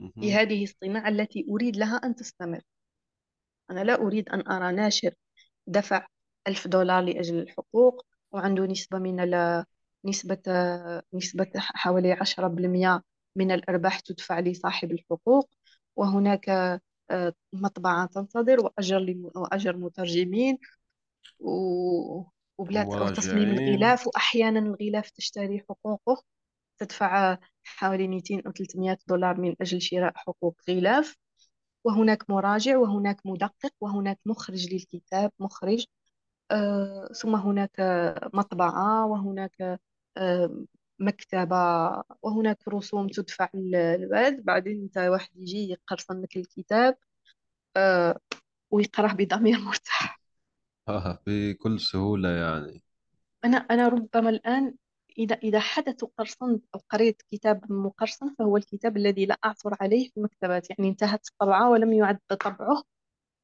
في. 0.00 0.32
هذه 0.34 0.64
الصناعة 0.64 1.08
التي 1.08 1.46
أريد 1.50 1.76
لها 1.76 1.96
أن 1.96 2.14
تستمر 2.14 2.60
أنا 3.70 3.84
لا 3.84 3.94
أريد 3.94 4.28
أن 4.28 4.48
أرى 4.52 4.72
ناشر 4.76 5.14
دفع 5.66 6.06
ألف 6.48 6.68
دولار 6.68 7.02
لأجل 7.04 7.38
الحقوق 7.38 8.06
وعنده 8.32 8.66
نسبة 8.66 8.98
من 8.98 9.20
ال 9.20 9.64
نسبة 10.04 10.42
نسبة 11.14 11.50
حوالي 11.56 12.12
عشرة 12.12 12.48
بالمئة 12.48 13.02
من 13.38 13.52
الأرباح 13.52 14.00
تدفع 14.00 14.40
لصاحب 14.40 14.92
الحقوق 14.92 15.50
وهناك 15.96 16.48
آه، 17.10 17.34
مطبعة 17.54 18.06
تنتظر 18.06 18.60
وأجر 18.66 19.14
وأجر 19.36 19.76
مترجمين 19.76 20.58
و- 21.40 22.24
وبلاد 22.58 22.88
وتصميم 23.00 23.52
الغلاف 23.52 24.06
وأحيانا 24.06 24.58
الغلاف 24.60 25.10
تشتري 25.10 25.60
حقوقه 25.70 26.22
تدفع 26.78 27.38
حوالي 27.64 28.08
200 28.08 28.42
أو 28.46 28.52
300 28.52 28.98
دولار 29.08 29.40
من 29.40 29.54
أجل 29.60 29.82
شراء 29.82 30.12
حقوق 30.16 30.56
غلاف. 30.70 31.16
وهناك 31.84 32.30
مراجع 32.30 32.78
وهناك 32.78 33.20
مدقق 33.26 33.72
وهناك 33.80 34.18
مخرج 34.26 34.74
للكتاب 34.74 35.32
مخرج 35.40 35.86
آه، 36.50 37.08
ثم 37.14 37.36
هناك 37.36 37.72
مطبعة 38.34 39.06
وهناك 39.06 39.80
آه، 40.16 40.64
مكتبة 40.98 41.56
وهناك 42.22 42.68
رسوم 42.68 43.08
تدفع 43.08 43.48
للبلد 43.54 44.44
بعدين 44.44 44.82
أنت 44.82 44.98
واحد 44.98 45.30
يجي 45.36 45.70
يقرصن 45.70 46.22
لك 46.22 46.36
الكتاب 46.36 46.96
آه، 47.76 48.18
ويقراه 48.70 49.12
بضمير 49.12 49.58
مرتاح. 49.58 50.20
آه 50.88 51.18
بكل 51.26 51.80
سهولة 51.80 52.28
يعني. 52.28 52.82
أنا 53.44 53.56
أنا 53.56 53.88
ربما 53.88 54.30
الآن 54.30 54.74
إذا 55.18 55.34
إذا 55.34 55.60
حدث 55.60 56.04
قرصنت 56.04 56.64
أو 56.74 56.80
قريت 56.90 57.22
كتاب 57.32 57.72
مقرصن 57.72 58.34
فهو 58.38 58.56
الكتاب 58.56 58.96
الذي 58.96 59.26
لا 59.26 59.38
أعثر 59.44 59.76
عليه 59.80 60.08
في 60.10 60.16
المكتبات 60.16 60.70
يعني 60.70 60.88
انتهت 60.88 61.28
الطبعة 61.28 61.70
ولم 61.70 61.92
يعد 61.92 62.18
طبعه 62.28 62.82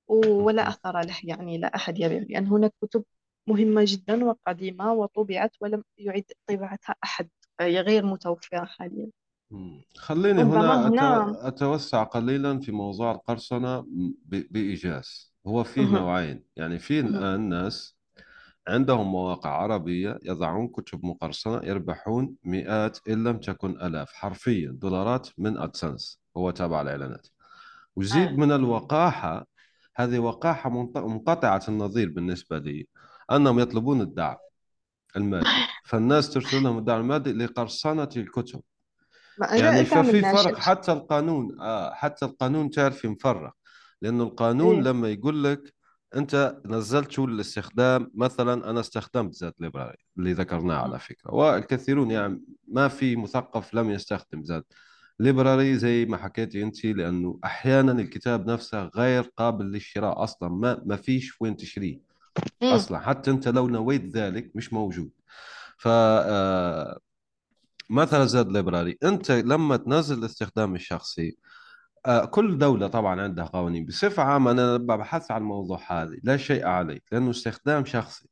ولا. 0.09 0.69
أثر 0.69 1.01
له 1.01 1.17
يعني 1.25 1.59
لا 1.59 1.77
أحد 1.77 1.99
يبيع 1.99 2.19
لأن 2.29 2.47
هناك 2.47 2.73
كتب 2.83 3.05
مهمة 3.47 3.83
جدا 3.87 4.25
وقديمة 4.25 4.93
وطبعت 4.93 5.57
ولم 5.61 5.85
يعد 5.99 6.25
طباعتها 6.47 6.95
أحد. 7.05 7.29
هي 7.61 7.81
غير 7.81 8.07
متوفرة 8.07 8.65
حاليا 8.65 9.11
مم. 9.51 9.83
خليني 9.97 10.43
ربما 10.43 10.89
هنا 10.89 10.89
هنا 10.89 11.33
أتو- 11.33 11.47
أتوسع 11.47 12.03
قليلا 12.03 12.61
في 12.61 12.73
موضوع 12.73 13.13
القرصنة 13.13 13.81
ب- 13.81 14.47
بإيجاز 14.53 15.33
هو 15.47 15.65
في 15.65 15.81
مهم. 15.81 15.95
نوعين 15.97 16.45
يعني 16.57 16.79
في 16.79 17.03
مهم. 17.03 17.15
الآن 17.17 17.49
ناس 17.49 17.97
عندهم 18.69 19.07
مواقع 19.13 19.51
عربية 19.51 20.19
يضعون 20.25 20.69
كتب 20.69 21.07
مقرصنة 21.07 21.61
يربحون 21.65 22.37
مئات 22.45 22.99
إن 23.09 23.25
لم 23.25 23.39
تكن 23.39 23.71
ألاف 23.71 24.13
حرفيا 24.13 24.71
دولارات 24.73 25.29
من 25.39 25.59
أدسنس 25.59 26.21
هو 26.37 26.51
تابع 26.51 26.83
الإعلانات 26.83 27.29
وزيد 27.97 28.29
آه. 28.29 28.37
من 28.37 28.53
الوقاحة 28.53 29.47
هذه 29.97 30.19
وقاحة 30.19 30.71
منط- 30.71 30.99
منقطعة 30.99 31.63
النظير 31.69 32.11
بالنسبة 32.11 32.59
لي 32.59 32.87
أنهم 33.33 33.59
يطلبون 33.61 34.01
الدعم 34.01 34.37
المادي 35.17 35.47
فالناس 35.85 36.31
ترسل 36.31 36.63
لهم 36.63 36.79
الدعم 36.79 37.01
المادي 37.01 37.33
لقرصنة 37.33 38.09
الكتب. 38.17 38.61
يعني 39.53 39.85
ففي 39.85 40.23
فرق 40.23 40.59
حتى 40.59 40.93
القانون. 40.93 41.61
آه 41.61 41.95
حتى 41.95 42.25
القانون 42.25 42.71
تعرف 42.71 43.07
مفرق 43.07 43.53
لأنه 44.03 44.25
القانون 44.25 44.75
إيه. 44.75 44.83
لما 44.83 45.09
يقول 45.09 45.45
لك 45.45 45.75
أنت 46.17 46.57
نزلت 46.67 47.11
شو 47.11 47.25
الاستخدام 47.25 48.11
مثلا 48.15 48.71
أنا 48.71 48.81
استخدمت 48.81 49.35
ذات 49.43 49.55
ليبراري 49.61 49.97
اللي 50.19 50.33
ذكرناه 50.33 50.77
على 50.77 50.99
فكرة. 50.99 51.35
والكثيرون 51.35 52.11
يعني 52.11 52.43
ما 52.69 52.89
في 52.89 53.17
مثقف 53.17 53.75
لم 53.75 53.91
يستخدم 53.91 54.41
ذات 54.41 54.67
ليبراري 55.21 55.77
زي 55.77 56.05
ما 56.05 56.17
حكيتي 56.17 56.63
أنت 56.63 56.85
لأنه 56.85 57.39
أحيانا 57.45 57.93
الكتاب 57.93 58.51
نفسه 58.51 58.91
غير 58.97 59.23
قابل 59.37 59.65
للشراء 59.65 60.25
أصلا. 60.25 60.49
ما 60.49 60.83
ما 60.87 60.97
فيش 60.97 61.41
وين 61.41 61.57
تشريه. 61.57 62.01
أصلا. 62.63 62.99
حتى 63.01 63.31
أنت 63.31 63.49
لو 63.49 63.69
نويت 63.69 64.17
ذلك 64.17 64.51
مش 64.57 64.73
موجود. 64.73 65.11
ف 65.79 65.89
آه، 65.89 66.99
مثلا 67.91 68.25
زاد 68.25 68.53
ليبراري 68.53 68.99
أنت 69.05 69.31
لما 69.31 69.77
تنزل 69.77 70.19
الاستخدام 70.19 70.75
الشخصي 70.75 71.37
آه، 72.07 72.25
كل 72.25 72.59
دولة 72.59 72.87
طبعا 72.89 73.23
عندها 73.23 73.45
قوانين. 73.45 73.87
بصفة 73.87 74.23
عامة 74.23 74.51
أنا 74.51 74.77
ببحث 74.77 75.31
عن 75.31 75.43
الموضوع 75.43 75.81
هذا 75.89 76.17
لا 76.23 76.37
شيء 76.37 76.67
عليك 76.67 77.03
لأنه 77.13 77.31
استخدام 77.31 77.85
شخصي. 77.85 78.29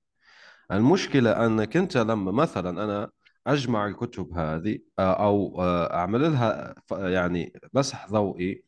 المشكلة 0.73 1.47
أنك 1.47 1.77
أنت 1.77 1.97
لما 1.97 2.33
مثلا 2.33 2.85
أنا 2.85 3.11
أجمع 3.47 3.87
الكتب 3.87 4.39
هذه 4.39 4.79
آه، 4.99 5.25
أو 5.27 5.63
أعمل 5.93 6.23
لها 6.33 6.75
يعني 6.93 7.53
مسح 7.75 8.09
ضوئي 8.11 8.65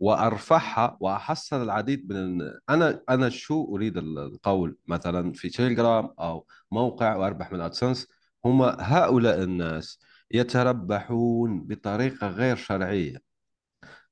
وأرفعها 0.00 0.96
واحصل 1.00 1.62
العديد 1.62 2.12
من 2.12 2.50
أنا 2.70 3.02
أنا 3.08 3.28
شو 3.28 3.74
أريد 3.76 3.96
القول؟ 3.96 4.76
مثلا 4.86 5.32
في 5.32 5.48
تيليجرام 5.48 6.10
أو 6.20 6.46
موقع 6.70 7.16
وأربح 7.16 7.52
من 7.52 7.60
أدسنس 7.60 8.08
هم 8.44 8.62
هؤلاء 8.62 9.42
الناس 9.42 10.00
يتربحون 10.30 11.66
بطريقة 11.66 12.28
غير 12.28 12.56
شرعية. 12.56 13.22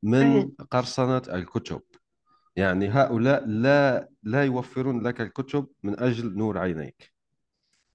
من 0.03 0.51
قرصنة 0.71 1.23
الكتب. 1.29 1.83
يعني 2.57 2.89
هؤلاء 2.89 3.47
لا 3.47 4.09
لا 4.23 4.45
يوفرون 4.45 5.07
لك 5.07 5.21
الكتب 5.21 5.67
من 5.83 6.01
أجل 6.01 6.37
نور 6.37 6.59
عينيك. 6.59 7.13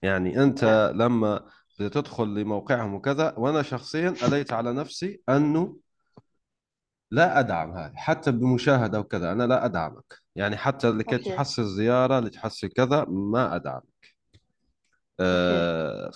يعني 0.01 0.43
أنت 0.43 0.91
لما 0.95 1.45
بتدخل 1.79 2.27
لموقعهم 2.27 2.93
وكذا 2.93 3.33
وأنا 3.37 3.61
شخصيا 3.61 4.15
أليت 4.27 4.53
على 4.53 4.73
نفسي 4.73 5.21
أنه 5.29 5.77
لا 7.12 7.39
أدعم 7.39 7.72
هذه 7.72 7.93
حتى 7.95 8.32
بمشاهدة 8.32 8.99
وكذا 8.99 9.32
أنا 9.32 9.43
لا 9.43 9.66
أدعمك. 9.66 10.22
يعني 10.36 10.57
حتى 10.57 10.91
لكي 10.91 11.16
okay. 11.15 11.29
تحصل 11.30 11.66
زيارة 11.66 12.20
لتحصل 12.20 12.68
كذا 12.68 13.05
ما 13.09 13.55
أدعم 13.55 13.82
okay. 13.82 14.15
آه، 15.20 16.12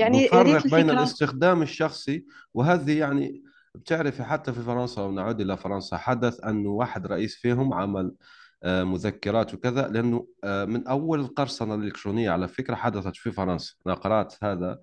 يعني 0.00 0.28
فنفرق 0.28 0.44
بين 0.44 0.56
الفكرة 0.56 0.92
الاستخدام 0.92 1.62
الشخصي 1.62 2.26
وهذه 2.54 2.98
يعني 2.98 3.42
بتعرفي 3.74 4.24
حتى 4.24 4.52
في 4.52 4.62
فرنسا 4.62 5.00
لو 5.00 5.12
نعود 5.12 5.40
إلى 5.40 5.56
فرنسا 5.56 5.96
حدث 5.96 6.44
أنه 6.44 6.70
واحد 6.70 7.06
رئيس 7.06 7.36
فيهم 7.36 7.74
عمل 7.74 8.14
آه، 8.62 8.84
مذكرات 8.84 9.54
وكذا 9.54 9.88
لأنه 9.88 10.26
آه، 10.44 10.64
من 10.64 10.86
أول 10.86 11.20
القرصنة 11.20 11.74
الإلكترونية 11.74 12.30
على 12.30 12.48
فكرة 12.48 12.74
حدثت 12.74 13.16
في 13.16 13.32
فرنسا. 13.32 13.74
أنا 13.86 13.94
قرأت 13.94 14.34
هذا 14.44 14.78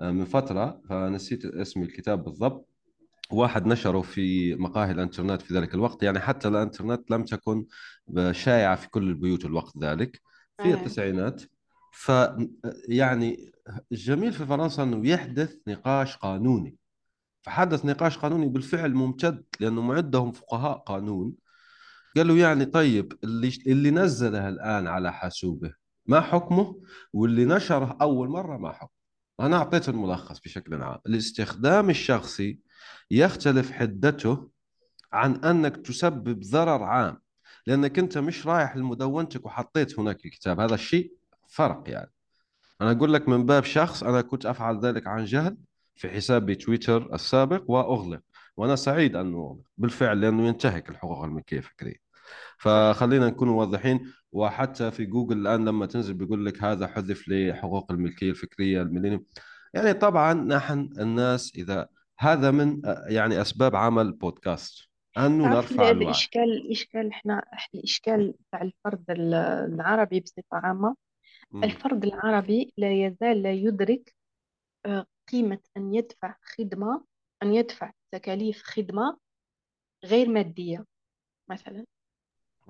آه، 0.00 0.10
من 0.10 0.24
فترة 0.24 0.80
فنسيت 0.88 1.44
اسم 1.44 1.82
الكتاب 1.82 2.24
بالضبط. 2.24 2.71
واحد 3.30 3.66
نشره 3.66 4.00
في 4.00 4.54
مقاهي 4.54 4.90
الانترنت 4.90 5.42
في 5.42 5.54
ذلك 5.54 5.74
الوقت. 5.74 6.02
يعني 6.02 6.20
حتى 6.20 6.48
الانترنت 6.48 7.10
لم 7.10 7.24
تكن 7.24 7.66
شائعة 8.30 8.76
في 8.76 8.88
كل 8.88 9.08
البيوت 9.08 9.44
الوقت 9.44 9.78
ذلك 9.78 10.20
في 10.58 10.64
إيه. 10.64 10.74
التسعينات. 10.74 11.42
ف 11.92 12.12
يعني 12.88 13.52
الجميل 13.92 14.32
في 14.32 14.46
فرنسا 14.46 14.82
أنه 14.82 15.08
يحدث 15.08 15.56
نقاش 15.68 16.16
قانوني. 16.16 16.76
فحدث 17.42 17.84
نقاش 17.84 18.18
قانوني 18.18 18.48
بالفعل 18.48 18.94
ممتد 18.94 19.44
لأنه 19.60 19.94
عندهم 19.94 20.32
فقهاء 20.32 20.78
قانون. 20.78 21.32
قالوا 22.16 22.36
يعني 22.36 22.64
طيب 22.64 23.12
اللي 23.24 23.52
اللي 23.66 23.90
نزله 23.90 24.48
الآن 24.48 24.86
على 24.86 25.12
حاسوبه 25.12 25.72
ما 26.06 26.20
حكمه؟ 26.20 26.82
واللي 27.12 27.44
نشره 27.44 27.96
أول 28.00 28.28
مرة 28.28 28.56
ما 28.56 28.72
حكمه 28.72 29.02
أنا 29.40 29.56
أعطيت 29.56 29.88
الملخص 29.88 30.40
بشكل 30.40 30.82
عام. 30.82 30.98
الاستخدام 31.06 31.90
الشخصي 31.90 32.58
يختلف 33.10 33.72
حدته 33.72 34.50
عن 35.12 35.34
أنك 35.44 35.76
تسبب 35.76 36.40
ضرر 36.40 36.82
عام 36.82 37.18
لأنك 37.66 37.98
أنت 37.98 38.18
مش 38.18 38.46
رايح 38.46 38.76
لمدونتك 38.76 39.46
وحطيت 39.46 39.98
هناك 39.98 40.24
الكتاب 40.26 40.60
هذا 40.60 40.74
الشيء 40.74 41.12
فرق 41.48 41.82
يعني. 41.86 42.12
أنا 42.80 42.90
أقول 42.90 43.12
لك 43.12 43.28
من 43.28 43.46
باب 43.46 43.64
شخص 43.64 44.02
أنا 44.02 44.20
كنت 44.20 44.46
أفعل 44.46 44.80
ذلك 44.80 45.06
عن 45.06 45.24
جهل 45.24 45.56
في 45.96 46.10
حسابي 46.10 46.54
تويتر 46.54 47.14
السابق 47.14 47.70
وأغلق 47.70 48.20
وأنا 48.56 48.76
سعيد 48.76 49.16
انه 49.16 49.38
أغلق. 49.38 49.64
بالفعل 49.78 50.20
لأنه 50.20 50.46
ينتهك 50.48 50.90
الحقوق 50.90 51.24
الملكيه 51.24 51.58
الفكريه 51.58 51.96
فخلينا 52.58 53.26
نكون 53.26 53.48
واضحين 53.48 54.12
وحتى 54.32 54.90
في 54.90 55.04
جوجل 55.04 55.38
الآن 55.38 55.64
لما 55.64 55.86
تنزل 55.86 56.14
بيقول 56.14 56.46
لك 56.46 56.62
هذا 56.62 56.86
حذف 56.86 57.28
لحقوق 57.28 57.92
الملكية 57.92 58.30
الفكرية 58.30 58.82
الميلينيوم. 58.82 59.24
يعني 59.74 59.92
طبعا 59.94 60.34
نحن 60.34 60.90
الناس 60.98 61.52
إذا 61.56 61.88
هذا 62.22 62.50
من 62.50 62.82
يعني 63.08 63.40
أسباب 63.40 63.76
عمل 63.76 64.12
بودكاست. 64.12 64.88
أنه 65.18 65.48
نرفع 65.48 65.90
ال- 65.90 65.96
الوعي. 65.96 66.06
الإشكال 66.36 67.10
إحنا 67.12 67.44
إحنا 67.52 67.78
الإشكال 67.80 68.34
تاع 68.52 68.62
الفرد 68.62 69.10
ال- 69.10 69.34
العربي 69.74 70.20
بصفة 70.20 70.44
عامة. 70.52 70.96
مم. 71.50 71.64
الفرد 71.64 72.04
العربي 72.04 72.72
لا 72.76 72.92
يزال 73.06 73.42
لا 73.42 73.52
يدرك 73.52 74.14
آه، 74.86 75.06
قيمة 75.32 75.58
أن 75.76 75.94
يدفع 75.94 76.36
خدمة 76.42 77.04
أن 77.42 77.54
يدفع 77.54 77.92
تكاليف 78.10 78.62
خدمة 78.62 79.18
غير 80.04 80.28
مادية 80.28 80.84
مثلا. 81.50 81.84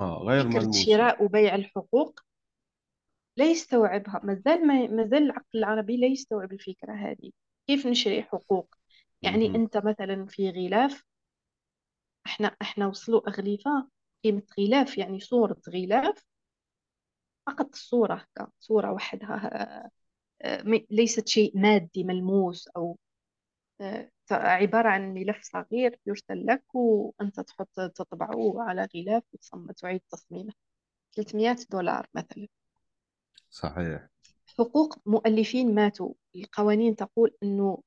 آه 0.00 0.18
غير 0.18 0.42
فكرة 0.50 0.58
ملموسه 0.60 0.84
شراء 0.86 1.24
وبيع 1.24 1.54
الحقوق 1.54 2.20
لا 3.36 3.44
يستوعبها. 3.44 4.20
مازال 4.24 4.66
ما 4.66 4.86
مازال 4.86 5.22
العقل 5.22 5.58
العربي 5.58 5.96
لا 5.96 6.06
يستوعب 6.06 6.52
الفكرة 6.52 6.92
هذه. 6.92 7.30
كيف 7.66 7.86
نشري 7.86 8.22
حقوق؟ 8.22 8.74
يعني 9.22 9.46
مهم. 9.46 9.54
أنت 9.54 9.76
مثلا 9.76 10.26
في 10.26 10.50
غلاف 10.50 11.04
إحنا 12.26 12.46
إحنا 12.62 12.86
وصلوا 12.86 13.28
أغلفة 13.28 13.88
قيمة 14.24 14.42
غلاف 14.58 14.98
يعني 14.98 15.20
صورة 15.20 15.56
غلاف 15.68 16.24
فقط 17.46 17.68
الصورة 17.72 18.14
هكا 18.14 18.50
صورة 18.60 18.92
وحدها 18.92 19.90
آه، 20.42 20.62
ليست 20.90 21.28
شيء 21.28 21.58
مادي 21.58 22.04
ملموس 22.04 22.68
أو 22.68 22.98
آه، 23.80 24.10
عبارة 24.32 24.88
عن 24.88 25.14
ملف 25.14 25.42
صغير 25.44 26.00
يرسل 26.06 26.46
لك 26.46 26.74
وأنت 26.74 27.40
تحط 27.40 27.68
تطبعه 27.96 28.62
على 28.62 28.88
غلاف 28.96 29.22
وتصمت 29.34 29.78
تعيد 29.80 30.02
تصميمه. 30.10 30.52
300 31.16 31.56
دولار 31.72 32.08
مثلا. 32.14 32.48
صحيح. 33.50 34.08
حقوق 34.58 34.98
مؤلفين 35.06 35.74
ماتوا. 35.74 36.14
القوانين 36.36 36.96
تقول 36.96 37.30
أنه 37.42 37.82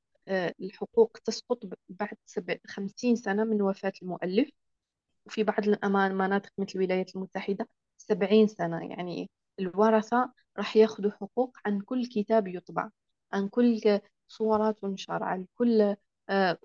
الحقوق 0.62 1.18
تسقط 1.26 1.60
بعد 1.90 2.18
سبع 2.26 2.58
خمسين 2.68 3.16
سنة 3.16 3.44
من 3.44 3.62
وفاة 3.62 3.94
المؤلف 4.02 4.50
وفي 5.26 5.44
بعض 5.44 5.68
المناطق 5.86 6.52
مثل 6.58 6.72
الولايات 6.76 7.16
المتحدة 7.16 7.70
سبعين 7.98 8.48
سنة. 8.48 8.90
يعني 8.92 9.30
الورثة 9.60 10.32
راح 10.58 10.76
ياخذوا 10.78 11.12
حقوق 11.12 11.58
عن 11.66 11.82
كل 11.82 12.06
كتاب 12.08 12.48
يطبع 12.48 12.90
عن 13.34 13.50
كل 13.50 13.82
صورة 14.28 14.72
تنشر 14.72 15.24
عن 15.24 15.46
كل 15.56 15.96
آه، 16.30 16.58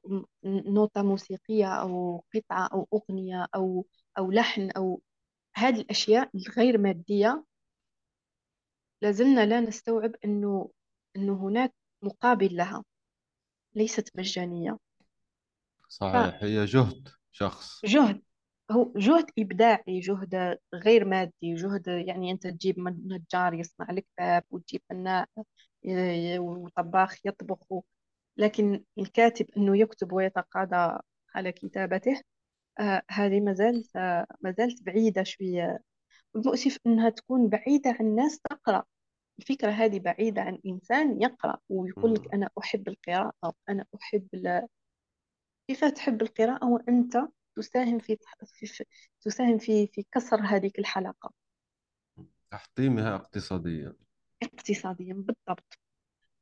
نوتة 0.45 1.03
موسيقية 1.03 1.67
أو 1.67 2.25
قطعة 2.35 2.67
أو 2.73 2.89
أغنية 2.95 3.47
أو 3.55 3.87
أو 4.19 4.31
لحن 4.31 4.71
أو 4.71 5.03
هذه 5.57 5.81
الأشياء 5.81 6.31
الغير 6.35 6.79
مادية. 6.79 7.45
لازلنا 9.03 9.47
لا 9.47 9.61
نستوعب 9.61 10.15
أنه 10.25 10.71
أنه 11.17 11.35
هناك 11.49 11.75
مقابل 12.03 12.57
لها. 12.57 12.85
ليست 13.75 14.11
مجانية. 14.18 14.79
صحيح 15.89 16.39
هي 16.43 16.64
جهد 16.64 17.09
شخص. 17.33 17.81
فجهد 17.83 18.23
هو 18.71 18.93
جهد 18.97 19.27
إبداعي 19.39 20.01
جهد 20.01 20.59
غير 20.75 21.05
مادي 21.05 21.33
جهد 21.55 21.87
يعني 21.89 22.31
أنت 22.31 22.47
تجيب 22.47 22.79
من- 22.79 23.09
نجار 23.09 23.55
يصنع 23.55 23.91
الكتاب 23.91 24.45
وتجيب 24.51 24.83
فنان 24.89 25.27
ي- 25.85 26.35
ي- 26.35 26.39
وطباخ 26.39 27.27
يطبخ. 27.27 27.73
و- 27.73 27.83
لكن 28.37 28.85
الكاتب 28.99 29.47
أنه 29.57 29.79
يكتب 29.79 30.12
ويتقاضى 30.12 30.99
على 31.35 31.53
كتابته 31.53 32.21
آه 32.81 33.03
هذه 33.11 33.41
ما 33.41 33.53
زالت 33.53 33.97
آه 33.97 34.27
ما 34.41 34.55
زالت 34.59 34.83
بعيدة 34.83 35.23
شوية. 35.23 35.79
والمؤسف 36.35 36.79
أنها 36.87 37.11
تكون 37.11 37.49
بعيدة 37.49 37.97
عن 38.01 38.14
ناس 38.16 38.41
تقرأ. 38.51 38.85
الفكرة 39.41 39.70
هذه 39.70 39.99
بعيدة 39.99 40.43
عن 40.43 40.59
إنسان 40.66 41.22
يقرأ 41.22 41.59
ويقول 41.68 42.14
لك. 42.14 42.34
أنا 42.34 42.51
أحب 42.59 42.88
القراءة 42.88 43.32
أو 43.45 43.53
أنا 43.68 43.86
أحب 44.03 44.28
ال... 44.34 44.68
كيف 45.68 45.84
تحب 45.84 46.22
القراءة 46.22 46.66
وأنت 46.66 47.16
تساهم 47.57 47.99
في 47.99 48.16
في 48.47 48.84
تساهم 49.20 49.59
في 49.59 49.86
في 49.86 50.07
كسر 50.12 50.41
هذه 50.41 50.70
الحلقة 50.78 51.32
تحطيمها 52.51 53.14
اقتصاديا. 53.16 53.95
اقتصاديا 54.43 55.14
بالضبط. 55.14 55.78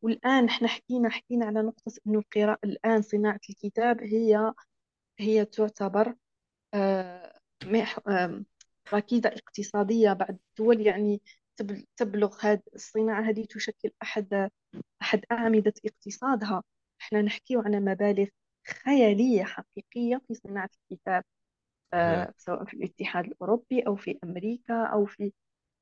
والآن 0.03 0.45
إحنا 0.45 0.69
حكينا 0.69 1.11
حكينا 1.11 1.47
على 1.47 1.63
نقطة 1.63 1.93
إنه 2.07 2.19
القراءة 2.19 2.59
الآن 2.65 3.03
صناعة 3.03 3.41
الكتاب 3.51 4.03
هي 4.03 4.53
هي 5.19 5.45
تعتبر 5.45 6.15
آه، 6.75 7.41
ركيزة 8.95 9.29
اقتصادية 9.29 10.13
بعد 10.13 10.39
الدول. 10.51 10.87
يعني 10.87 11.23
تبلغ 11.97 12.37
هذه 12.41 12.61
الصناعة 12.75 13.23
هذه 13.31 13.45
تشكل 13.51 13.91
أحد 14.03 14.51
أحد 15.03 15.25
أعمدة 15.33 15.73
اقتصادها. 15.87 16.63
إحنا 17.01 17.23
نحكي 17.23 17.57
عن 17.57 17.85
مبالغ 17.85 18.27
خيالية 18.85 19.45
حقيقية 19.45 20.23
في 20.29 20.35
صناعة 20.35 20.71
الكتاب. 20.93 21.25
آه، 21.95 22.33
سواء 22.37 22.65
في 22.65 22.75
الاتحاد 22.75 23.25
الأوروبي 23.25 23.81
أو 23.87 23.97
في 23.97 24.19
أمريكا 24.25 24.85
أو 24.87 25.07
في 25.07 25.33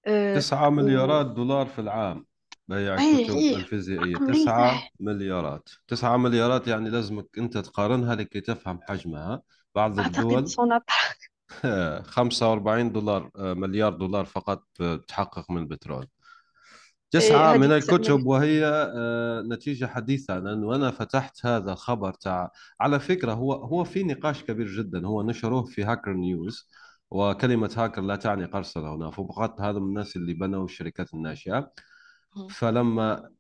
آه، 0.07 0.37
تسعة 0.37 0.69
و... 0.69 0.71
مليارات 0.71 1.27
دولار 1.27 1.67
في 1.67 1.79
العام 1.81 2.27
بيع 2.69 2.99
أي 2.99 3.23
الكتب 3.23 3.37
أي 3.37 3.55
الفيزيائية. 3.57 4.17
تسعة 4.17 4.89
مليارات. 5.01 5.69
تسعة 5.89 6.17
مليارات 6.17 6.69
يعني 6.69 6.91
لازمك 6.91 7.39
أنت 7.39 7.59
تقارنها 7.59 8.15
لكي 8.15 8.41
تفهم 8.41 8.81
حجمها. 8.83 9.43
بعض 9.75 9.99
الدول 9.99 10.45
45 12.03 12.93
دولار 12.93 13.31
آه، 13.37 13.55
مليار 13.55 13.93
دولار 13.93 14.25
فقط 14.25 14.65
تحقق 15.09 15.51
من 15.51 15.59
البترول. 15.59 16.07
إيه 17.15 17.21
تسعة 17.21 17.57
من 17.57 17.73
هذه 17.73 17.79
تسمى 17.79 17.97
الكتب 17.97 18.27
وهي 18.27 18.65
آه، 18.67 19.43
نتيجة 19.43 19.87
حديثة 19.87 20.39
لأنه 20.39 20.75
أنا 20.77 20.91
فتحت 20.91 21.47
هذا 21.47 21.73
الخبر 21.73 22.13
تاع 22.13 22.51
على 22.81 23.01
فكرة 23.01 23.33
هو 23.33 23.53
هو 23.53 23.85
في 23.85 24.03
نقاش 24.03 24.45
كبير 24.45 24.67
جدا. 24.67 25.07
هو 25.07 25.23
نشروه 25.23 25.65
في 25.65 25.85
هاكر 25.85 26.13
نيوز 26.13 26.69
وكلمة 27.11 27.75
هاكر 27.77 28.03
لا 28.03 28.17
تعني 28.17 28.45
قرصنة 28.45 28.95
هنا 28.95 29.11
فقط 29.11 29.61
هذا 29.61 29.79
من 29.79 29.87
الناس 29.89 30.17
اللي 30.17 30.35
بنوا 30.35 30.65
الشركات 30.65 31.15
الناشئة. 31.15 31.73
فلما 32.51 33.31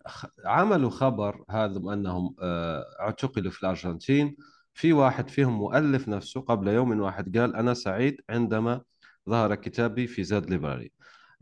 عملوا 0.44 0.90
خبر 0.90 1.44
هذا 1.50 1.78
أنهم 1.78 2.34
آه، 2.42 2.84
اعتقلوا 3.00 3.50
في 3.50 3.62
الأرجنتين 3.62 4.36
في 4.76 4.92
واحد 4.92 5.28
فيهم 5.28 5.52
مؤلف 5.58 6.08
نفسه 6.08 6.40
قبل 6.40 6.68
يوم 6.68 7.00
واحد 7.00 7.38
قال 7.38 7.56
أنا 7.56 7.74
سعيد 7.74 8.20
عندما 8.30 8.82
ظهر 9.28 9.54
كتابي 9.54 10.06
في 10.06 10.24
زاد 10.24 10.50
library. 10.50 10.92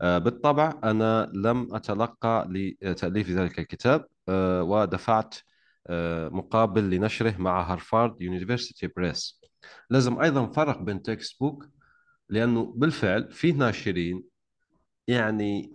آه، 0.01 0.17
بالطبع 0.17 0.79
أنا 0.83 1.31
لم 1.33 1.75
أتلقى 1.75 2.47
لتأليف 2.49 3.29
ذلك 3.29 3.59
الكتاب 3.59 4.05
آه، 4.29 4.63
ودفعت 4.63 5.35
آه، 5.87 6.29
مقابل 6.29 6.89
لنشره 6.89 7.35
مع 7.37 7.71
Harvard 7.71 8.21
University 8.21 8.87
Press. 8.87 9.41
لازم 9.89 10.21
أيضا 10.21 10.41
نفرق 10.41 10.81
بين 10.81 11.01
textbook 11.01 11.69
لأنه 12.29 12.73
بالفعل 12.77 13.31
في 13.31 13.51
ناشرين 13.51 14.23
يعني 15.07 15.74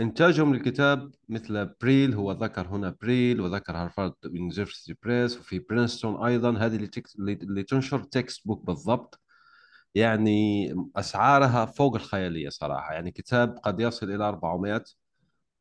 إنتاجهم 0.00 0.54
للكتاب 0.54 1.12
مثل 1.28 1.66
بريل 1.82 2.14
هو 2.14 2.32
ذكر 2.32 2.66
هنا 2.66 2.96
بريل 3.02 3.40
وذكر 3.40 3.76
Harvard 3.76 4.14
University 4.24 4.98
Press 5.02 5.38
وفي 5.38 5.58
برينستون 5.58 6.24
أيضا. 6.26 6.58
هذه 6.58 6.76
اللي, 6.76 6.86
text 6.86 7.16
اللي 7.18 7.62
تنشر 7.62 8.02
textbook 8.02 8.66
بالضبط. 8.66 9.20
يعني 9.94 10.74
أسعارها 10.96 11.66
فوق 11.66 11.94
الخيالية 11.94 12.48
صراحة. 12.48 12.92
يعني 12.94 13.10
كتاب 13.10 13.58
قد 13.62 13.80
يصل 13.80 14.10
إلى 14.10 14.24
400 14.28 14.84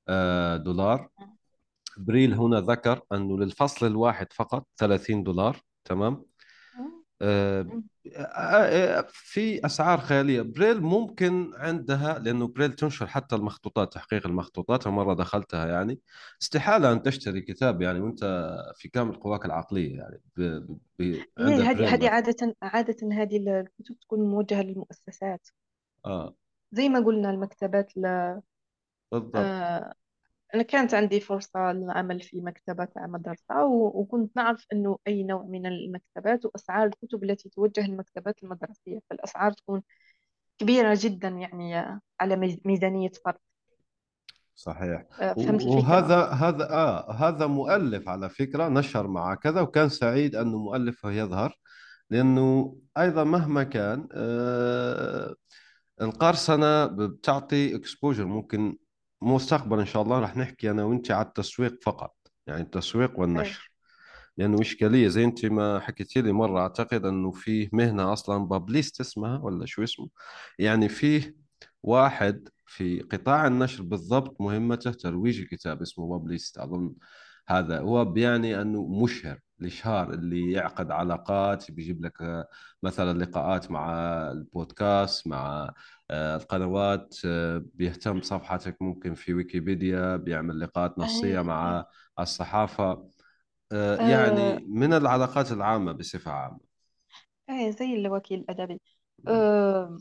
آه، 0.10 0.58
دولار. 0.58 1.10
بريل 1.98 2.34
هنا 2.34 2.60
ذكر 2.60 3.02
أنه 3.12 3.38
للفصل 3.38 3.88
الواحد 3.88 4.34
فقط 4.34 4.68
30 4.78 5.24
دولار 5.24 5.62
تمام؟ 5.86 6.26
في 9.08 9.66
أسعار 9.66 10.00
خيالية. 10.00 10.42
بريل 10.42 10.82
ممكن 10.82 11.52
عندها 11.56 12.20
لأنه 12.20 12.48
بريل 12.48 12.74
تنشر 12.74 13.08
حتى 13.08 13.36
المخطوطات 13.36 13.94
تحقيق 13.94 14.28
المخطوطات 14.28 14.88
مرة 14.88 15.14
دخلتها 15.14 15.68
يعني. 15.68 16.00
استحالة 16.42 16.92
أن 16.92 17.02
تشتري 17.02 17.42
كتاب 17.42 17.82
يعني 17.82 18.00
وأنت 18.00 18.56
في 18.76 18.90
كامل 18.90 19.16
قواك 19.16 19.46
العقلية 19.46 19.98
يعني. 19.98 20.22
ب... 20.38 20.42
ب... 21.00 21.02
هي 21.40 21.54
هذه 21.54 21.94
هذه 21.94 21.96
مثلا. 21.96 22.10
عادة 22.10 22.56
عادة 22.62 22.98
هذه 23.12 23.38
الكتب 23.38 24.00
تكون 24.00 24.20
موجهة 24.20 24.62
للمؤسسات. 24.62 25.48
آه. 26.06 26.36
زي 26.72 26.90
ما 26.90 27.00
قلنا 27.00 27.30
المكتبات 27.30 27.98
ل... 27.98 28.02
بالضبط. 29.12 29.36
آه 29.36 29.94
أنا 30.56 30.64
كانت 30.64 30.94
عندي 30.94 31.20
فرصة 31.20 31.72
للعمل 31.74 32.22
في 32.22 32.42
مكتبة 32.42 32.86
تاع 32.86 33.08
مدرسة 33.08 33.66
و... 33.66 33.88
وكنت 34.02 34.32
نعرف 34.38 34.66
إنه 34.74 34.98
أي 35.08 35.24
نوع 35.24 35.44
من 35.44 35.66
المكتبات 35.66 36.46
وأسعار 36.46 36.88
الكتب 36.88 37.24
التي 37.24 37.50
توجه 37.50 37.88
للمكتبات 37.88 38.44
المدرسية 38.44 39.00
فالأسعار 39.10 39.52
تكون 39.52 39.82
كبيرة 40.60 40.98
جدا 41.02 41.28
يعني 41.28 41.80
آه، 41.80 42.00
على 42.20 42.36
ميز- 42.36 42.60
ميزانية 42.66 43.12
فرد. 43.26 43.36
صحيح. 44.56 45.04
آه 45.22 45.34
فهمت 45.34 45.62
و- 45.64 45.78
الفكرة 45.78 45.78
وهذا 45.78 46.24
هذا 46.26 46.70
آه 46.70 47.12
هذا 47.12 47.48
مؤلف 47.48 48.10
على 48.10 48.30
فكرة 48.30 48.68
نشر 48.70 49.08
مع 49.08 49.36
كذا 49.36 49.62
وكان 49.62 49.90
سعيد 49.90 50.36
أنه 50.36 50.58
مؤلفه 50.58 51.12
يظهر 51.12 51.56
لأنه 52.10 52.76
أيضا 52.98 53.24
مهما 53.24 53.64
كان 53.64 54.08
آه 54.14 55.36
القرصنة 56.02 56.86
بتعطي 56.86 57.76
exposure 57.76 58.26
ممكن 58.26 58.78
مستقبلا 59.24 59.82
إن 59.82 59.86
شاء 59.86 60.02
الله 60.04 60.20
راح 60.20 60.38
نحكي 60.38 60.72
أنا 60.72 60.84
وأنت 60.84 61.12
على 61.12 61.26
التسويق 61.26 61.80
فقط 61.84 62.16
يعني 62.48 62.62
التسويق 62.62 63.20
والنشر. 63.20 63.72
لأنه 64.38 64.62
إشكالية 64.62 65.08
زي 65.08 65.24
أنت 65.24 65.46
ما 65.46 65.80
حكيتي 65.80 66.22
لي 66.22 66.32
مرة 66.32 66.60
أعتقد 66.60 67.06
أنه 67.06 67.32
فيه 67.32 67.70
مهنة 67.74 68.14
أصلا 68.14 68.46
publicist 68.46 69.00
اسمها 69.02 69.40
ولا 69.40 69.66
شو 69.66 69.84
اسمه؟ 69.84 70.10
يعني 70.60 70.90
فيه 70.90 71.36
واحد 71.84 72.50
في 72.66 73.00
قطاع 73.02 73.48
النشر 73.48 73.84
بالضبط 73.84 74.42
مهمته 74.42 74.92
ترويج 74.92 75.40
الكتاب 75.42 75.82
اسمه 75.82 76.08
publicist 76.10 76.58
أظن 76.58 76.94
هذا 77.48 77.80
هو 77.80 78.06
بيعني 78.06 78.62
أنه 78.62 78.88
مشهر. 79.04 79.40
الإشهار 79.64 80.14
اللي 80.14 80.52
يعقد 80.52 80.92
علاقات 80.92 81.72
بيجيب 81.72 82.06
لك 82.06 82.22
آه، 82.22 82.48
مثلا 82.84 83.20
لقاءات 83.24 83.72
مع 83.72 83.94
البودكاست 84.32 85.28
مع 85.28 85.74
آه، 86.12 86.36
القنوات 86.38 87.16
آه، 87.26 87.64
بيهتم 87.74 88.20
بصفحتك 88.20 88.82
ممكن 88.82 89.14
في 89.16 89.34
ويكيبيديا 89.34 90.16
بيعمل 90.16 90.60
لقاءات 90.60 91.00
أي 91.04 91.40
مع 91.42 91.86
آه، 93.72 94.00
آه 94.00 94.04
يعني 94.06 94.66
من 94.70 94.94
العلاقات 94.94 95.52
العامة 95.52 95.92
بصفة 95.92 96.32
عامة. 96.32 96.74
أي 97.50 97.72
زي 97.72 97.86
الوكيل 97.96 98.40
الأدبي. 98.40 98.82
آه 99.28 99.98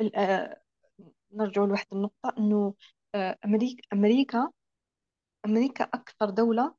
ال- 0.00 0.16
آه 0.16 0.62
نرجع 1.32 1.64
لواحد 1.64 1.86
آه 3.14 3.38
أمريكا 3.44 3.82
أمريكا 3.92 4.50
أمريكا 5.46 5.84
أكثر 5.84 6.30
دولة 6.30 6.74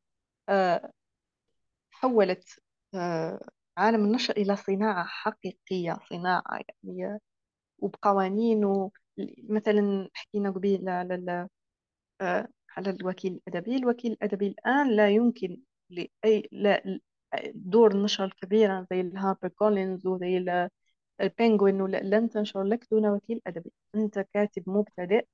آه 0.49 0.91
حولت 2.01 2.59
آه 2.95 3.49
عالم 3.77 4.05
النشر 4.05 4.33
إلى 4.37 4.55
صناعة 4.55 5.05
حقيقية 5.05 5.99
صناعة 6.09 6.43
يعني 6.83 7.19
وبقوانين 7.79 8.65
و- 8.65 8.91
مثلا 9.49 10.09
حكينا 10.13 10.51
قبيل 10.51 10.89
على 10.89 11.47
آه، 12.21 12.47
على 12.77 12.89
الوكيل 12.89 13.41
الأدبي. 13.47 13.75
الوكيل 13.77 14.11
الأدبي 14.11 14.47
الآن 14.47 14.91
لا 14.95 15.09
يمكن 15.09 15.57
لأي 15.89 16.49
لا 16.51 16.99
دور 17.55 17.91
النشر 17.91 18.25
الكبيرة 18.25 18.87
زي 18.91 19.01
الهاربر 19.01 19.47
كولينز 19.49 20.07
وزي 20.07 20.37
ال- 20.37 20.69
البنغوين 21.21 21.87
لن 21.87 22.29
تنشر 22.29 22.63
لك 22.63 22.87
دون 22.91 23.07
وكيل 23.07 23.41
أدبي. 23.47 23.71
أنت 23.95 24.19
كاتب 24.33 24.69
مبتدئ 24.69 25.25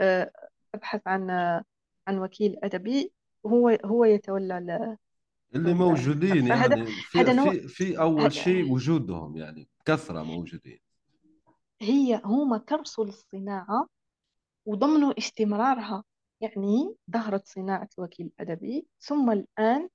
آه، 0.00 0.32
أبحث 0.74 1.02
عن 1.08 1.30
عن 2.08 2.18
وكيل 2.18 2.56
أدبي. 2.64 3.12
هو 3.46 3.68
هو 3.84 4.04
يتولى 4.04 4.96
اللي 5.54 5.74
موجودين 5.74 6.46
يعني 6.46 6.86
في 6.86 7.18
هذا 7.18 7.32
نوع 7.32 7.52
في 7.52 7.68
في 7.68 7.96
هذا 7.96 8.28
شيء 8.28 8.72
وجودهم 8.72 9.36
يعني 9.36 9.68
كثرة 9.84 10.22
موجودين. 10.22 10.78
هي 11.80 12.20
هم 12.24 12.56
كرسوا 12.56 13.04
للصناعة 13.04 13.86
وضمنوا 14.66 15.18
استمرارها 15.18 16.04
يعني 16.40 16.94
ظهرت 17.10 17.46
صناعة 17.46 17.88
وكيل 17.98 18.30
أدبي 18.40 18.86
ثم 19.00 19.30
الآن 19.30 19.88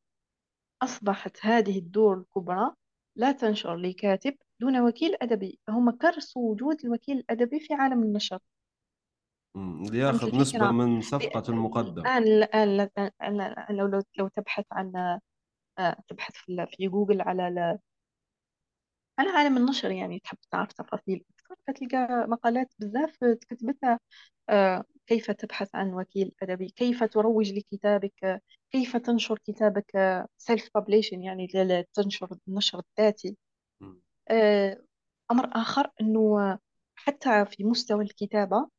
أصبحت 0.82 1.38
هذه 1.42 1.80
الدور 1.80 2.18
الكبرى 2.18 2.72
لا 3.16 3.32
تنشر 3.32 3.76
لكاتب 3.76 4.36
دون 4.60 4.80
وكيل 4.80 5.16
أدبي. 5.22 5.60
هم 5.70 5.92
كرسوا 5.92 6.52
وجود 6.52 6.86
الوكيل 6.86 7.18
الأدبي 7.18 7.60
في 7.60 7.74
عالم 7.74 8.04
النشر. 8.04 8.40
مم. 9.56 9.86
اللي 9.86 10.02
فهمت 10.02 10.24
ياخذ 10.24 10.40
نسبة 10.42 10.72
من 10.72 11.02
صفقة 11.02 11.44
المقدم. 11.50 12.08
الآن 12.08 12.90
الآن 13.22 13.66
لو 13.70 13.88
لو 13.88 14.02
لو 14.18 14.28
تبحث 14.28 14.66
عن 14.72 15.20
تبحث 16.08 16.34
في 16.36 16.68
في 16.78 16.88
جوجل 16.88 17.22
على 17.22 17.48
ال- 17.48 17.80
على 19.20 19.30
عالم 19.30 19.58
النشر 19.58 19.92
يعني 19.92 20.20
تحب 20.20 20.38
تعرف 20.52 20.74
تفاصيل 20.74 21.26
أكثر 21.30 21.56
فتلقى 21.68 22.28
مقالات 22.28 22.74
بزاف 22.80 23.18
كتبتها 23.50 24.00
آه، 24.50 24.84
كيف 25.08 25.32
تبحث 25.32 25.76
عن 25.76 25.94
وكيل 25.94 26.32
أدبي 26.42 26.68
كيف 26.70 27.04
تروج 27.04 27.52
لكتابك 27.54 28.42
كيف 28.72 28.98
تنشر 28.98 29.38
كتابك 29.48 29.92
self 30.38 30.70
publishing 30.76 31.24
يعني 31.24 31.48
تنشر 31.94 32.38
النشر 32.48 32.82
الذاتي. 33.00 33.38
آه، 34.30 34.84
أمر 35.32 35.50
آخر 35.54 35.90
أنه 36.02 36.60
حتى 36.96 37.46
في 37.46 37.64
مستوى 37.64 38.04
الكتابة 38.04 38.70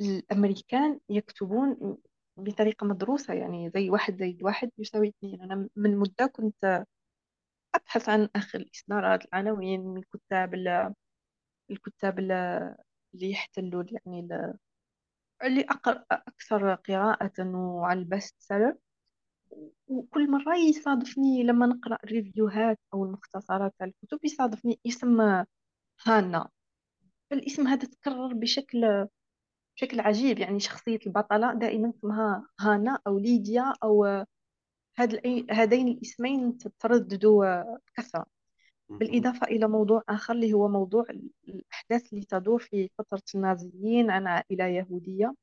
الأمريكان 0.00 1.00
يكتبون 1.08 1.96
بطريقة 2.44 2.86
مدروسة 2.86 3.34
يعني 3.34 3.70
زي 3.74 3.90
واحد 3.90 4.16
زائد 4.16 4.42
واحد 4.42 4.70
يساوي 4.78 5.08
اثنين 5.08 5.42
أنا 5.42 5.68
من 5.76 5.96
مدة 5.96 6.26
كنت 6.26 6.84
أبحث 7.74 8.08
عن 8.08 8.28
أخذ 8.36 8.58
الإصدارات 8.58 9.24
العناوين 9.24 9.80
من 9.80 9.96
الكتاب 9.96 10.54
الكتاب 11.70 12.18
اللي 12.18 12.74
يحتلوا 13.14 13.84
يعني 13.90 14.28
اللي 15.44 15.60
أقر 15.60 16.04
أكثر 16.12 16.74
قراءة 16.74 17.54
وعلى 17.56 18.00
ال 18.00 18.07
best 18.07 18.36
seller 18.38 18.76
وكل 19.88 20.30
مرة 20.30 20.56
يصادفني 20.56 21.42
لما 21.42 21.66
نقرأ 21.66 21.98
ال 22.04 22.12
review 22.12 22.62
هات 22.62 22.78
أو 22.94 23.04
المختصرات 23.04 23.74
تاع 23.78 23.86
الكتب 23.86 24.24
يصادفني 24.24 24.80
اسم 24.86 25.44
هانا. 26.06 26.48
الاسم 27.32 27.66
هذا 27.66 27.88
تكرر 27.88 28.34
بشكل 28.34 29.08
بشكل 29.80 30.00
عجيب 30.00 30.38
يعني 30.38 30.60
شخصية 30.60 30.98
البطلة 31.06 31.54
دائما 31.54 31.90
اسمها 31.90 32.48
هانا 32.60 32.98
أو 33.06 33.18
ليديا 33.18 33.74
أو 33.82 34.24
هاد 34.98 35.20
هذين 35.50 35.88
الاسمين 35.88 36.58
ترددوا 36.58 37.62
بكثرة 37.62 38.26
بالإضافة 38.88 39.46
إلى 39.46 39.68
موضوع 39.68 40.02
آخر 40.08 40.34
اللي 40.34 40.52
هو 40.52 40.68
موضوع 40.68 41.04
الأحداث 41.48 42.12
اللي 42.12 42.24
تدور 42.24 42.58
في 42.58 42.90
فترة 42.98 43.22
النازيين 43.34 44.10
عن 44.10 44.26
عائلة 44.26 44.66
يهودية. 44.66 45.34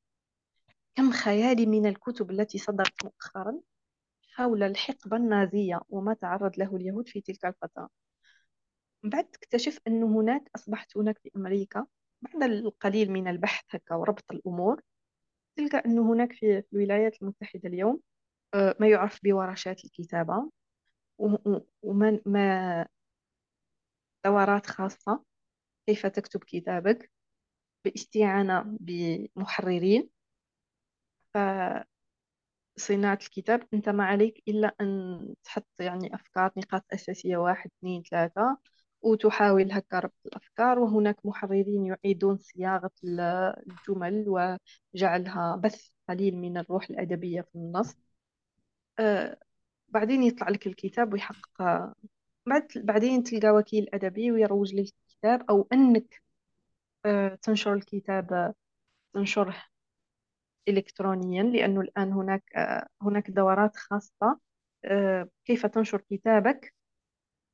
كم 0.96 1.12
خيالي 1.12 1.66
من 1.66 1.86
الكتب 1.86 2.30
التي 2.30 2.58
صدرت 2.58 3.04
مؤخرا 3.04 3.60
حول 4.34 4.62
الحقبة 4.62 5.16
النازية 5.16 5.80
وما 5.88 6.14
تعرض 6.14 6.58
له 6.58 6.76
اليهود 6.76 7.08
في 7.08 7.20
تلك 7.20 7.44
الفترة. 7.46 7.88
بعد 9.02 9.24
تكتشف 9.24 9.80
أن 9.86 10.02
هناك 10.02 10.50
أصبحت 10.56 10.96
هناك 10.96 11.18
في 11.18 11.30
أمريكا. 11.36 11.86
بعد 12.22 12.42
القليل 12.42 13.10
من 13.12 13.28
البحث 13.28 13.64
هكا 13.70 13.94
وربط 13.94 14.32
الأمور 14.32 14.80
تلقى 15.56 15.82
أن 15.86 15.98
هناك 15.98 16.32
في 16.32 16.62
الولايات 16.72 17.22
المتحدة 17.22 17.68
اليوم 17.68 18.00
آه، 18.54 18.76
ما 18.80 18.88
يعرف 18.88 19.20
بورشات 19.24 19.84
الكتابة 19.84 20.50
وما 21.82 22.20
ما 22.26 22.86
دورات 24.24 24.66
خاصة 24.66 25.24
كيف 25.86 26.06
تكتب 26.06 26.44
كتابك 26.44 27.10
باستعانة 27.84 28.76
بمحررين. 28.80 30.10
فصناعة 31.34 31.86
الكتاب 33.22 33.68
أنت 33.74 33.88
ما 33.88 34.04
عليك 34.04 34.42
إلا 34.48 34.74
أن 34.80 35.18
تحط 35.44 35.66
يعني 35.80 36.14
أفكار 36.14 36.52
نقاط 36.56 36.84
أساسية 36.92 37.36
واحد 37.36 37.70
اثنين 37.78 38.02
ثلاثة. 38.10 38.58
وتحاول 39.02 39.72
هكا 39.72 39.98
ربط 39.98 40.26
الأفكار 40.26 40.78
وهناك 40.78 41.26
محررين 41.26 41.86
يعيدون 41.86 42.36
صياغة 42.38 42.90
الجمل 43.04 44.24
وجعلها 44.94 45.56
بث 45.56 45.88
قليل 46.08 46.36
من 46.36 46.58
الروح 46.58 46.90
الأدبية 46.90 47.40
في 47.40 47.54
النص. 47.56 47.96
آه 48.98 49.38
بعدين 49.88 50.22
يطلع 50.22 50.48
لك 50.48 50.66
الكتاب 50.66 51.12
ويحقق 51.12 51.62
بعد 52.46 52.68
بعدين 52.76 53.22
تلقى 53.22 53.50
وكيل 53.50 53.88
أدبي 53.94 54.32
ويروج 54.32 54.74
للكتاب 54.74 55.42
أو 55.50 55.68
أنك 55.72 56.22
آه 57.06 57.34
تنشر 57.42 57.74
الكتاب 57.74 58.54
تنشره 59.14 59.56
إلكترونيا 60.68 61.42
لأنه 61.42 61.80
الآن 61.80 62.12
هناك 62.12 62.52
آه 62.56 62.86
هناك 63.02 63.30
دورات 63.30 63.76
خاصة 63.76 64.38
آه 64.84 65.28
كيف 65.44 65.66
تنشر 65.66 66.00
كتابك. 66.10 66.74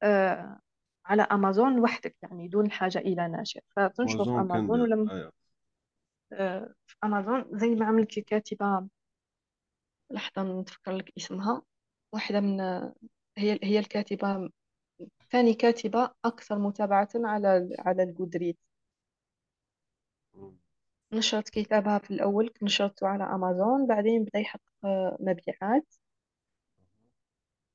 آه 0.03 0.61
على 1.07 1.23
أمازون 1.23 1.79
وحدك 1.81 2.17
يعني 2.23 2.49
دون 2.49 2.67
الحاجة 2.67 2.99
إلى 2.99 3.29
ناشر 3.29 3.61
فتنشر 3.77 4.25
في 4.25 4.31
أمازون 4.31 4.81
ولما 4.81 5.13
أيوة. 5.13 5.33
آه، 6.33 6.75
في 6.87 6.97
أمازون 7.05 7.45
زي 7.59 7.69
ما 7.69 7.87
عملت 7.87 8.19
الكاتبة 8.19 8.89
لحظة 10.11 10.61
نتفكر 10.61 10.93
لك 10.93 11.13
اسمها. 11.19 11.63
واحدة 12.13 12.41
من 12.41 12.61
هي 13.39 13.59
هي 13.63 13.79
الكاتبة 13.79 14.51
ثاني 15.31 15.55
كاتبة 15.55 16.11
أكثر 16.25 16.59
متابعة 16.59 17.09
على 17.15 17.77
على 17.79 18.03
الجودريد 18.03 18.57
نشرت 21.13 21.49
كتابها 21.49 21.99
في 21.99 22.11
الأول 22.11 22.51
نشرته 22.63 23.07
على 23.07 23.25
أمازون 23.25 23.87
بعدين 23.87 24.25
بدأ 24.25 24.39
يحقق 24.39 24.61
مبيعات. 25.21 25.95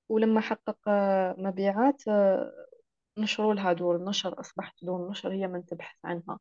ولما 0.10 0.42
حقق 0.42 0.80
مبيعات 1.38 2.04
نشروا 3.20 3.54
لها 3.54 3.74
دور 3.74 3.96
النشر 3.96 4.40
أصبحت 4.40 4.86
دور 4.86 5.06
النشر 5.06 5.32
هي 5.34 5.48
من 5.48 5.66
تبحث 5.66 5.98
عنها. 6.06 6.40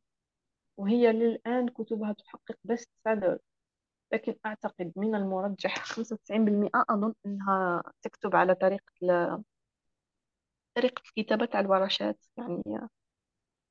وهي 0.77 1.11
للآن 1.13 1.69
كتبها 1.69 2.13
تحقق 2.13 2.57
بست 2.63 2.89
سيلر 3.03 3.37
لكن 4.13 4.35
أعتقد 4.45 4.93
من 4.95 5.15
المرجح 5.15 5.85
95% 5.85 6.69
أظن 6.89 7.13
أنها 7.25 7.83
تكتب 8.01 8.35
على 8.35 8.55
طريقة 8.55 8.93
ل... 9.01 9.37
طريقة 10.75 11.01
الكتابة 11.17 11.49
على 11.53 11.65
الورشات. 11.65 12.25
يعني 12.37 12.63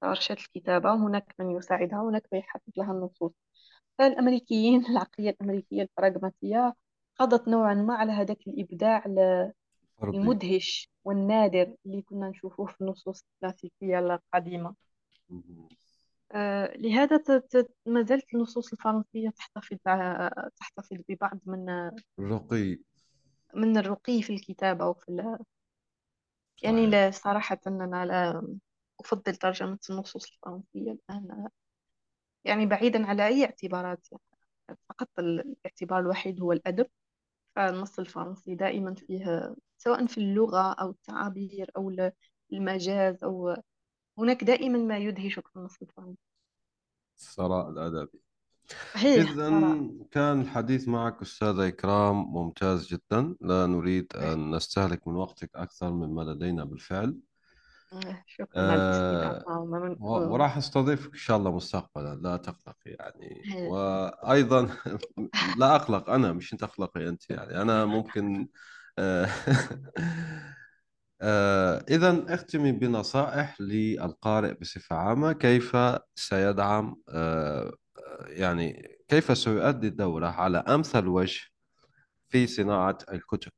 ورشات 0.03 0.39
الكتابة 0.39 0.95
هناك 0.95 1.35
من 1.39 1.51
يساعدها 1.51 2.03
هناك 2.03 2.23
من 2.33 2.39
يحقق 2.39 2.63
لها 2.77 2.93
النصوص. 2.93 3.33
فالأمريكيين 3.99 4.87
العقلية 4.87 5.31
الأمريكية 5.31 5.83
البراغماتية 5.83 6.75
قضت 7.19 7.49
نوعا 7.49 7.75
ما 7.75 7.95
على 7.95 8.13
هذاك 8.13 8.39
الإبداع 8.49 9.05
المدهش 10.03 10.91
والنادر 11.05 11.75
اللي 11.87 12.03
كنا 12.03 12.29
نشوفوه 12.29 12.67
في 12.67 12.81
النصوص 12.81 13.25
الكلاسيكية 13.35 13.99
القديمة. 13.99 14.75
آه 16.33 16.77
لهذا 16.77 17.43
ما 17.87 18.03
زالت 18.03 18.35
النصوص 18.35 18.73
الفرنسية 18.73 19.31
تحتفظ 19.31 19.77
تحتفظ 20.57 20.97
ببعض 21.09 21.39
من 21.47 21.91
الرقي. 22.19 22.79
من 23.55 23.77
الرقي 23.77 24.23
في 24.23 24.33
الكتابة 24.33 24.87
وفي 24.87 25.39
يعني 26.63 26.87
لا 26.87 27.11
صراحة 27.11 27.61
أنا 27.67 28.07
لا 28.07 28.57
أفضل 29.01 29.37
ترجمة 29.37 29.79
النصوص 29.91 30.33
الفرنسية 30.33 30.93
الآن. 30.93 31.49
يعني 32.45 32.67
بعيدا 32.67 33.07
على 33.07 33.27
أي 33.27 33.45
اعتبارات 33.45 34.09
يعني 34.13 34.79
فقط 34.89 35.09
الاعتبار 35.19 36.01
الوحيد 36.01 36.41
هو 36.41 36.53
الأدب. 36.53 36.87
فالنص 37.57 37.99
الفرنسي 37.99 38.55
دائما 38.55 38.95
فيه 38.95 39.55
سواء 39.79 40.07
في 40.07 40.19
اللغة 40.19 40.73
أو 40.73 40.91
التعابير 40.91 41.71
أو 41.77 41.93
المجاز 42.53 43.25
أو 43.25 43.57
هناك 44.19 44.45
دائما 44.45 44.79
ما 44.79 44.99
يدهشك 44.99 45.49
في 45.49 45.57
النص 45.57 45.83
الفرنسي 45.83 46.19
الثراء 47.19 47.71
الأدبي 47.71 48.21
إذا 48.97 49.51
كان 50.11 50.41
الحديث 50.41 50.89
معك 50.89 51.23
أستاذة 51.23 51.69
إكرام 51.69 52.17
ممتاز 52.17 52.87
جدا. 52.87 53.37
لا 53.41 53.67
نريد 53.67 54.07
أن 54.17 54.51
نستهلك 54.57 55.09
من 55.09 55.15
وقتك 55.15 55.51
أكثر 55.55 55.91
مما 55.93 56.23
لدينا 56.23 56.65
بالفعل. 56.65 57.17
شكرا 58.27 58.61
آه 58.61 59.97
وراح 60.01 60.57
أستضيفك 60.57 61.13
إن 61.13 61.19
شاء 61.19 61.37
الله 61.37 61.57
مستقبلا. 61.57 62.15
لا 62.15 62.37
تقلقي 62.37 62.91
يعني. 62.91 63.43
وأيضا 63.71 64.69
لا 65.59 65.77
أقلق 65.77 66.11
أنا 66.11 66.33
مش 66.33 66.53
أنت 66.53 66.63
أقلقي 66.63 67.09
أنت 67.09 67.31
يعني. 67.31 67.63
أنا 67.63 67.85
ممكن 67.97 68.49
آه. 68.99 69.29
آه 71.23 71.85
اذا 71.91 72.35
اختمي 72.35 72.73
بنصائح 72.73 73.61
للقارئ 73.61 74.55
بصفة 74.61 74.97
عامة 74.97 75.33
كيف 75.33 75.77
سيدعم 76.15 76.97
آه 77.09 77.73
يعني 78.27 78.89
كيف 79.09 79.39
سيؤدي 79.39 79.89
الدورة 79.89 80.27
على 80.27 80.59
أمثل 80.59 81.07
وجه 81.09 81.41
في 82.31 82.47
صناعة 82.47 82.99
الكتب؟ 83.13 83.53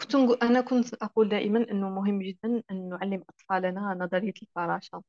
كنت 0.00 0.14
أنا 0.42 0.60
كنت 0.60 0.94
أقول 0.94 1.28
دائما 1.28 1.70
أنه 1.70 1.90
مهم 1.90 2.22
جدا 2.22 2.62
أن 2.70 2.88
نعلم 2.88 3.24
أطفالنا 3.30 3.94
نظرية 3.94 4.34
الفراشة. 4.42 5.02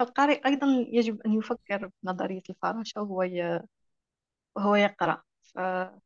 القارئ 0.00 0.46
أيضا 0.46 0.66
يجب 0.92 1.20
أن 1.26 1.32
يفكر 1.32 1.90
بنظرية 2.02 2.42
الفراشة 2.50 3.00
وهو. 3.02 3.22
وهو 4.56 4.74
يقرأ. 4.76 5.22
فأنت 5.42 6.02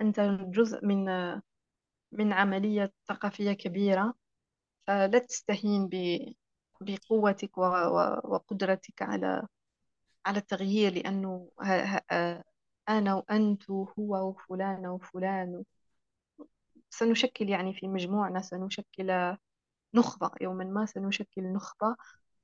أنت 0.00 0.20
جزء 0.54 0.86
من 0.86 1.04
من 2.12 2.32
عملية 2.32 2.92
ثقافية 3.08 3.52
كبيرة 3.52 4.14
فلا 4.86 5.18
تستهين 5.18 5.88
ب... 5.88 5.94
بقوتك. 6.80 7.58
وقدرتك 7.58 9.02
على 9.02 9.46
على 10.26 10.38
التغيير 10.38 10.92
لأنه. 10.94 11.50
أنا 12.88 13.14
وأنت 13.14 13.70
وهو 13.70 14.28
وفلان 14.28 14.86
وفلان 14.86 15.64
سنشكل 16.90 17.48
يعني 17.48 17.74
في 17.74 17.88
مجموعنا 17.88 18.40
سنشكل 18.42 19.36
نخبة 19.94 20.30
يوما 20.40 20.64
ما 20.64 20.86
سنشكل 20.86 21.52
نخبة 21.52 21.96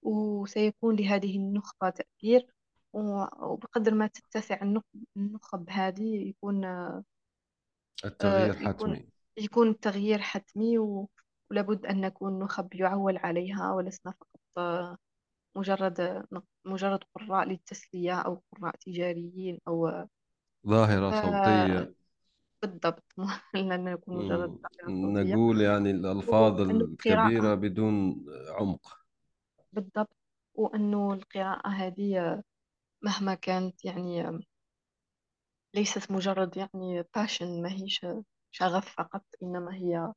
وسيكون 0.02 0.96
لهذه 0.96 1.36
النخبة 1.36 1.90
تأثير 1.90 2.46
وبقدر 2.92 3.94
ما 3.94 4.06
تتسع 4.06 4.60
النخب 5.16 5.70
هذه 5.70 6.28
يكون 6.28 6.64
التغيير 8.04 8.52
آه، 8.54 8.56
حتمي. 8.68 9.06
يكون 9.38 9.68
التغيير 9.70 10.18
حتمي 10.22 10.78
ولابد 11.50 11.86
أن 11.86 12.00
نكون 12.00 12.38
نخب 12.38 12.74
يعول 12.74 13.16
عليها 13.18 13.72
ولسنا 13.72 14.12
فقط 14.12 14.40
آه، 14.58 14.98
مجرد 15.56 16.24
مجرد 16.64 17.04
قراء 17.14 17.48
للتسلية 17.48 18.14
أو 18.20 18.42
قراء 18.52 18.76
تجاريين 18.76 19.60
أو 19.68 20.06
ظاهرة 20.66 21.10
صوتية. 21.10 21.94
بالضبط. 22.62 23.04
لن 23.54 23.84
نكون 23.84 24.16
مجرد 24.16 24.52
نقول 24.88 25.60
يعني 25.60 25.90
الألفاظ 25.90 26.60
الكبيرة 26.60 27.54
بدون 27.54 28.24
عمق. 28.50 28.98
بالضبط. 29.72 30.16
وأنه 30.54 31.12
القراءة 31.12 31.68
هذه 31.68 32.42
مهما 33.02 33.34
كانت 33.34 33.84
يعني 33.84 34.22
ليست 35.76 36.10
مجرد 36.12 36.56
يعني 36.56 37.04
باشن 37.16 37.62
ما 37.62 37.72
هيش 37.72 38.06
شغف 38.50 38.94
فقط 38.98 39.24
إنما 39.42 39.74
هي 39.74 40.12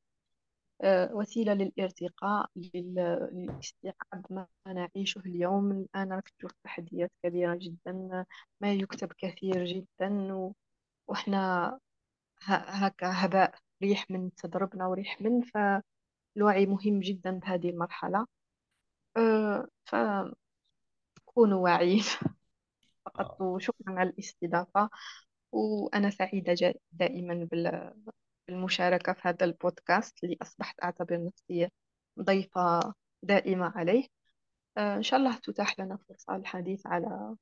آه، 0.84 1.14
وسيلة 1.14 1.54
للارتقاء 1.54 2.50
للاستيعاب 2.56 4.26
ما 4.30 4.48
نعيشه 4.68 5.20
اليوم. 5.20 5.72
الآن 5.72 6.14
راك 6.14 6.30
تشوف 6.30 6.52
تحديات 6.64 7.12
كبيرة 7.24 7.56
جدا 7.56 8.26
ما 8.62 8.74
يكتب 8.74 9.14
كثير 9.18 9.66
جدا 9.66 10.34
وإحنا 11.08 11.80
هكا 12.44 13.08
هباء 13.26 13.56
ريح 13.84 14.12
من 14.12 14.36
تضربنا 14.36 14.88
وريح 14.88 15.22
من 15.22 15.42
فالوعي 15.42 16.66
مهم 16.66 17.00
جدا 17.00 17.32
بهذه 17.40 17.70
المرحلة. 17.70 18.26
آه، 19.18 19.68
فكونوا 19.86 20.34
واعيين 21.64 22.04
فقط 23.06 23.42
وشكرا 23.42 24.00
على 24.00 24.10
الاستضافة. 24.10 24.90
وأنا 25.52 26.10
سعيدة 26.10 26.74
دائما 26.92 27.48
بالمشاركة 28.48 29.14
في 29.14 29.22
هذا 29.24 29.46
البودكاست 29.46 30.24
اللي 30.24 30.38
أصبحت 30.42 30.84
أعتبر 30.84 31.24
نفسي 31.26 31.70
ضيفة 32.20 32.94
دائمة 33.24 33.74
عليه. 33.76 34.08
آه، 34.78 34.96
إن 34.96 35.04
شاء 35.04 35.20
الله 35.20 35.36
تتاح 35.44 35.80
لنا 35.80 35.98
فرصة 36.10 36.38
للحديث 36.38 36.88
على 36.88 37.36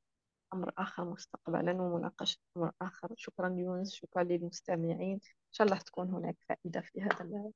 أمر 0.53 0.71
آخر 0.77 1.05
مستقبلا 1.05 1.81
ومناقشة 1.81 2.37
أمر 2.57 2.71
آخر. 2.81 3.13
شكرا 3.17 3.49
يونس 3.49 3.93
شكرا 3.93 4.23
للمستمعين. 4.23 5.13
إن 5.13 5.51
شاء 5.51 5.67
الله 5.67 5.77
تكون 5.79 6.09
هناك 6.13 6.37
فائدة 6.49 6.81
في 6.81 7.01
هذا 7.01 7.51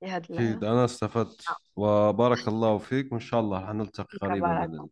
في 0.00 0.06
هذا 0.06 0.24
أكيد 0.30 0.64
أنا 0.64 0.84
استفدت. 0.84 1.44
وبارك 1.76 2.48
الله 2.48 2.78
فيك. 2.78 3.12
وإن 3.12 3.20
شاء 3.20 3.40
الله 3.40 3.66
حنلتقي 3.66 4.18
قريبا 4.18 4.48
بإذن 4.48 4.62
الله 4.62 4.88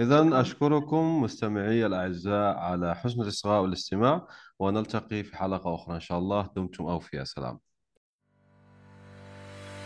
إذا 0.00 0.40
أشكركم 0.40 1.22
مستمعي 1.22 1.86
الأعزاء 1.86 2.56
على 2.56 2.94
حسن 2.94 3.22
الإصغاء 3.22 3.62
والاستماع 3.62 4.26
ونلتقي 4.58 5.22
في 5.22 5.36
حلقة 5.36 5.74
أخرى 5.74 5.94
إن 5.94 6.00
شاء 6.00 6.18
الله. 6.18 6.50
دمتم 6.56 6.86
أوفياء. 6.86 7.24
سلام. 7.24 7.58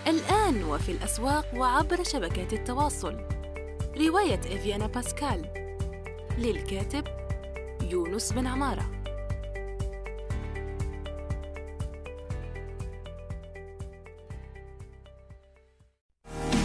الآن 0.07 0.65
وفي 0.65 0.93
الأسواق 0.93 1.55
وعبر 1.57 2.03
شبكات 2.03 2.53
التواصل. 2.53 3.29
رواية 4.09 4.41
إفيانا 4.41 4.87
باسكال 4.87 5.43
للكاتب 6.39 7.05
يونس 7.83 8.33
بن 8.33 8.47
عمارة. 8.47 9.04